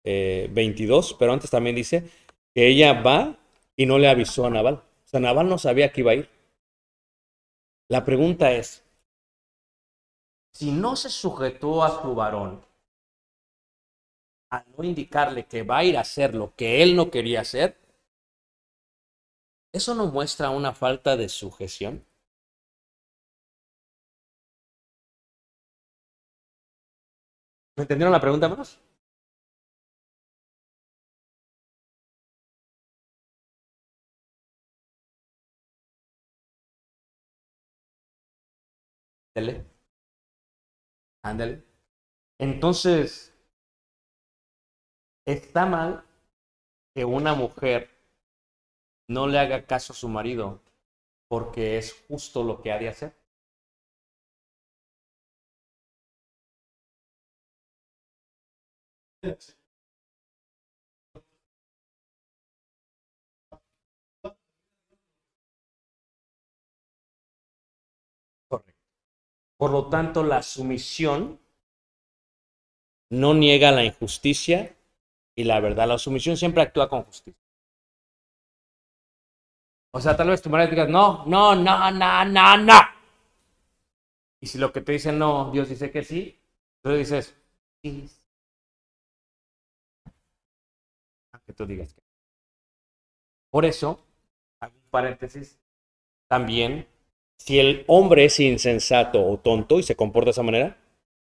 22, 0.03 1.11
eh, 1.11 1.15
pero 1.19 1.33
antes 1.33 1.49
también 1.49 1.75
dice 1.75 2.09
que 2.53 2.67
ella 2.67 3.01
va 3.01 3.37
y 3.75 3.85
no 3.85 3.97
le 3.97 4.09
avisó 4.09 4.45
a 4.45 4.49
Naval. 4.49 4.75
O 4.75 5.07
sea, 5.07 5.19
Naval 5.19 5.49
no 5.49 5.57
sabía 5.57 5.91
que 5.91 6.01
iba 6.01 6.11
a 6.11 6.15
ir. 6.15 6.29
La 7.89 8.03
pregunta 8.05 8.51
es, 8.51 8.83
si 10.53 10.71
no 10.71 10.95
se 10.95 11.09
sujetó 11.09 11.83
a 11.83 12.01
su 12.01 12.15
varón 12.15 12.65
a 14.51 14.63
no 14.77 14.83
indicarle 14.83 15.45
que 15.45 15.63
va 15.63 15.79
a 15.79 15.83
ir 15.83 15.97
a 15.97 16.01
hacer 16.01 16.35
lo 16.35 16.55
que 16.55 16.83
él 16.83 16.95
no 16.95 17.09
quería 17.09 17.41
hacer, 17.41 17.77
¿eso 19.73 19.95
no 19.95 20.07
muestra 20.07 20.49
una 20.49 20.73
falta 20.73 21.17
de 21.17 21.27
sujeción? 21.27 22.05
¿Me 27.75 27.83
entendieron 27.83 28.13
la 28.13 28.21
pregunta 28.21 28.47
más? 28.47 28.79
Entonces, 42.39 43.33
está 45.25 45.65
mal 45.65 46.03
que 46.93 47.05
una 47.05 47.33
mujer 47.33 47.89
no 49.07 49.27
le 49.27 49.39
haga 49.39 49.65
caso 49.65 49.93
a 49.93 49.95
su 49.95 50.09
marido 50.09 50.61
porque 51.29 51.77
es 51.77 51.93
justo 52.07 52.43
lo 52.43 52.61
que 52.61 52.71
ha 52.71 52.79
de 52.79 52.89
hacer. 52.89 53.15
Por 69.61 69.69
lo 69.69 69.89
tanto, 69.89 70.23
la 70.23 70.41
sumisión 70.41 71.39
no 73.11 73.35
niega 73.35 73.69
la 73.71 73.83
injusticia 73.83 74.75
y 75.35 75.43
la 75.43 75.59
verdad. 75.59 75.87
La 75.87 75.99
sumisión 75.99 76.35
siempre 76.35 76.63
actúa 76.63 76.89
con 76.89 77.03
justicia. 77.03 77.39
O 79.93 80.01
sea, 80.01 80.17
tal 80.17 80.29
vez 80.29 80.41
tu 80.41 80.49
madre 80.49 80.67
digas, 80.67 80.89
no, 80.89 81.27
no, 81.27 81.53
no, 81.53 81.91
no, 81.91 82.25
no, 82.25 82.57
no. 82.57 82.79
Y 84.39 84.47
si 84.47 84.57
lo 84.57 84.73
que 84.73 84.81
te 84.81 84.93
dice 84.93 85.11
no, 85.11 85.51
Dios 85.51 85.69
dice 85.69 85.91
que 85.91 86.03
sí, 86.03 86.39
entonces 86.77 87.09
dices, 87.11 87.35
sí. 87.83 88.09
Que 91.45 91.53
tú 91.53 91.67
digas 91.67 91.93
que. 91.93 92.01
Por 93.51 93.65
eso, 93.65 94.03
hago 94.59 94.73
paréntesis, 94.89 95.59
también 96.27 96.87
si 97.45 97.59
el 97.59 97.83
hombre 97.87 98.25
es 98.25 98.39
insensato 98.39 99.25
o 99.25 99.37
tonto 99.37 99.79
y 99.79 99.83
se 99.83 99.95
comporta 99.95 100.27
de 100.27 100.31
esa 100.31 100.43
manera, 100.43 100.77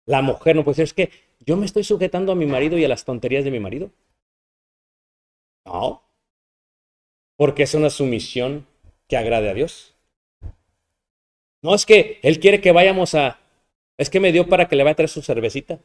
la 0.05 0.21
mujer 0.21 0.55
no 0.55 0.63
puede 0.63 0.75
decir, 0.75 0.83
es 0.83 0.93
que 0.93 1.11
yo 1.39 1.57
me 1.57 1.65
estoy 1.65 1.83
sujetando 1.83 2.31
a 2.31 2.35
mi 2.35 2.45
marido 2.45 2.77
y 2.77 2.85
a 2.85 2.87
las 2.87 3.03
tonterías 3.03 3.43
de 3.43 3.51
mi 3.51 3.59
marido. 3.59 3.91
No, 5.65 6.03
porque 7.37 7.63
es 7.63 7.73
una 7.73 7.89
sumisión 7.89 8.65
que 9.07 9.17
agrade 9.17 9.49
a 9.49 9.53
Dios. 9.53 9.95
No 11.61 11.75
es 11.75 11.85
que 11.85 12.19
Él 12.23 12.39
quiere 12.39 12.61
que 12.61 12.71
vayamos 12.71 13.13
a... 13.15 13.39
Es 13.97 14.09
que 14.09 14.19
me 14.19 14.31
dio 14.31 14.47
para 14.47 14.67
que 14.67 14.75
le 14.75 14.83
vaya 14.83 14.93
a 14.93 14.95
traer 14.95 15.09
su 15.09 15.21
cervecita. 15.21 15.79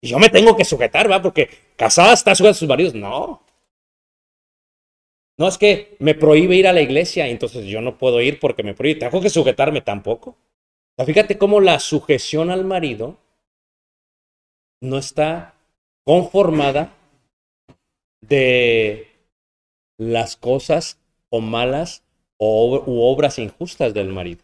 Y 0.00 0.08
yo 0.08 0.18
me 0.18 0.28
tengo 0.28 0.56
que 0.56 0.64
sujetar, 0.64 1.10
¿va? 1.10 1.22
Porque 1.22 1.50
casada 1.76 2.14
está 2.14 2.34
sujeta 2.34 2.52
a 2.52 2.54
sus 2.54 2.68
maridos. 2.68 2.94
No. 2.94 3.42
No 5.38 5.46
es 5.46 5.56
que 5.56 5.96
me 6.00 6.14
prohíbe 6.14 6.56
ir 6.56 6.66
a 6.66 6.72
la 6.72 6.80
iglesia, 6.80 7.28
entonces 7.28 7.64
yo 7.64 7.80
no 7.80 7.96
puedo 7.96 8.20
ir 8.20 8.40
porque 8.40 8.64
me 8.64 8.74
prohíbe. 8.74 8.98
Tengo 8.98 9.20
que 9.20 9.30
sujetarme 9.30 9.80
tampoco. 9.80 10.36
fíjate 11.06 11.38
cómo 11.38 11.60
la 11.60 11.78
sujeción 11.78 12.50
al 12.50 12.64
marido 12.64 13.16
no 14.80 14.98
está 14.98 15.54
conformada 16.04 16.92
de 18.20 19.08
las 19.96 20.36
cosas 20.36 20.98
o 21.30 21.40
malas 21.40 22.02
o, 22.36 22.82
u 22.84 23.02
obras 23.02 23.38
injustas 23.38 23.94
del 23.94 24.08
marido. 24.08 24.42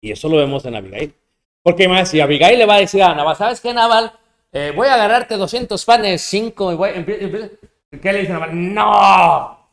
Y 0.00 0.12
eso 0.12 0.28
lo 0.28 0.36
vemos 0.36 0.64
en 0.64 0.76
Abigail. 0.76 1.14
Porque 1.62 1.88
más, 1.88 2.10
si 2.10 2.20
Abigail 2.20 2.58
le 2.58 2.66
va 2.66 2.76
a 2.76 2.80
decir 2.80 3.02
a 3.02 3.14
Naval, 3.14 3.36
¿sabes 3.36 3.60
qué, 3.60 3.74
Naval? 3.74 4.12
Eh, 4.52 4.72
voy 4.76 4.86
a 4.86 4.94
agarrarte 4.94 5.36
200 5.36 5.84
panes, 5.84 6.22
5, 6.22 6.72
y 6.72 6.74
voy, 6.76 6.90
¿qué 8.00 8.12
le 8.12 8.20
dice 8.20 8.32
Naval? 8.32 8.74
No, 8.74 9.70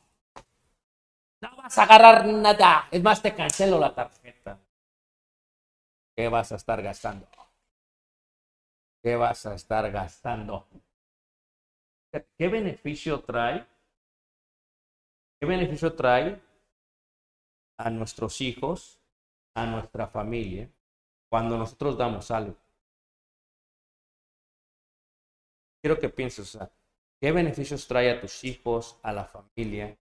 no 1.41 1.55
vas 1.57 1.78
a 1.78 1.84
agarrar 1.84 2.26
nada. 2.26 2.88
Es 2.91 3.01
más, 3.01 3.21
te 3.21 3.34
cancelo 3.36 3.80
la 3.80 3.93
tarjeta. 3.93 4.59
¿Qué 6.15 6.28
vas 6.28 6.51
a 6.51 6.55
estar 6.55 6.82
gastando? 6.82 7.28
¿Qué 9.01 9.15
vas 9.15 9.45
a 9.45 9.55
estar 9.55 9.91
gastando? 9.91 10.67
¿Qué 12.38 12.47
beneficio 12.47 13.21
trae? 13.21 13.65
¿Qué 15.39 15.45
beneficio 15.47 15.93
trae 15.93 16.41
a 17.78 17.89
nuestros 17.89 18.39
hijos, 18.39 19.01
a 19.55 19.65
nuestra 19.65 20.07
familia, 20.07 20.69
cuando 21.30 21.57
nosotros 21.57 21.97
damos 21.97 22.32
algo? 22.32 22.55
Quiero 25.82 25.99
que 25.99 26.09
pienses, 26.09 26.55
o 26.55 26.59
¿qué 27.24 27.32
beneficios 27.32 27.88
trae 27.88 28.11
a 28.11 28.19
tus 28.19 28.43
hijos, 28.43 28.97
a 29.01 29.13
la 29.13 29.24
familia, 29.24 29.97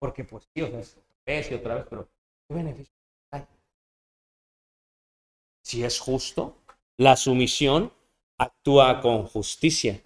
porque 0.00 0.24
pues 0.24 0.50
sí, 0.52 0.60
o 0.60 0.66
sea, 0.66 0.80
otra 0.80 1.04
vez 1.24 1.50
y 1.52 1.54
otra 1.54 1.74
vez, 1.76 1.86
pero 1.88 2.08
¿qué 2.48 2.54
beneficio 2.56 2.92
hay? 3.30 3.44
Si 5.64 5.84
es 5.84 6.00
justo, 6.00 6.56
la 6.98 7.14
sumisión 7.14 7.92
actúa 8.38 9.00
con 9.00 9.22
justicia. 9.22 10.02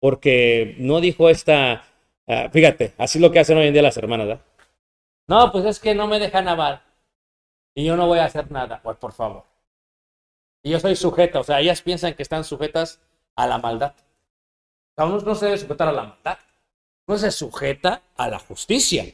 Porque 0.00 0.74
no 0.80 1.00
dijo 1.00 1.30
esta, 1.30 1.84
uh, 2.26 2.50
fíjate, 2.50 2.94
así 2.98 3.18
es 3.18 3.22
lo 3.22 3.30
que 3.30 3.38
hacen 3.38 3.56
hoy 3.56 3.68
en 3.68 3.74
día 3.74 3.82
las 3.82 3.96
hermanas, 3.96 4.26
¿verdad? 4.26 4.44
No, 5.28 5.52
pues 5.52 5.66
es 5.66 5.78
que 5.78 5.94
no 5.94 6.08
me 6.08 6.18
dejan 6.18 6.48
amar. 6.48 6.82
Y 7.76 7.84
yo 7.84 7.96
no 7.96 8.08
voy 8.08 8.18
a 8.18 8.24
hacer 8.24 8.50
nada, 8.50 8.82
pues 8.82 8.96
por 8.96 9.12
favor. 9.12 9.44
Y 10.64 10.70
yo 10.70 10.80
soy 10.80 10.96
sujeta, 10.96 11.38
o 11.38 11.44
sea, 11.44 11.60
ellas 11.60 11.80
piensan 11.80 12.14
que 12.14 12.24
están 12.24 12.42
sujetas 12.42 13.00
a 13.36 13.46
la 13.46 13.58
maldad. 13.58 13.94
Uno 14.96 15.18
no 15.20 15.34
se 15.34 15.46
debe 15.46 15.58
sujetar 15.58 15.88
a 15.88 15.92
la 15.92 16.04
maldad 16.04 16.38
no 17.06 17.18
se 17.18 17.30
sujeta 17.30 18.02
a 18.16 18.28
la 18.28 18.38
justicia, 18.38 19.06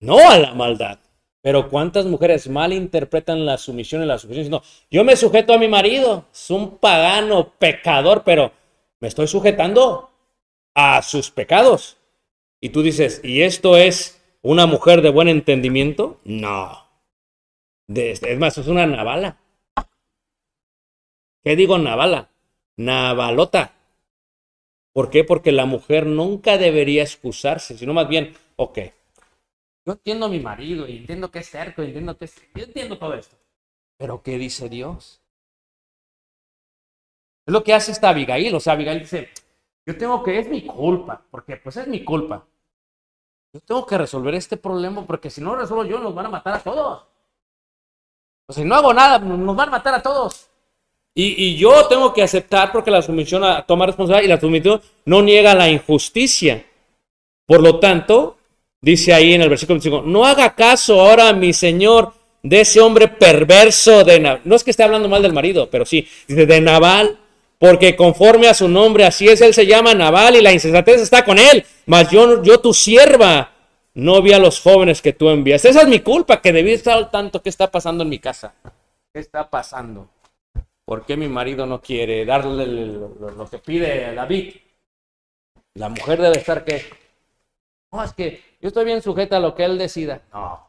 no 0.00 0.18
a 0.18 0.38
la 0.38 0.54
maldad. 0.54 0.98
Pero 1.40 1.68
¿cuántas 1.68 2.06
mujeres 2.06 2.48
malinterpretan 2.48 3.44
la 3.44 3.58
sumisión 3.58 4.02
y 4.02 4.06
la 4.06 4.18
sumisión? 4.18 4.48
No, 4.48 4.62
yo 4.90 5.02
me 5.02 5.16
sujeto 5.16 5.52
a 5.52 5.58
mi 5.58 5.66
marido, 5.66 6.26
es 6.32 6.50
un 6.50 6.78
pagano, 6.78 7.52
pecador, 7.58 8.22
pero 8.24 8.52
me 9.00 9.08
estoy 9.08 9.26
sujetando 9.26 10.10
a 10.74 11.02
sus 11.02 11.32
pecados. 11.32 11.96
Y 12.60 12.68
tú 12.68 12.82
dices, 12.82 13.20
¿y 13.24 13.42
esto 13.42 13.76
es 13.76 14.22
una 14.40 14.66
mujer 14.66 15.02
de 15.02 15.10
buen 15.10 15.26
entendimiento? 15.26 16.20
No. 16.22 16.86
Es 17.88 18.38
más, 18.38 18.56
es 18.56 18.68
una 18.68 18.86
navala. 18.86 19.38
¿Qué 21.42 21.56
digo 21.56 21.76
navala? 21.76 22.30
Navalota. 22.76 23.72
¿Por 24.92 25.10
qué? 25.10 25.24
Porque 25.24 25.52
la 25.52 25.66
mujer 25.66 26.06
nunca 26.06 26.58
debería 26.58 27.02
excusarse, 27.02 27.78
sino 27.78 27.94
más 27.94 28.08
bien, 28.08 28.34
ok, 28.56 28.78
yo 29.84 29.92
entiendo 29.94 30.26
a 30.26 30.28
mi 30.28 30.38
marido 30.38 30.86
y 30.86 30.98
entiendo 30.98 31.30
que 31.30 31.40
es 31.40 31.50
cerco, 31.50 31.82
entiendo 31.82 32.16
que 32.16 32.26
es... 32.26 32.40
Yo 32.54 32.64
entiendo 32.64 32.98
todo 32.98 33.14
esto. 33.14 33.36
Pero 33.98 34.22
¿qué 34.22 34.38
dice 34.38 34.68
Dios? 34.68 35.20
Es 37.46 37.52
lo 37.52 37.64
que 37.64 37.74
hace 37.74 37.90
esta 37.90 38.10
Abigail. 38.10 38.54
O 38.54 38.60
sea, 38.60 38.74
Abigail 38.74 39.00
dice, 39.00 39.30
yo 39.84 39.98
tengo 39.98 40.22
que, 40.22 40.38
es 40.38 40.48
mi 40.48 40.64
culpa, 40.64 41.24
porque 41.30 41.56
pues 41.56 41.76
es 41.76 41.88
mi 41.88 42.04
culpa. 42.04 42.46
Yo 43.52 43.60
tengo 43.60 43.84
que 43.84 43.98
resolver 43.98 44.34
este 44.34 44.56
problema 44.56 45.04
porque 45.04 45.30
si 45.30 45.40
no 45.40 45.50
lo 45.52 45.60
resuelvo 45.60 45.84
yo, 45.84 45.98
nos 45.98 46.14
van 46.14 46.26
a 46.26 46.30
matar 46.30 46.54
a 46.54 46.60
todos. 46.60 47.02
O 48.46 48.52
sea, 48.52 48.62
si 48.62 48.68
no 48.68 48.76
hago 48.76 48.94
nada, 48.94 49.18
nos 49.18 49.56
van 49.56 49.68
a 49.68 49.72
matar 49.72 49.94
a 49.94 50.02
todos. 50.02 50.48
Y, 51.14 51.56
yo 51.56 51.86
tengo 51.88 52.12
que 52.14 52.22
aceptar 52.22 52.72
porque 52.72 52.90
la 52.90 53.02
sumisión 53.02 53.42
toma 53.66 53.86
responsabilidad 53.86 54.24
y 54.24 54.28
la 54.28 54.40
sumisión 54.40 54.80
no 55.04 55.22
niega 55.22 55.54
la 55.54 55.68
injusticia. 55.68 56.64
Por 57.46 57.62
lo 57.62 57.78
tanto, 57.78 58.38
dice 58.80 59.12
ahí 59.12 59.34
en 59.34 59.42
el 59.42 59.50
versículo 59.50 59.74
25, 59.74 60.02
no 60.06 60.24
haga 60.24 60.54
caso 60.54 61.00
ahora, 61.00 61.32
mi 61.34 61.52
señor, 61.52 62.14
de 62.42 62.62
ese 62.62 62.80
hombre 62.80 63.08
perverso 63.08 64.04
de 64.04 64.20
Naval. 64.20 64.40
No 64.44 64.56
es 64.56 64.64
que 64.64 64.70
esté 64.70 64.82
hablando 64.82 65.08
mal 65.08 65.22
del 65.22 65.34
marido, 65.34 65.68
pero 65.70 65.84
sí, 65.84 66.06
dice 66.26 66.46
de 66.46 66.60
Naval, 66.60 67.18
porque 67.58 67.94
conforme 67.94 68.48
a 68.48 68.54
su 68.54 68.68
nombre, 68.68 69.04
así 69.04 69.28
es, 69.28 69.40
él 69.40 69.52
se 69.52 69.66
llama 69.66 69.94
Naval 69.94 70.36
y 70.36 70.40
la 70.40 70.52
insensatez 70.52 71.00
está 71.00 71.24
con 71.24 71.38
él. 71.38 71.64
Mas 71.86 72.10
yo, 72.10 72.42
yo 72.42 72.58
tu 72.58 72.72
sierva, 72.72 73.52
no 73.94 74.22
vi 74.22 74.32
a 74.32 74.38
los 74.38 74.60
jóvenes 74.60 75.02
que 75.02 75.12
tú 75.12 75.28
envías. 75.28 75.64
Esa 75.64 75.82
es 75.82 75.88
mi 75.88 76.00
culpa, 76.00 76.40
que 76.40 76.52
debí 76.52 76.72
estar 76.72 76.96
al 76.96 77.10
tanto 77.10 77.42
qué 77.42 77.50
está 77.50 77.70
pasando 77.70 78.02
en 78.02 78.08
mi 78.08 78.18
casa. 78.18 78.54
¿Qué 79.12 79.20
está 79.20 79.48
pasando? 79.48 80.08
¿Por 80.92 81.06
qué 81.06 81.16
mi 81.16 81.26
marido 81.26 81.64
no 81.64 81.80
quiere 81.80 82.26
darle 82.26 82.66
lo, 82.66 83.48
que 83.50 83.56
pide 83.56 84.14
David? 84.14 84.56
La 85.72 85.88
mujer 85.88 86.20
debe 86.20 86.36
estar 86.36 86.66
que... 86.66 86.84
No, 87.90 88.04
es 88.04 88.12
que 88.12 88.42
yo 88.60 88.68
estoy 88.68 88.84
bien 88.84 89.00
sujeta 89.00 89.38
a 89.38 89.40
lo 89.40 89.54
que 89.54 89.64
él 89.64 89.78
decida. 89.78 90.20
No. 90.34 90.68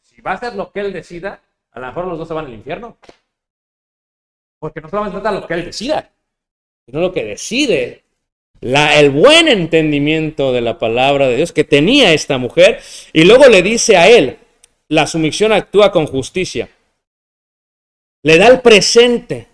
Si 0.00 0.22
va 0.22 0.30
a 0.30 0.34
hacer 0.36 0.54
lo 0.54 0.72
que 0.72 0.80
él 0.80 0.94
decida, 0.94 1.42
a 1.72 1.78
lo 1.78 1.88
mejor 1.88 2.06
los 2.06 2.18
dos 2.18 2.26
se 2.26 2.32
van 2.32 2.46
al 2.46 2.54
infierno. 2.54 2.96
Porque 4.58 4.80
no 4.80 4.88
solamente 4.88 5.20
trata 5.20 5.38
lo 5.38 5.46
que 5.46 5.52
él 5.52 5.66
decida, 5.66 6.10
sino 6.86 7.02
lo 7.02 7.12
que 7.12 7.24
decide. 7.24 8.02
La, 8.62 8.98
el 8.98 9.10
buen 9.10 9.46
entendimiento 9.46 10.54
de 10.54 10.62
la 10.62 10.78
palabra 10.78 11.28
de 11.28 11.36
Dios 11.36 11.52
que 11.52 11.64
tenía 11.64 12.14
esta 12.14 12.38
mujer. 12.38 12.80
Y 13.12 13.26
luego 13.26 13.46
le 13.48 13.60
dice 13.60 13.98
a 13.98 14.08
él, 14.08 14.38
la 14.88 15.06
sumisión 15.06 15.52
actúa 15.52 15.92
con 15.92 16.06
justicia. 16.06 16.70
Le 18.22 18.38
da 18.38 18.48
el 18.48 18.60
presente. 18.60 19.48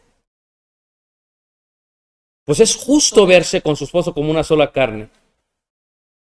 Pues 2.44 2.60
es 2.60 2.76
justo 2.76 3.26
verse 3.26 3.60
con 3.60 3.76
su 3.76 3.84
esposo 3.84 4.14
como 4.14 4.30
una 4.30 4.44
sola 4.44 4.72
carne. 4.72 5.08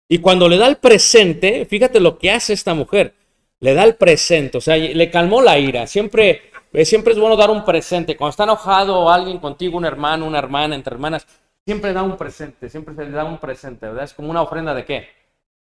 Y 0.09 0.19
cuando 0.19 0.49
le 0.49 0.59
da 0.59 0.67
el 0.67 0.77
presente, 0.77 1.67
fíjate 1.67 2.01
lo 2.01 2.19
que 2.19 2.31
hace 2.31 2.53
esta 2.53 2.75
mujer. 2.75 3.15
Le 3.61 3.75
da 3.75 3.85
el 3.85 3.97
presente, 3.97 4.59
o 4.59 4.61
sea, 4.61 4.77
le 4.77 5.11
calmó 5.11 5.41
la 5.41 5.59
ira. 5.59 5.87
Siempre 5.87 6.53
Siempre 6.83 7.13
es 7.13 7.21
bueno 7.21 7.37
dar 7.37 7.51
un 7.51 7.65
presente. 7.65 8.17
Cuando 8.17 8.31
está 8.31 8.43
enojado 8.43 9.09
alguien 9.09 9.39
contigo, 9.39 9.79
un 9.79 9.85
hermano, 9.85 10.27
una 10.27 10.41
hermana, 10.41 10.75
entre 10.75 10.95
hermanas, 10.95 11.25
siempre 11.65 11.93
da 11.93 12.03
un 12.03 12.17
presente, 12.17 12.69
siempre 12.69 12.97
se 12.97 13.05
le 13.05 13.13
da 13.13 13.25
un 13.25 13.39
presente, 13.39 13.87
¿verdad? 13.87 14.05
Es 14.05 14.13
como 14.13 14.29
una 14.29 14.43
ofrenda 14.43 14.75
de 14.75 14.85
qué? 14.85 15.09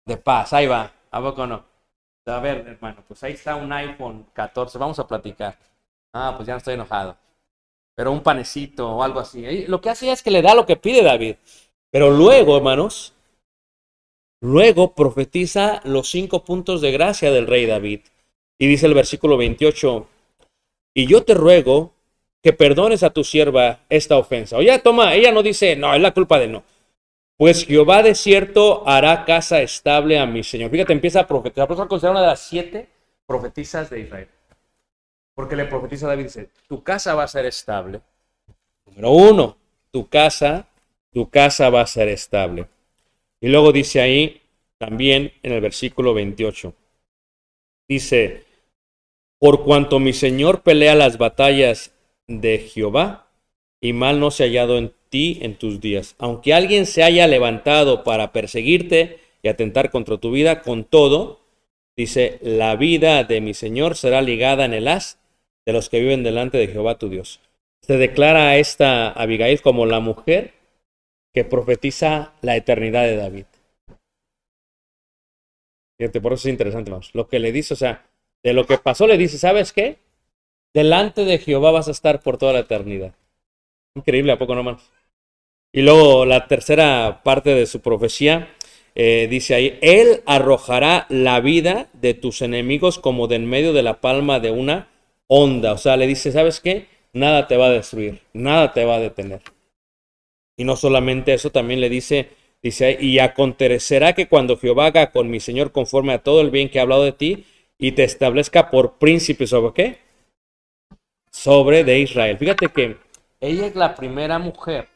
De 0.05 0.17
paz, 0.17 0.53
ahí 0.53 0.65
va, 0.65 0.91
¿a 1.11 1.21
poco 1.21 1.45
no? 1.45 1.63
A 2.25 2.39
ver, 2.39 2.65
hermano, 2.67 3.03
pues 3.07 3.23
ahí 3.23 3.33
está 3.33 3.55
un 3.55 3.71
iPhone 3.71 4.25
14, 4.33 4.77
vamos 4.79 4.97
a 4.97 5.07
platicar. 5.07 5.55
Ah, 6.17 6.33
pues 6.35 6.47
ya 6.47 6.53
no 6.53 6.57
estoy 6.57 6.73
enojado. 6.73 7.17
Pero 7.95 8.11
un 8.11 8.21
panecito 8.21 8.89
o 8.89 9.03
algo 9.03 9.19
así. 9.19 9.65
Lo 9.67 9.81
que 9.81 9.89
hace 9.89 10.11
es 10.11 10.23
que 10.23 10.31
le 10.31 10.41
da 10.41 10.55
lo 10.55 10.65
que 10.65 10.75
pide 10.75 11.03
David. 11.03 11.35
Pero 11.91 12.11
luego, 12.11 12.57
hermanos, 12.57 13.13
luego 14.41 14.93
profetiza 14.93 15.81
los 15.83 16.09
cinco 16.09 16.43
puntos 16.43 16.81
de 16.81 16.91
gracia 16.91 17.31
del 17.31 17.47
rey 17.47 17.65
David. 17.65 18.01
Y 18.59 18.67
dice 18.67 18.87
el 18.87 18.93
versículo 18.93 19.37
28, 19.37 20.07
y 20.95 21.07
yo 21.07 21.23
te 21.23 21.35
ruego 21.35 21.93
que 22.41 22.53
perdones 22.53 23.03
a 23.03 23.11
tu 23.11 23.23
sierva 23.23 23.79
esta 23.89 24.17
ofensa. 24.17 24.57
Oye, 24.57 24.77
toma, 24.79 25.13
ella 25.13 25.31
no 25.31 25.43
dice, 25.43 25.75
no, 25.75 25.93
es 25.93 26.01
la 26.01 26.13
culpa 26.13 26.39
de 26.39 26.47
no. 26.47 26.63
Pues 27.37 27.65
Jehová 27.65 28.01
de 28.01 28.15
cierto 28.15 28.87
hará 28.87 29.23
casa 29.25 29.61
estable 29.61 30.17
a 30.17 30.25
mi 30.25 30.43
Señor. 30.43 30.71
Fíjate, 30.71 30.93
empieza 30.93 31.19
a 31.19 31.27
profetizar. 31.27 31.67
Por 31.67 31.75
eso 31.75 31.87
considera 31.87 32.11
una 32.11 32.21
de 32.21 32.27
las 32.27 32.41
siete 32.41 32.89
profetizas 33.27 33.91
de 33.91 33.99
Israel. 33.99 34.27
Porque 35.37 35.55
le 35.55 35.65
profetiza 35.65 36.07
David, 36.07 36.23
dice, 36.23 36.49
tu 36.67 36.81
casa 36.81 37.13
va 37.13 37.21
a 37.21 37.27
ser 37.27 37.45
estable. 37.45 38.01
Número 38.87 39.11
uno, 39.11 39.57
tu 39.91 40.07
casa, 40.07 40.67
tu 41.11 41.29
casa 41.29 41.69
va 41.69 41.81
a 41.81 41.85
ser 41.85 42.07
estable. 42.07 42.65
Y 43.39 43.49
luego 43.49 43.71
dice 43.71 44.01
ahí, 44.01 44.41
también 44.79 45.31
en 45.43 45.51
el 45.51 45.61
versículo 45.61 46.15
28, 46.15 46.73
dice, 47.87 48.45
por 49.37 49.63
cuanto 49.63 49.99
mi 49.99 50.11
Señor 50.11 50.63
pelea 50.63 50.95
las 50.95 51.19
batallas 51.19 51.93
de 52.25 52.57
Jehová, 52.57 53.27
y 53.79 53.93
mal 53.93 54.19
no 54.19 54.31
se 54.31 54.41
ha 54.41 54.47
hallado 54.47 54.79
en 54.79 54.91
ti 55.09 55.37
en 55.43 55.55
tus 55.55 55.79
días. 55.79 56.15
Aunque 56.17 56.55
alguien 56.55 56.87
se 56.87 57.03
haya 57.03 57.27
levantado 57.27 58.03
para 58.03 58.31
perseguirte 58.31 59.19
y 59.43 59.49
atentar 59.49 59.91
contra 59.91 60.17
tu 60.17 60.31
vida, 60.31 60.63
con 60.63 60.83
todo, 60.83 61.41
dice, 61.95 62.39
la 62.41 62.75
vida 62.75 63.23
de 63.23 63.39
mi 63.39 63.53
Señor 63.53 63.95
será 63.95 64.23
ligada 64.23 64.65
en 64.65 64.73
el 64.73 64.87
haz 64.87 65.19
de 65.67 65.73
los 65.73 65.89
que 65.89 65.99
viven 65.99 66.23
delante 66.23 66.57
de 66.57 66.69
Jehová 66.69 66.97
tu 66.97 67.09
Dios. 67.09 67.41
Se 67.81 67.97
declara 67.97 68.47
a 68.47 68.57
esta 68.57 69.09
Abigail 69.11 69.61
como 69.61 69.85
la 69.85 69.99
mujer 69.99 70.53
que 71.33 71.43
profetiza 71.43 72.33
la 72.41 72.55
eternidad 72.55 73.03
de 73.03 73.17
David. 73.17 73.45
Fíjate, 75.99 76.21
por 76.21 76.31
eso 76.31 76.47
es 76.47 76.53
interesante, 76.53 76.89
vamos. 76.89 77.13
Lo 77.13 77.27
que 77.27 77.39
le 77.39 77.51
dice, 77.51 77.73
o 77.73 77.77
sea, 77.77 78.05
de 78.43 78.53
lo 78.53 78.65
que 78.65 78.77
pasó, 78.77 79.07
le 79.07 79.17
dice, 79.17 79.37
¿sabes 79.37 79.73
qué? 79.73 79.97
Delante 80.73 81.25
de 81.25 81.37
Jehová 81.37 81.71
vas 81.71 81.89
a 81.89 81.91
estar 81.91 82.21
por 82.21 82.37
toda 82.37 82.53
la 82.53 82.59
eternidad. 82.59 83.13
Increíble, 83.93 84.31
¿a 84.31 84.39
poco 84.39 84.55
no 84.55 84.63
más? 84.63 84.89
Y 85.73 85.81
luego 85.81 86.25
la 86.25 86.47
tercera 86.47 87.23
parte 87.25 87.53
de 87.53 87.65
su 87.65 87.81
profecía 87.81 88.55
eh, 88.95 89.27
dice 89.29 89.53
ahí, 89.53 89.77
Él 89.81 90.23
arrojará 90.25 91.07
la 91.09 91.41
vida 91.41 91.89
de 91.91 92.13
tus 92.13 92.41
enemigos 92.41 92.99
como 92.99 93.27
de 93.27 93.35
en 93.35 93.49
medio 93.49 93.73
de 93.73 93.83
la 93.83 93.99
palma 93.99 94.39
de 94.39 94.51
una 94.51 94.87
onda. 95.27 95.73
O 95.73 95.77
sea, 95.77 95.97
le 95.97 96.07
dice, 96.07 96.31
¿sabes 96.31 96.59
qué? 96.59 96.87
Nada 97.13 97.47
te 97.47 97.57
va 97.57 97.67
a 97.67 97.71
destruir, 97.71 98.21
nada 98.33 98.73
te 98.73 98.85
va 98.85 98.95
a 98.95 98.99
detener. 98.99 99.41
Y 100.57 100.63
no 100.63 100.75
solamente 100.75 101.33
eso, 101.33 101.51
también 101.51 101.81
le 101.81 101.89
dice, 101.89 102.29
dice, 102.61 102.97
y 102.99 103.19
acontecerá 103.19 104.13
que 104.13 104.27
cuando 104.27 104.57
Jehová 104.57 104.87
haga 104.87 105.11
con 105.11 105.29
mi 105.29 105.39
Señor 105.39 105.71
conforme 105.71 106.13
a 106.13 106.23
todo 106.23 106.41
el 106.41 106.49
bien 106.49 106.69
que 106.69 106.79
ha 106.79 106.83
hablado 106.83 107.03
de 107.03 107.11
ti, 107.11 107.45
y 107.77 107.91
te 107.91 108.03
establezca 108.03 108.71
por 108.71 108.97
príncipe 108.97 109.45
sobre 109.45 109.73
qué? 109.73 109.99
Sobre 111.31 111.83
de 111.83 111.99
Israel. 111.99 112.37
Fíjate 112.37 112.69
que 112.69 112.97
ella 113.39 113.67
es 113.67 113.75
la 113.75 113.93
primera 113.95 114.39
mujer. 114.39 114.87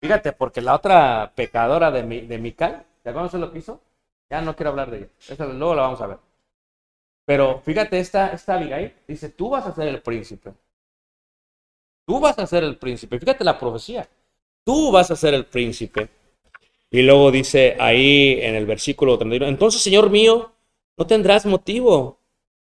Fíjate, 0.00 0.32
porque 0.32 0.62
la 0.62 0.74
otra 0.74 1.32
pecadora 1.34 1.90
de, 1.90 2.02
de 2.02 2.38
Mical, 2.38 2.86
¿te 3.02 3.10
acuerdas 3.10 3.34
lo 3.34 3.52
que 3.52 3.58
hizo? 3.58 3.82
Ya 4.30 4.40
no 4.40 4.56
quiero 4.56 4.70
hablar 4.70 4.90
de 4.90 4.98
ella. 4.98 5.08
Esa 5.28 5.44
luego 5.44 5.74
la 5.74 5.82
vamos 5.82 6.00
a 6.00 6.06
ver. 6.06 6.18
Pero 7.24 7.60
fíjate, 7.64 7.98
esta, 7.98 8.32
esta 8.32 8.54
Abigail 8.54 8.92
dice, 9.06 9.28
tú 9.28 9.50
vas 9.50 9.66
a 9.66 9.74
ser 9.74 9.88
el 9.88 10.00
príncipe. 10.02 10.52
Tú 12.06 12.18
vas 12.18 12.38
a 12.38 12.46
ser 12.46 12.64
el 12.64 12.76
príncipe. 12.76 13.18
Fíjate 13.18 13.44
la 13.44 13.58
profecía. 13.58 14.08
Tú 14.64 14.90
vas 14.90 15.10
a 15.10 15.16
ser 15.16 15.34
el 15.34 15.46
príncipe. 15.46 16.08
Y 16.90 17.02
luego 17.02 17.30
dice 17.30 17.76
ahí 17.78 18.38
en 18.40 18.56
el 18.56 18.66
versículo 18.66 19.16
31, 19.16 19.46
entonces, 19.46 19.80
Señor 19.80 20.10
mío, 20.10 20.50
no 20.98 21.06
tendrás 21.06 21.46
motivo 21.46 22.18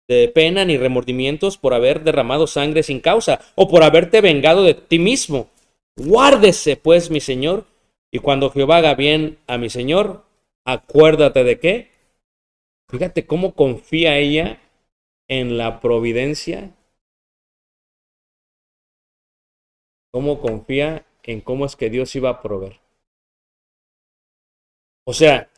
de 0.08 0.28
pena 0.28 0.64
ni 0.64 0.76
remordimientos 0.76 1.58
por 1.58 1.74
haber 1.74 2.02
derramado 2.02 2.46
sangre 2.46 2.82
sin 2.82 3.00
causa 3.00 3.40
o 3.54 3.68
por 3.68 3.82
haberte 3.82 4.20
vengado 4.20 4.64
de 4.64 4.74
ti 4.74 4.98
mismo. 4.98 5.48
Guárdese, 5.96 6.76
pues, 6.76 7.10
mi 7.10 7.20
Señor, 7.20 7.66
y 8.10 8.18
cuando 8.18 8.50
Jehová 8.50 8.78
haga 8.78 8.94
bien 8.94 9.38
a 9.46 9.58
mi 9.58 9.68
Señor, 9.68 10.24
acuérdate 10.64 11.44
de 11.44 11.58
qué. 11.58 11.90
Fíjate 12.94 13.26
cómo 13.26 13.56
confía 13.56 14.18
ella 14.18 14.60
en 15.26 15.58
la 15.58 15.80
providencia. 15.80 16.70
Cómo 20.12 20.40
confía 20.40 21.04
en 21.24 21.40
cómo 21.40 21.66
es 21.66 21.74
que 21.74 21.90
Dios 21.90 22.14
iba 22.14 22.30
a 22.30 22.40
proveer. 22.40 22.78
O 25.06 25.12
sea, 25.12 25.50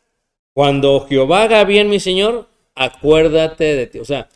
Cuando 0.53 1.07
Jehová 1.07 1.43
haga 1.43 1.63
bien, 1.65 1.89
mi 1.89 1.99
Señor, 1.99 2.47
acuérdate 2.75 3.75
de 3.75 3.87
ti. 3.87 3.99
O 3.99 4.05
sea, 4.05 4.29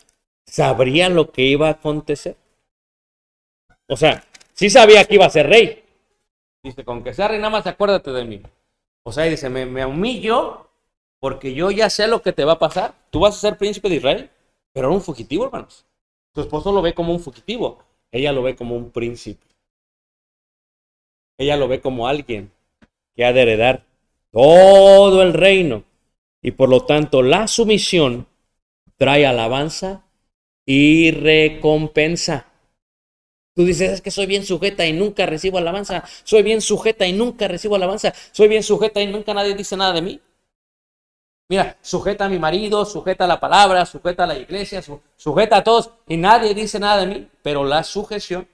¿sabría 0.45 1.09
lo 1.09 1.31
que 1.31 1.43
iba 1.43 1.67
a 1.69 1.73
acontecer? 1.73 2.37
O 3.87 3.97
sea, 3.97 4.25
sí 4.53 4.69
sabía 4.69 5.05
que 5.05 5.15
iba 5.15 5.27
a 5.27 5.31
ser 5.31 5.47
rey. 5.47 5.83
Dice, 6.63 6.85
con 6.85 7.03
que 7.03 7.13
sea 7.13 7.29
rey, 7.29 7.39
nada 7.39 7.51
más 7.51 7.67
acuérdate 7.67 8.11
de 8.11 8.25
mí. 8.25 8.41
O 9.03 9.11
sea, 9.11 9.25
dice, 9.25 9.49
me, 9.49 9.67
me 9.67 9.85
humillo 9.85 10.70
porque 11.21 11.53
yo 11.53 11.69
ya 11.69 11.89
sé 11.89 12.07
lo 12.07 12.23
que 12.23 12.33
te 12.33 12.43
va 12.43 12.53
a 12.53 12.59
pasar. 12.59 12.95
Tú 13.11 13.19
vas 13.21 13.37
a 13.37 13.39
ser 13.39 13.57
príncipe 13.57 13.87
de 13.87 13.97
Israel, 13.97 14.29
pero 14.73 14.87
era 14.87 14.95
un 14.95 15.03
fugitivo, 15.03 15.45
hermanos. 15.45 15.85
Tu 16.33 16.41
esposo 16.41 16.71
lo 16.71 16.81
ve 16.81 16.95
como 16.95 17.13
un 17.13 17.19
fugitivo. 17.19 17.83
Ella 18.11 18.31
lo 18.31 18.41
ve 18.41 18.55
como 18.55 18.75
un 18.75 18.89
príncipe. 18.89 19.45
Ella 21.37 21.57
lo 21.57 21.67
ve 21.67 21.79
como 21.79 22.07
alguien 22.07 22.51
que 23.15 23.23
ha 23.23 23.33
de 23.33 23.43
heredar 23.43 23.85
todo 24.31 25.21
el 25.21 25.33
reino. 25.33 25.83
Y 26.41 26.51
por 26.51 26.69
lo 26.69 26.85
tanto, 26.85 27.21
la 27.21 27.47
sumisión 27.47 28.25
trae 28.97 29.27
alabanza 29.27 30.03
y 30.65 31.11
recompensa. 31.11 32.47
Tú 33.55 33.65
dices, 33.65 33.91
es 33.91 34.01
que 34.01 34.09
soy 34.09 34.25
bien 34.25 34.43
sujeta 34.43 34.87
y 34.87 34.93
nunca 34.93 35.27
recibo 35.27 35.59
alabanza. 35.59 36.03
Soy 36.23 36.41
bien 36.41 36.61
sujeta 36.61 37.05
y 37.05 37.13
nunca 37.13 37.47
recibo 37.47 37.75
alabanza. 37.75 38.11
Soy 38.31 38.47
bien 38.47 38.63
sujeta 38.63 39.03
y 39.03 39.07
nunca 39.07 39.35
nadie 39.35 39.53
dice 39.53 39.77
nada 39.77 39.93
de 39.93 40.01
mí. 40.01 40.21
Mira, 41.51 41.75
sujeta 41.81 42.23
a 42.23 42.29
mi 42.29 42.39
marido, 42.39 42.85
sujeta 42.85 43.25
a 43.25 43.27
la 43.27 43.37
palabra, 43.37 43.85
sujeta 43.85 44.23
a 44.23 44.27
la 44.27 44.37
iglesia, 44.37 44.81
sujeta 45.17 45.57
a 45.57 45.63
todos 45.65 45.89
y 46.07 46.15
nadie 46.15 46.53
dice 46.53 46.79
nada 46.79 47.01
de 47.01 47.07
mí. 47.07 47.27
Pero 47.41 47.65
la 47.65 47.83
sujeción 47.83 48.47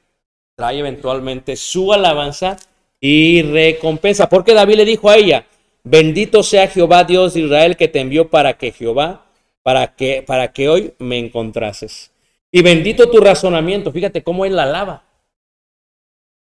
trae 0.55 0.79
eventualmente 0.79 1.55
su 1.57 1.93
alabanza 1.93 2.57
y 2.99 3.43
recompensa. 3.43 4.27
Porque 4.27 4.55
David 4.55 4.77
le 4.77 4.85
dijo 4.85 5.11
a 5.11 5.15
ella, 5.15 5.45
bendito 5.83 6.41
sea 6.41 6.67
Jehová 6.69 7.03
Dios 7.03 7.35
de 7.35 7.41
Israel 7.41 7.77
que 7.77 7.87
te 7.87 7.99
envió 7.99 8.31
para 8.31 8.57
que 8.57 8.71
Jehová, 8.71 9.27
para 9.61 9.95
que, 9.95 10.23
para 10.23 10.51
que 10.51 10.67
hoy 10.67 10.95
me 10.97 11.19
encontrases. 11.19 12.09
Y 12.51 12.63
bendito 12.63 13.11
tu 13.11 13.19
razonamiento. 13.19 13.91
Fíjate 13.91 14.23
cómo 14.23 14.43
él 14.43 14.55
la 14.55 14.63
alaba. 14.63 15.03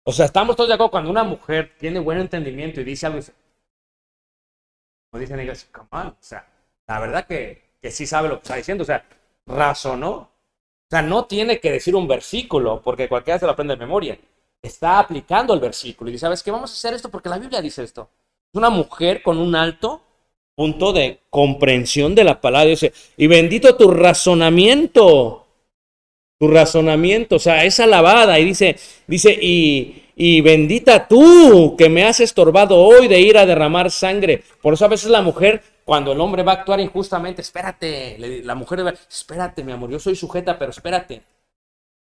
O 0.03 0.11
sea, 0.11 0.26
estamos 0.26 0.57
todos 0.57 0.66
de 0.66 0.74
acuerdo 0.74 0.90
cuando 0.90 1.11
una 1.11 1.22
mujer 1.22 1.70
tiene 1.78 2.01
buen 2.01 2.18
entendimiento 2.18 2.80
y 2.80 2.84
dice 2.84 3.07
algo, 3.07 3.20
como 5.11 5.20
dicen 5.20 5.40
ellos, 5.40 5.66
come 5.72 5.88
on. 5.92 6.08
O 6.08 6.16
sea, 6.20 6.46
la 6.86 7.00
verdad 7.00 7.26
que, 7.26 7.62
que 7.80 7.90
sí 7.90 8.06
sabe 8.06 8.28
lo 8.28 8.36
que 8.36 8.42
está 8.42 8.56
diciendo. 8.56 8.82
O 8.82 8.86
sea, 8.86 9.04
razonó. 9.46 10.11
O 10.12 10.28
sea, 10.90 11.02
no 11.02 11.26
tiene 11.26 11.61
que 11.61 11.70
decir 11.70 11.94
un 11.94 12.08
versículo 12.08 12.80
porque 12.82 13.08
cualquiera 13.08 13.38
se 13.38 13.46
lo 13.46 13.52
aprende 13.52 13.74
de 13.74 13.80
memoria. 13.80 14.18
Está 14.62 14.98
aplicando 14.98 15.54
el 15.54 15.61
versículo 15.61 16.11
y 16.11 16.12
dice, 16.12 16.22
¿sabes 16.22 16.42
qué? 16.42 16.50
Vamos 16.50 16.70
a 16.70 16.74
hacer 16.74 16.94
esto 16.94 17.11
porque 17.11 17.28
la 17.28 17.38
Biblia 17.38 17.62
dice 17.62 17.82
esto. 17.82 18.11
Es 18.52 18.58
una 18.58 18.70
mujer 18.70 19.22
con 19.22 19.38
un 19.38 19.54
alto 19.54 20.02
punto 20.54 20.92
de 20.92 21.20
comprensión 21.30 22.14
de 22.14 22.24
la 22.24 22.40
palabra. 22.40 22.74
Y 23.16 23.26
bendito 23.26 23.76
tu 23.76 23.90
razonamiento 23.90 25.46
tu 26.40 26.48
razonamiento, 26.48 27.36
o 27.36 27.38
sea, 27.38 27.66
es 27.66 27.78
alabada 27.80 28.38
y 28.38 28.46
dice, 28.46 28.74
dice, 29.06 29.30
y, 29.30 30.04
y 30.23 30.43
bendita 30.43 31.09
tú 31.09 31.77
que 31.79 31.89
me 31.89 32.05
has 32.05 32.21
estorbado 32.21 32.77
hoy 32.77 33.09
de 33.09 33.18
ir 33.21 33.39
a 33.39 33.47
derramar 33.47 33.91
sangre. 33.91 34.45
Por 34.61 34.75
eso 34.75 34.85
a 34.85 34.89
veces 34.89 35.09
la 35.09 35.23
mujer, 35.23 35.62
cuando 35.83 36.12
el 36.12 36.21
hombre 36.21 36.43
va 36.43 36.53
a 36.53 36.55
actuar 36.57 36.79
injustamente, 36.79 37.41
espérate, 37.41 38.43
la 38.45 38.55
mujer 38.55 38.87
va, 38.87 38.91
espérate, 38.91 39.64
mi 39.64 39.73
amor, 39.73 39.89
yo 39.89 39.99
soy 39.99 40.14
sujeta, 40.14 40.59
pero 40.59 40.73
espérate. 40.73 41.23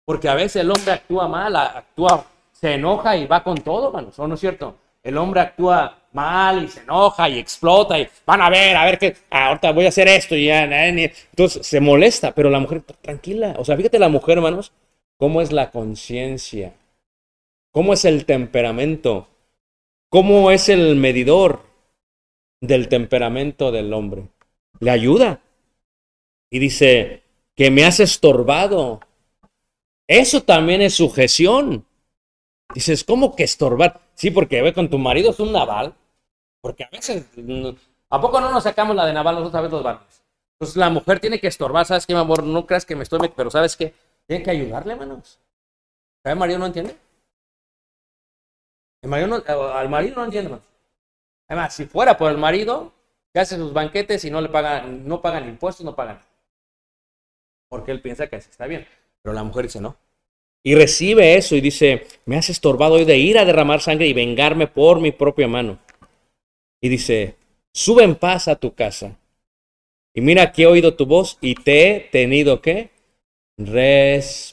Porque 0.05 0.29
a 0.29 0.35
veces 0.35 0.62
el 0.62 0.69
hombre 0.69 0.95
actúa 0.95 1.29
mal, 1.29 1.55
actúa, 1.55 2.25
se 2.51 2.75
enoja 2.75 3.16
y 3.16 3.27
va 3.27 3.45
con 3.45 3.57
todo, 3.59 3.93
manos, 3.93 4.19
¿o 4.19 4.27
no 4.27 4.35
es 4.35 4.41
cierto? 4.41 4.75
El 5.01 5.16
hombre 5.16 5.41
actúa 5.41 5.99
mal 6.12 6.64
y 6.64 6.69
se 6.69 6.81
enoja 6.81 7.29
y 7.29 7.39
explota 7.39 8.01
y 8.01 8.09
van 8.27 8.43
a 8.43 8.51
ver, 8.51 8.75
a 8.77 8.85
ver 8.85 8.99
qué, 8.99 9.16
ah, 9.31 9.47
ahorita 9.47 9.71
voy 9.71 9.85
a 9.85 9.91
hacer 9.91 10.09
esto 10.09 10.35
y 10.35 10.47
ya, 10.47 10.64
entonces 10.64 11.64
se 11.64 11.81
molesta, 11.81 12.35
pero 12.35 12.51
la 12.51 12.59
mujer, 12.59 12.83
tranquila, 13.01 13.55
o 13.59 13.64
sea, 13.64 13.77
fíjate 13.77 14.01
la 14.01 14.09
mujer, 14.09 14.39
hermanos, 14.39 14.73
cómo 15.19 15.41
es 15.41 15.53
la 15.53 15.71
conciencia, 15.71 16.75
cómo 17.79 17.93
es 17.93 18.05
el 18.05 18.26
temperamento, 18.26 19.29
cómo 20.11 20.51
es 20.51 20.68
el 20.68 20.97
medidor 20.97 21.62
del 22.61 22.89
temperamento 22.89 23.70
del 23.70 23.93
hombre. 23.93 24.31
Le 24.81 24.91
ayuda 24.91 25.41
y 26.51 26.59
dice 26.59 27.22
que 27.55 27.70
me 27.70 27.85
has 27.85 28.01
estorbado. 28.01 28.99
Eso 30.09 30.43
también 30.43 30.83
es 30.83 30.95
sujeción. 30.95 31.87
Dices, 32.74 33.05
¿cómo 33.05 33.37
que 33.37 33.45
estorbar? 33.45 34.01
Sí, 34.16 34.33
porque 34.33 34.61
ve 34.61 34.74
con 34.74 34.91
tu 34.91 34.99
marido 34.99 35.31
es 35.31 35.39
un 35.39 35.53
naval. 35.53 35.95
Porque 36.61 36.83
a 36.83 36.89
veces, 36.91 37.26
¿a 38.11 38.20
poco 38.20 38.41
no 38.41 38.51
nos 38.51 38.64
sacamos 38.64 38.97
la 38.97 39.07
de 39.07 39.12
naval 39.12 39.37
nosotros 39.37 39.55
a 39.55 39.61
veces 39.61 39.72
los 39.74 39.85
varones? 39.85 40.24
Entonces 40.55 40.76
la 40.76 40.91
mujer 40.91 41.20
tiene 41.20 41.39
que 41.39 41.47
estorbar, 41.47 41.87
¿sabes 41.87 42.07
qué, 42.07 42.12
mi 42.12 42.18
amor? 42.18 42.43
No 42.43 42.66
creas 42.66 42.85
que 42.85 42.97
me 42.97 43.05
estoy, 43.05 43.31
pero 43.37 43.53
¿sabes 43.53 43.76
qué? 43.76 43.95
Tiene 44.26 44.43
que 44.43 44.51
ayudarle, 44.51 44.95
hermanos. 44.95 45.39
¿El 46.24 46.35
marido 46.35 46.59
no 46.59 46.66
entiende? 46.66 46.97
Eh, 49.03 49.09
al 49.74 49.88
marido 49.88 50.16
no 50.16 50.24
entiende, 50.24 50.46
hermanos. 50.46 50.66
Además, 51.49 51.74
si 51.74 51.86
fuera 51.86 52.16
por 52.16 52.30
el 52.30 52.38
marido, 52.38 52.92
que 53.32 53.40
hace 53.40 53.57
sus 53.57 53.72
banquetes 53.72 54.24
y 54.24 54.30
no 54.30 54.40
le 54.40 54.49
pagan, 54.49 55.07
no 55.07 55.22
pagan 55.22 55.49
impuestos, 55.49 55.84
no 55.84 55.94
pagan. 55.94 56.20
Porque 57.68 57.90
él 57.92 58.01
piensa 58.01 58.26
que 58.26 58.36
así 58.36 58.51
está 58.51 58.66
bien. 58.66 58.86
Pero 59.22 59.34
la 59.34 59.44
mujer 59.44 59.64
dice 59.64 59.80
no. 59.80 59.96
Y 60.62 60.74
recibe 60.74 61.36
eso 61.36 61.55
y 61.55 61.61
dice, 61.61 62.07
me 62.26 62.36
has 62.36 62.51
estorbado 62.51 62.94
hoy 62.94 63.05
de 63.05 63.16
ir 63.16 63.38
a 63.38 63.44
derramar 63.44 63.80
sangre 63.80 64.07
y 64.07 64.12
vengarme 64.12 64.66
por 64.66 65.01
mi 65.01 65.12
propia 65.12 65.49
mano. 65.49 65.78
Y 66.80 66.88
dice, 66.88 67.36
sube 67.72 68.03
en 68.05 68.16
paz 68.16 68.49
a 68.49 68.57
tu 68.57 68.74
casa. 68.74 69.16
Y 70.14 70.20
mira 70.20 70.53
que 70.53 70.64
he 70.64 70.66
oído 70.66 70.94
tu 70.94 71.07
voz 71.07 71.38
y 71.40 71.55
te 71.55 71.90
he 71.90 72.01
tenido 72.01 72.61
que 72.61 72.90
respeto. 73.57 74.49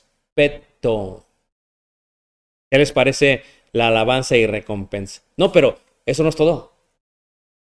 ¿Qué 2.70 2.78
les 2.78 2.92
parece 2.92 3.44
la 3.76 3.88
alabanza 3.88 4.38
y 4.38 4.48
recompensa? 4.48 5.22
No, 5.36 5.52
pero 5.52 5.78
eso 6.06 6.24
no 6.24 6.30
es 6.30 6.36
todo. 6.36 6.72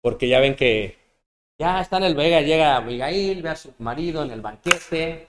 Porque 0.00 0.26
ya 0.26 0.40
ven 0.40 0.56
que 0.56 0.98
ya 1.58 1.80
está 1.80 1.98
en 1.98 2.04
el 2.04 2.16
Vega, 2.16 2.40
llega 2.40 2.76
Abigail, 2.76 3.40
ve 3.40 3.48
a 3.50 3.54
su 3.54 3.72
marido 3.78 4.24
en 4.24 4.32
el 4.32 4.40
banquete, 4.40 5.28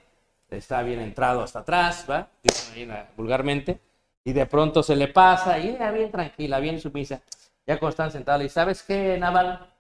está 0.49 0.81
bien 0.81 0.99
entrado 0.99 1.43
hasta 1.43 1.59
atrás, 1.59 2.07
¿va? 2.09 2.27
Dicen 2.41 2.89
ahí 2.89 3.05
vulgarmente, 3.15 3.79
y 4.23 4.33
de 4.33 4.47
pronto 4.47 4.81
se 4.81 4.95
le 4.95 5.09
pasa, 5.09 5.59
y 5.59 5.69
ella 5.69 5.91
bien 5.91 6.09
tranquila, 6.09 6.59
bien 6.59 6.81
sumisa, 6.81 7.21
ya 7.67 7.77
cuando 7.77 7.91
están 7.91 8.11
sentados, 8.11 8.43
y 8.43 8.49
¿sabes 8.49 8.81
qué, 8.81 9.15
Naval? 9.19 9.71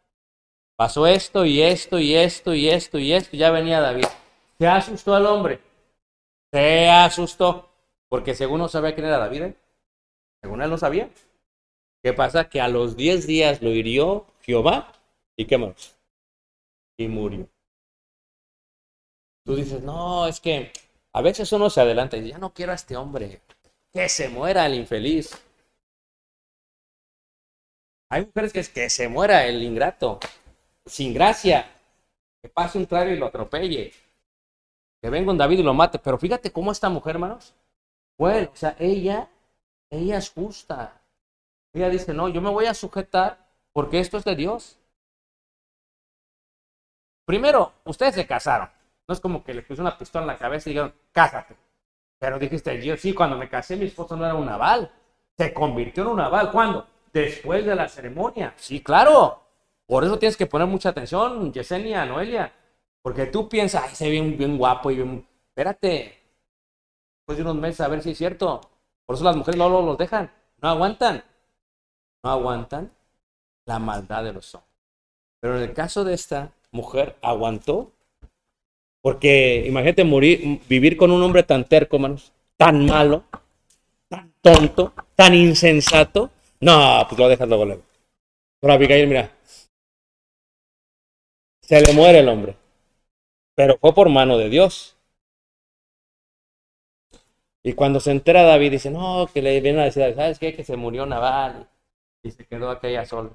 Pasó 0.75 1.07
esto 1.07 1.43
y 1.43 1.59
esto 1.59 1.97
y 1.97 2.13
esto 2.13 2.53
y 2.53 2.69
esto 2.69 2.99
y 2.99 3.13
esto, 3.13 3.35
ya 3.35 3.49
venía 3.49 3.81
David. 3.81 4.05
Se 4.59 4.67
asustó 4.67 5.15
al 5.15 5.25
hombre, 5.25 5.59
se 6.51 6.87
asustó, 6.87 7.69
porque 8.09 8.35
según 8.35 8.59
no 8.59 8.67
sabía 8.67 8.93
quién 8.93 9.07
era 9.07 9.17
David, 9.17 9.41
¿eh? 9.41 9.55
Según 10.43 10.61
él 10.61 10.69
no 10.69 10.77
sabía. 10.77 11.09
¿Qué 12.03 12.11
pasa? 12.11 12.49
Que 12.49 12.59
a 12.59 12.67
los 12.67 12.97
10 12.97 13.25
días 13.25 13.61
lo 13.61 13.69
hirió 13.69 14.25
Jehová, 14.41 14.91
¿y 15.37 15.45
qué 15.45 15.57
más? 15.57 15.97
Y 16.97 17.07
murió. 17.07 17.47
Tú 19.45 19.55
dices, 19.55 19.81
no, 19.81 20.27
es 20.27 20.41
que 20.41 20.73
a 21.13 21.21
veces 21.21 21.49
uno 21.53 21.69
se 21.69 21.79
adelanta 21.79 22.17
y 22.17 22.21
dice, 22.21 22.33
ya 22.33 22.39
no 22.39 22.53
quiero 22.53 22.73
a 22.73 22.75
este 22.75 22.97
hombre, 22.97 23.41
que 23.93 24.09
se 24.09 24.27
muera 24.27 24.65
el 24.65 24.75
infeliz. 24.75 25.31
Hay 28.09 28.25
mujeres 28.25 28.51
que 28.51 28.59
es 28.59 28.69
que 28.69 28.89
se 28.89 29.07
muera 29.07 29.47
el 29.47 29.63
ingrato, 29.63 30.19
sin 30.85 31.13
gracia, 31.13 31.71
que 32.41 32.49
pase 32.49 32.77
un 32.77 32.85
trago 32.85 33.11
y 33.11 33.17
lo 33.17 33.27
atropelle, 33.27 33.93
que 35.01 35.09
venga 35.09 35.31
un 35.31 35.37
David 35.37 35.59
y 35.59 35.63
lo 35.63 35.73
mate. 35.73 35.99
Pero 35.99 36.17
fíjate 36.17 36.51
cómo 36.51 36.73
esta 36.73 36.89
mujer, 36.89 37.15
hermanos, 37.15 37.55
bueno, 38.17 38.49
o 38.51 38.55
sea, 38.55 38.75
ella, 38.77 39.29
ella 39.93 40.17
es 40.17 40.31
justa. 40.31 41.01
Ella 41.73 41.89
dice, 41.89 42.13
no, 42.13 42.27
yo 42.29 42.41
me 42.41 42.49
voy 42.49 42.65
a 42.65 42.73
sujetar 42.73 43.47
porque 43.71 43.99
esto 43.99 44.17
es 44.17 44.23
de 44.23 44.35
Dios. 44.35 44.77
Primero, 47.25 47.73
ustedes 47.85 48.15
se 48.15 48.27
casaron. 48.27 48.69
No 49.07 49.13
es 49.13 49.19
como 49.19 49.43
que 49.43 49.53
le 49.53 49.61
puse 49.61 49.81
una 49.81 49.97
pistola 49.97 50.23
en 50.23 50.27
la 50.27 50.37
cabeza 50.37 50.69
y 50.69 50.73
dijeron, 50.73 50.93
cásate. 51.11 51.55
Pero 52.19 52.39
dijiste, 52.39 52.81
yo 52.81 52.95
sí, 52.97 53.13
cuando 53.13 53.37
me 53.37 53.49
casé, 53.49 53.75
mi 53.75 53.85
esposo 53.85 54.15
no 54.15 54.25
era 54.25 54.35
un 54.35 54.45
naval. 54.45 54.91
Se 55.37 55.53
convirtió 55.53 56.03
en 56.03 56.09
un 56.09 56.17
naval. 56.17 56.51
¿Cuándo? 56.51 56.87
Después 57.11 57.65
de 57.65 57.75
la 57.75 57.87
ceremonia. 57.87 58.53
Sí, 58.57 58.81
claro. 58.81 59.41
Por 59.85 60.03
eso 60.03 60.17
tienes 60.17 60.37
que 60.37 60.45
poner 60.47 60.67
mucha 60.67 60.89
atención, 60.89 61.51
Yesenia, 61.51 62.05
Noelia. 62.05 62.51
Porque 63.01 63.25
tú 63.25 63.49
piensas, 63.49 63.83
ay, 63.89 63.95
se 63.95 64.05
ve 64.05 64.11
bien, 64.11 64.37
bien 64.37 64.57
guapo 64.57 64.89
y 64.89 64.95
bien. 64.95 65.27
Espérate. 65.49 66.19
Después 67.17 67.37
de 67.37 67.43
unos 67.43 67.55
meses 67.55 67.81
a 67.81 67.87
ver 67.89 68.01
si 68.01 68.11
es 68.11 68.17
cierto. 68.17 68.61
Por 69.05 69.15
eso 69.15 69.23
las 69.23 69.35
mujeres 69.35 69.57
no 69.57 69.69
los 69.69 69.97
dejan. 69.97 70.31
No 70.61 70.69
aguantan. 70.69 71.23
No 72.23 72.31
aguantan 72.31 72.91
la 73.65 73.79
maldad 73.79 74.23
de 74.23 74.33
los 74.33 74.53
hombres. 74.55 74.71
Pero 75.39 75.57
en 75.57 75.63
el 75.63 75.73
caso 75.73 76.03
de 76.03 76.13
esta 76.13 76.51
mujer, 76.71 77.15
aguantó 77.21 77.91
porque 79.03 79.65
imagínate 79.67 80.05
morir, 80.05 80.61
vivir 80.69 80.95
con 80.95 81.11
un 81.11 81.21
hombre 81.21 81.43
tan 81.43 81.65
terco, 81.65 81.99
manos, 81.99 82.31
tan 82.55 82.85
malo, 82.85 83.25
tan 84.07 84.33
tonto, 84.41 84.93
tan 85.13 85.33
insensato. 85.33 86.31
No, 86.61 87.05
pues 87.09 87.19
lo 87.19 87.27
dejas 87.27 87.49
luego, 87.49 87.65
luego. 87.65 87.81
Pero 88.61 88.73
Abigail, 88.73 89.07
mira, 89.07 89.29
Se 91.61 91.81
le 91.81 91.91
muere 91.91 92.19
el 92.19 92.29
hombre. 92.29 92.55
Pero 93.55 93.77
fue 93.77 93.93
por 93.93 94.07
mano 94.07 94.37
de 94.37 94.47
Dios. 94.47 94.92
Y 97.63 97.73
cuando 97.73 97.99
se 97.99 98.11
entera 98.11 98.43
David, 98.43 98.71
dice, 98.71 98.91
no, 98.91 99.25
que 99.33 99.41
le 99.41 99.59
viene 99.59 99.81
a 99.81 99.85
decir, 99.85 100.03
¿sabes 100.15 100.37
qué? 100.37 100.53
Que 100.55 100.63
se 100.63 100.75
murió 100.77 101.05
Naval 101.05 101.67
y 102.23 102.31
se 102.31 102.45
quedó 102.45 102.69
aquella 102.69 103.05
sola. 103.05 103.31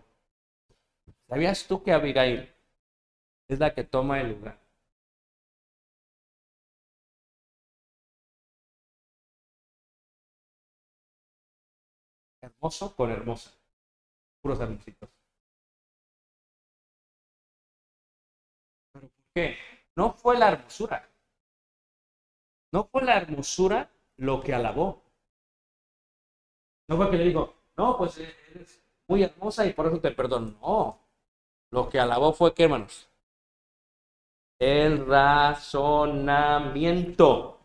¿Sabías 1.28 1.66
tú 1.68 1.82
que 1.84 1.92
Abigail 1.92 2.50
es 3.48 3.58
la 3.58 3.74
que 3.74 3.84
toma 3.84 4.20
el 4.20 4.30
lugar? 4.30 4.58
Hermoso 12.42 12.96
con 12.96 13.12
hermosa. 13.12 13.52
Puros 14.42 14.60
hermositos. 14.60 15.10
¿Pero 18.92 19.08
por 19.08 19.24
qué? 19.32 19.56
No 19.96 20.12
fue 20.12 20.38
la 20.38 20.50
hermosura. 20.50 21.08
No 22.72 22.88
fue 22.90 23.02
la 23.04 23.18
hermosura 23.18 23.90
lo 24.18 24.42
que 24.42 24.52
alabó. 24.52 25.02
No 26.88 26.96
fue 26.96 27.10
que 27.10 27.16
le 27.16 27.24
dijo, 27.24 27.54
no, 27.76 27.96
pues 27.96 28.18
eres 28.18 28.82
muy 29.08 29.22
hermosa 29.22 29.64
y 29.66 29.72
por 29.72 29.86
eso 29.86 30.00
te 30.00 30.10
perdono. 30.10 30.58
No. 30.60 30.98
Lo 31.70 31.88
que 31.88 31.98
alabó 31.98 32.32
fue 32.32 32.54
que, 32.54 32.64
hermanos, 32.64 33.08
el 34.58 35.06
razonamiento. 35.06 37.60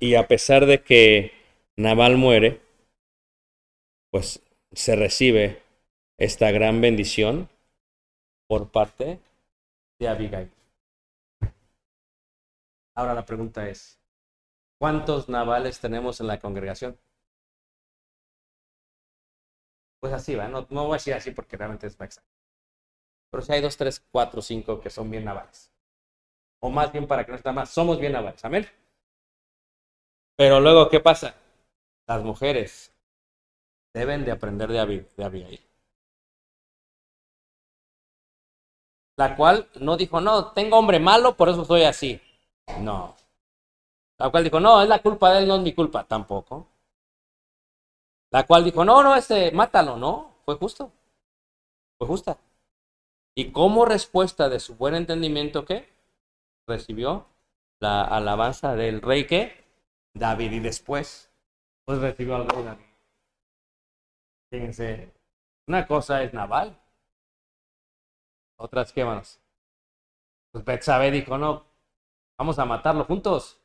Y 0.00 0.14
a 0.14 0.26
pesar 0.28 0.66
de 0.66 0.82
que 0.82 1.32
Naval 1.76 2.16
muere, 2.16 2.62
pues 4.10 4.42
se 4.72 4.96
recibe 4.96 5.62
esta 6.18 6.50
gran 6.50 6.80
bendición 6.80 7.48
por 8.48 8.70
parte 8.70 9.20
de 9.98 10.08
Abigail. 10.08 10.55
Ahora 12.96 13.14
la 13.14 13.26
pregunta 13.26 13.68
es, 13.68 14.00
¿cuántos 14.78 15.28
navales 15.28 15.78
tenemos 15.78 16.20
en 16.20 16.26
la 16.28 16.40
congregación? 16.40 16.98
Pues 20.00 20.12
así 20.14 20.34
va, 20.34 20.48
no, 20.48 20.66
no 20.70 20.84
voy 20.84 20.92
a 20.92 20.94
decir 20.94 21.14
así 21.14 21.30
porque 21.30 21.56
realmente 21.56 21.86
es 21.86 21.92
exacto. 21.94 22.22
Pero 23.30 23.42
si 23.42 23.52
hay 23.52 23.60
dos, 23.60 23.76
tres, 23.76 24.02
cuatro, 24.10 24.40
cinco 24.40 24.80
que 24.80 24.88
son 24.88 25.10
bien 25.10 25.24
navales. 25.24 25.70
O 26.60 26.70
más 26.70 26.90
bien 26.90 27.06
para 27.06 27.24
que 27.24 27.32
no 27.32 27.36
esté 27.36 27.52
más, 27.52 27.70
somos 27.70 28.00
bien 28.00 28.12
navales. 28.12 28.42
Amén. 28.44 28.66
Pero 30.36 30.60
luego, 30.60 30.88
¿qué 30.88 31.00
pasa? 31.00 31.34
Las 32.06 32.22
mujeres 32.22 32.94
deben 33.92 34.24
de 34.24 34.32
aprender 34.32 34.70
de, 34.70 34.78
Abigail. 35.24 35.60
La 39.16 39.36
cual 39.36 39.68
no 39.80 39.96
dijo, 39.96 40.20
no, 40.20 40.52
tengo 40.52 40.78
hombre 40.78 40.98
malo, 40.98 41.36
por 41.36 41.48
eso 41.48 41.64
soy 41.64 41.84
así. 41.84 42.20
No. 42.80 43.14
La 44.18 44.30
cual 44.30 44.44
dijo, 44.44 44.60
no, 44.60 44.82
es 44.82 44.88
la 44.88 45.00
culpa 45.00 45.32
de 45.32 45.40
él, 45.40 45.48
no 45.48 45.56
es 45.56 45.62
mi 45.62 45.74
culpa. 45.74 46.04
Tampoco. 46.04 46.66
La 48.30 48.46
cual 48.46 48.64
dijo, 48.64 48.84
no, 48.84 49.02
no, 49.02 49.14
este, 49.14 49.50
mátalo. 49.52 49.96
No, 49.96 50.36
fue 50.44 50.56
justo. 50.56 50.90
Fue 51.98 52.06
justa. 52.06 52.38
Y 53.34 53.52
como 53.52 53.84
respuesta 53.84 54.48
de 54.48 54.60
su 54.60 54.76
buen 54.76 54.94
entendimiento, 54.94 55.64
¿qué? 55.64 55.88
Recibió 56.66 57.26
la 57.80 58.02
alabanza 58.02 58.74
del 58.74 59.02
rey 59.02 59.26
que 59.26 59.64
David 60.14 60.52
y 60.52 60.60
después 60.60 61.30
pues 61.84 62.00
recibió 62.00 62.36
al 62.36 62.48
rey. 62.48 62.76
Fíjense, 64.50 65.12
una 65.68 65.86
cosa 65.86 66.22
es 66.22 66.32
naval, 66.32 66.76
otras 68.56 68.92
qué 68.92 69.04
manos. 69.04 69.38
Pues 70.52 70.64
Betsabe 70.64 71.10
dijo, 71.10 71.36
no, 71.38 71.64
vamos 72.38 72.58
a 72.58 72.64
matarlo 72.64 73.04
juntos. 73.04 73.58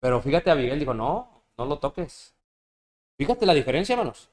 Pero 0.00 0.20
fíjate, 0.20 0.50
Abigail 0.50 0.78
dijo, 0.78 0.94
no, 0.94 1.44
no 1.56 1.64
lo 1.64 1.78
toques. 1.78 2.34
Fíjate 3.16 3.46
la 3.46 3.54
diferencia, 3.54 3.92
hermanos. 3.92 4.30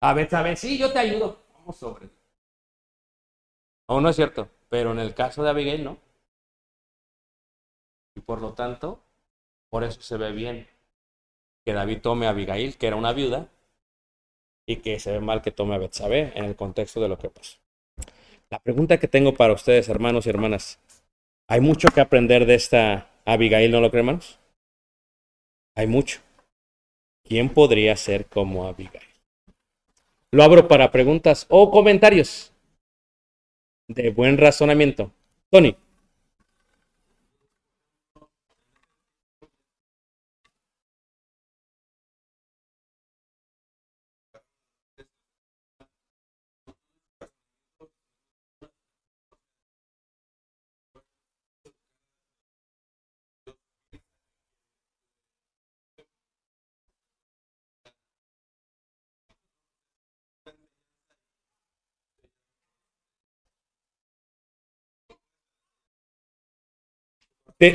A 0.00 0.12
Betsabe, 0.12 0.56
sí, 0.56 0.78
yo 0.78 0.92
te 0.92 0.98
ayudo. 0.98 1.38
Vamos 1.54 1.76
sobre. 1.76 2.08
No, 3.88 4.00
no 4.00 4.08
es 4.08 4.16
cierto. 4.16 4.48
Pero 4.68 4.92
en 4.92 4.98
el 4.98 5.14
caso 5.14 5.42
de 5.42 5.50
Abigail, 5.50 5.84
no. 5.84 5.98
Y 8.16 8.20
por 8.20 8.40
lo 8.40 8.52
tanto, 8.54 9.00
por 9.70 9.84
eso 9.84 10.00
se 10.02 10.16
ve 10.16 10.32
bien 10.32 10.66
que 11.64 11.72
David 11.72 12.00
tome 12.02 12.26
a 12.26 12.30
Abigail, 12.30 12.76
que 12.76 12.86
era 12.86 12.96
una 12.96 13.12
viuda, 13.12 13.48
y 14.66 14.76
que 14.76 14.98
se 15.00 15.12
ve 15.12 15.20
mal 15.20 15.42
que 15.42 15.50
tome 15.50 15.74
a 15.74 15.78
Betsabé 15.78 16.32
en 16.34 16.44
el 16.44 16.56
contexto 16.56 17.00
de 17.00 17.08
lo 17.08 17.18
que 17.18 17.30
pasó. 17.30 17.58
La 18.50 18.58
pregunta 18.58 18.98
que 18.98 19.08
tengo 19.08 19.34
para 19.34 19.52
ustedes, 19.52 19.88
hermanos 19.88 20.26
y 20.26 20.30
hermanas, 20.30 20.78
¿hay 21.48 21.60
mucho 21.60 21.88
que 21.88 22.00
aprender 22.00 22.46
de 22.46 22.54
esta 22.54 23.10
Abigail, 23.24 23.70
no 23.70 23.80
lo 23.80 23.90
creen? 23.90 24.20
Hay 25.74 25.86
mucho. 25.86 26.20
¿Quién 27.24 27.48
podría 27.48 27.96
ser 27.96 28.26
como 28.26 28.66
Abigail? 28.66 29.02
Lo 30.30 30.42
abro 30.42 30.68
para 30.68 30.92
preguntas 30.92 31.46
o 31.48 31.70
comentarios 31.70 32.52
de 33.88 34.10
buen 34.10 34.36
razonamiento. 34.36 35.10
Tony. 35.50 35.76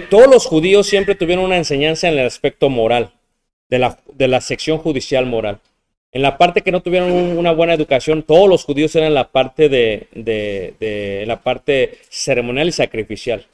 Todos 0.09 0.27
los 0.27 0.45
judíos 0.45 0.87
siempre 0.87 1.15
tuvieron 1.15 1.45
una 1.45 1.57
enseñanza 1.57 2.07
en 2.07 2.17
el 2.17 2.25
aspecto 2.25 2.69
moral, 2.69 3.11
de 3.69 3.79
la, 3.79 3.99
de 4.13 4.27
la 4.27 4.41
sección 4.41 4.77
judicial 4.77 5.25
moral. 5.25 5.59
En 6.13 6.21
la 6.21 6.37
parte 6.37 6.61
que 6.61 6.71
no 6.71 6.81
tuvieron 6.81 7.11
una 7.11 7.51
buena 7.51 7.73
educación, 7.73 8.21
todos 8.21 8.47
los 8.47 8.63
judíos 8.63 8.95
eran 8.95 9.15
la 9.15 9.31
parte 9.31 9.67
de, 9.67 10.07
de, 10.13 11.23
la 11.25 11.41
parte 11.41 11.97
ceremonial 12.07 12.67
y 12.67 12.71
sacrificial. 12.71 13.45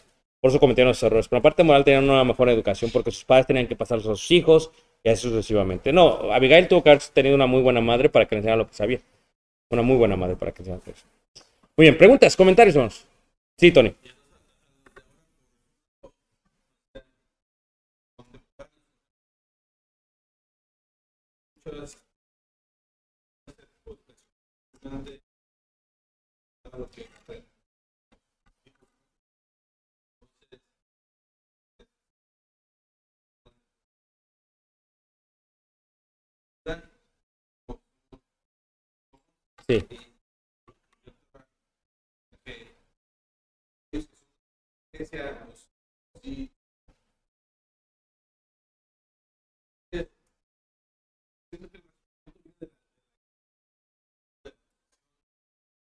Por 0.42 0.52
eso 0.52 0.60
cometieron 0.60 0.90
los 0.90 1.02
errores. 1.02 1.30
Pero 1.30 1.40
la 1.40 1.44
parte 1.44 1.64
moral 1.64 1.86
tenían 1.86 2.10
una 2.10 2.24
mejor 2.26 2.50
educación 2.50 2.92
porque 2.92 3.12
sus 3.12 3.24
padres 3.24 3.48
tenían 3.48 3.66
que 3.66 3.78
pasarlos 3.78 4.08
a 4.08 4.16
sus 4.16 4.30
hijos 4.32 4.72
y 5.04 5.10
así 5.10 5.22
sucesivamente. 5.22 5.94
No, 5.94 6.34
Abigail 6.34 6.68
tuvo 6.68 6.84
que 6.84 6.90
haber 6.90 7.02
tenido 7.14 7.34
una 7.34 7.46
muy 7.46 7.62
buena 7.62 7.80
madre 7.80 8.10
para 8.10 8.26
que 8.26 8.36
le 8.36 8.40
enseñara 8.40 8.58
lo 8.58 8.68
que 8.68 8.74
sabía. 8.74 9.00
Una 9.70 9.82
muy 9.82 9.96
buena 9.96 10.18
madre 10.18 10.36
para 10.36 10.52
que 10.52 10.62
le 10.62 10.70
enseñara 10.70 10.98
eso. 10.98 11.06
Muy 11.78 11.86
bien, 11.86 11.98
preguntas, 11.98 12.36
comentarios, 12.36 12.76
vamos. 12.76 13.06
Sí, 13.58 13.72
Tony. 13.72 13.94
Sí. 39.67 39.80
Sí. 46.24 46.49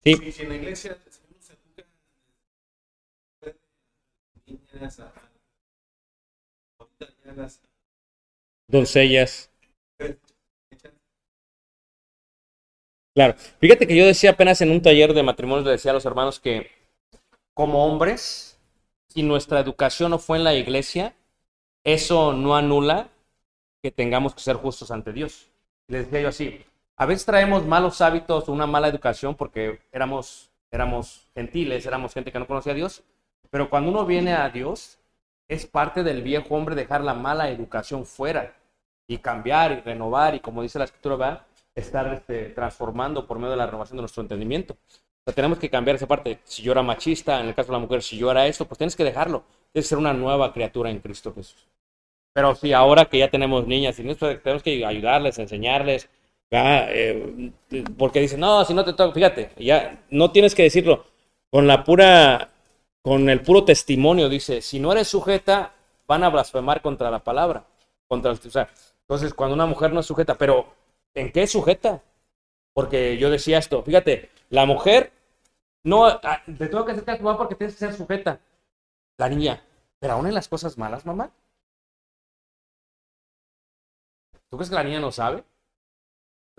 Si 0.04 0.42
en 0.42 0.48
la 0.48 0.54
iglesia 0.56 0.96
se 1.08 1.52
educa 1.52 1.84
niñas 4.46 5.00
a, 5.00 5.12
las 7.36 7.60
doncellas. 8.68 9.50
Claro. 13.14 13.34
Fíjate 13.60 13.86
que 13.86 13.96
yo 13.96 14.06
decía 14.06 14.30
apenas 14.30 14.60
en 14.60 14.70
un 14.70 14.80
taller 14.80 15.12
de 15.12 15.22
matrimonio, 15.22 15.64
le 15.64 15.72
decía 15.72 15.90
a 15.90 15.94
los 15.94 16.06
hermanos 16.06 16.38
que 16.38 16.70
como 17.54 17.84
hombres, 17.84 18.56
si 19.08 19.24
nuestra 19.24 19.58
educación 19.58 20.12
no 20.12 20.18
fue 20.20 20.38
en 20.38 20.44
la 20.44 20.54
iglesia, 20.54 21.16
eso 21.84 22.32
no 22.32 22.54
anula 22.54 23.08
que 23.82 23.90
tengamos 23.90 24.34
que 24.34 24.42
ser 24.42 24.56
justos 24.56 24.90
ante 24.90 25.12
Dios. 25.12 25.48
Les 25.88 26.04
decía 26.04 26.20
yo 26.20 26.28
así, 26.28 26.64
A 27.00 27.06
veces 27.06 27.24
traemos 27.24 27.64
malos 27.64 28.00
hábitos, 28.00 28.48
una 28.48 28.66
mala 28.66 28.88
educación 28.88 29.36
porque 29.36 29.78
éramos, 29.92 30.50
éramos 30.72 31.28
gentiles, 31.32 31.86
éramos 31.86 32.12
gente 32.12 32.32
que 32.32 32.40
no 32.40 32.46
conocía 32.48 32.72
a 32.72 32.74
Dios. 32.74 33.04
Pero 33.50 33.70
cuando 33.70 33.90
uno 33.90 34.04
viene 34.04 34.34
a 34.34 34.48
Dios, 34.50 34.98
es 35.46 35.64
parte 35.64 36.02
del 36.02 36.22
viejo 36.22 36.56
hombre 36.56 36.74
dejar 36.74 37.02
la 37.02 37.14
mala 37.14 37.50
educación 37.50 38.04
fuera 38.04 38.52
y 39.06 39.18
cambiar 39.18 39.70
y 39.70 39.80
renovar 39.80 40.34
y 40.34 40.40
como 40.40 40.62
dice 40.62 40.80
la 40.80 40.86
escritura, 40.86 41.14
¿verdad? 41.14 41.46
estar 41.76 42.12
este, 42.12 42.46
transformando 42.46 43.28
por 43.28 43.38
medio 43.38 43.52
de 43.52 43.58
la 43.58 43.66
renovación 43.66 43.98
de 43.98 44.02
nuestro 44.02 44.22
entendimiento. 44.22 44.76
O 45.24 45.32
tenemos 45.32 45.58
que 45.60 45.70
cambiar 45.70 45.94
esa 45.94 46.08
parte. 46.08 46.40
Si 46.42 46.62
yo 46.62 46.72
era 46.72 46.82
machista, 46.82 47.40
en 47.40 47.46
el 47.46 47.54
caso 47.54 47.68
de 47.68 47.74
la 47.74 47.78
mujer, 47.78 48.02
si 48.02 48.18
yo 48.18 48.28
era 48.28 48.48
esto, 48.48 48.66
pues 48.66 48.76
tienes 48.78 48.96
que 48.96 49.04
dejarlo. 49.04 49.44
Tienes 49.72 49.86
que 49.86 49.90
ser 49.90 49.98
una 49.98 50.14
nueva 50.14 50.52
criatura 50.52 50.90
en 50.90 50.98
Cristo 50.98 51.32
Jesús. 51.32 51.68
Pero 52.32 52.56
sí, 52.56 52.72
ahora 52.72 53.04
que 53.04 53.18
ya 53.18 53.30
tenemos 53.30 53.68
niñas 53.68 53.98
y 54.00 54.02
pues, 54.02 54.42
tenemos 54.42 54.64
que 54.64 54.84
ayudarles, 54.84 55.38
enseñarles, 55.38 56.08
eh, 56.50 57.52
porque 57.96 58.20
dicen, 58.20 58.40
no, 58.40 58.64
si 58.64 58.74
no 58.74 58.84
te 58.84 58.92
toca, 58.92 59.12
fíjate, 59.12 59.52
ya 59.58 60.02
no 60.10 60.30
tienes 60.30 60.54
que 60.54 60.62
decirlo. 60.64 61.04
Con 61.50 61.66
la 61.66 61.84
pura, 61.84 62.50
con 63.02 63.28
el 63.28 63.42
puro 63.42 63.64
testimonio, 63.64 64.28
dice, 64.28 64.60
si 64.60 64.78
no 64.80 64.92
eres 64.92 65.08
sujeta, 65.08 65.72
van 66.06 66.24
a 66.24 66.30
blasfemar 66.30 66.82
contra 66.82 67.10
la 67.10 67.22
palabra. 67.22 67.64
Contra, 68.06 68.32
o 68.32 68.36
sea, 68.36 68.68
entonces, 69.02 69.34
cuando 69.34 69.54
una 69.54 69.66
mujer 69.66 69.92
no 69.92 70.00
es 70.00 70.06
sujeta, 70.06 70.36
pero 70.36 70.66
¿en 71.14 71.32
qué 71.32 71.42
es 71.42 71.52
sujeta? 71.52 72.02
Porque 72.74 73.18
yo 73.18 73.30
decía 73.30 73.58
esto, 73.58 73.82
fíjate, 73.82 74.30
la 74.50 74.66
mujer 74.66 75.12
no, 75.84 76.06
ah, 76.06 76.42
te 76.44 76.68
tengo 76.68 76.84
que 76.84 76.92
acercar 76.92 77.14
a 77.14 77.18
tu 77.18 77.24
mamá 77.24 77.38
porque 77.38 77.54
tienes 77.54 77.74
que 77.74 77.80
ser 77.80 77.94
sujeta. 77.94 78.40
La 79.16 79.28
niña, 79.28 79.62
pero 79.98 80.14
aún 80.14 80.26
en 80.26 80.34
las 80.34 80.48
cosas 80.48 80.78
malas, 80.78 81.06
mamá. 81.06 81.30
¿Tú 84.50 84.56
crees 84.56 84.70
que 84.70 84.76
la 84.76 84.84
niña 84.84 85.00
no 85.00 85.12
sabe? 85.12 85.44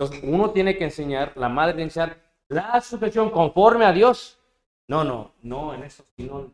Entonces, 0.00 0.24
uno 0.24 0.50
tiene 0.50 0.78
que 0.78 0.84
enseñar, 0.84 1.36
la 1.36 1.50
madre 1.50 1.74
tiene 1.74 1.84
enseñar 1.84 2.16
la 2.48 2.80
sujeción 2.80 3.28
conforme 3.30 3.84
a 3.84 3.92
Dios. 3.92 4.38
No, 4.88 5.04
no, 5.04 5.34
no, 5.42 5.74
en 5.74 5.82
eso 5.82 6.06
sí 6.16 6.24
no, 6.24 6.50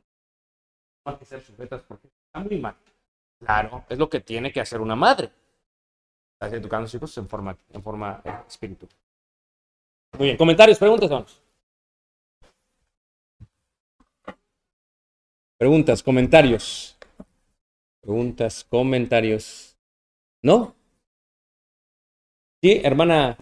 hay 1.05 1.15
que 1.15 1.25
ser 1.25 1.41
sujetas 1.41 1.81
porque 1.83 2.09
está 2.09 2.41
muy 2.41 2.59
mal. 2.59 2.75
Claro, 3.39 3.85
es 3.89 3.99
lo 3.99 4.11
que 4.11 4.19
tiene 4.19 4.53
que 4.53 4.61
hacer 4.61 4.81
una 4.81 4.97
madre. 4.97 5.31
Está 6.41 6.57
educando 6.57 6.87
a 6.87 6.89
sus 6.89 6.97
hijos 6.97 7.17
en 7.19 7.29
forma, 7.29 7.57
en 7.73 7.83
forma 7.85 8.21
eh, 8.25 8.37
espiritual. 8.49 8.91
Muy 10.19 10.27
bien, 10.27 10.37
comentarios, 10.37 10.81
preguntas, 10.81 11.09
vamos. 11.09 11.41
Preguntas, 15.57 16.03
comentarios. 16.03 16.99
Preguntas, 18.01 18.65
comentarios. 18.69 19.79
¿No? 20.43 20.76
Sí, 22.67 22.81
hermana. 22.83 23.37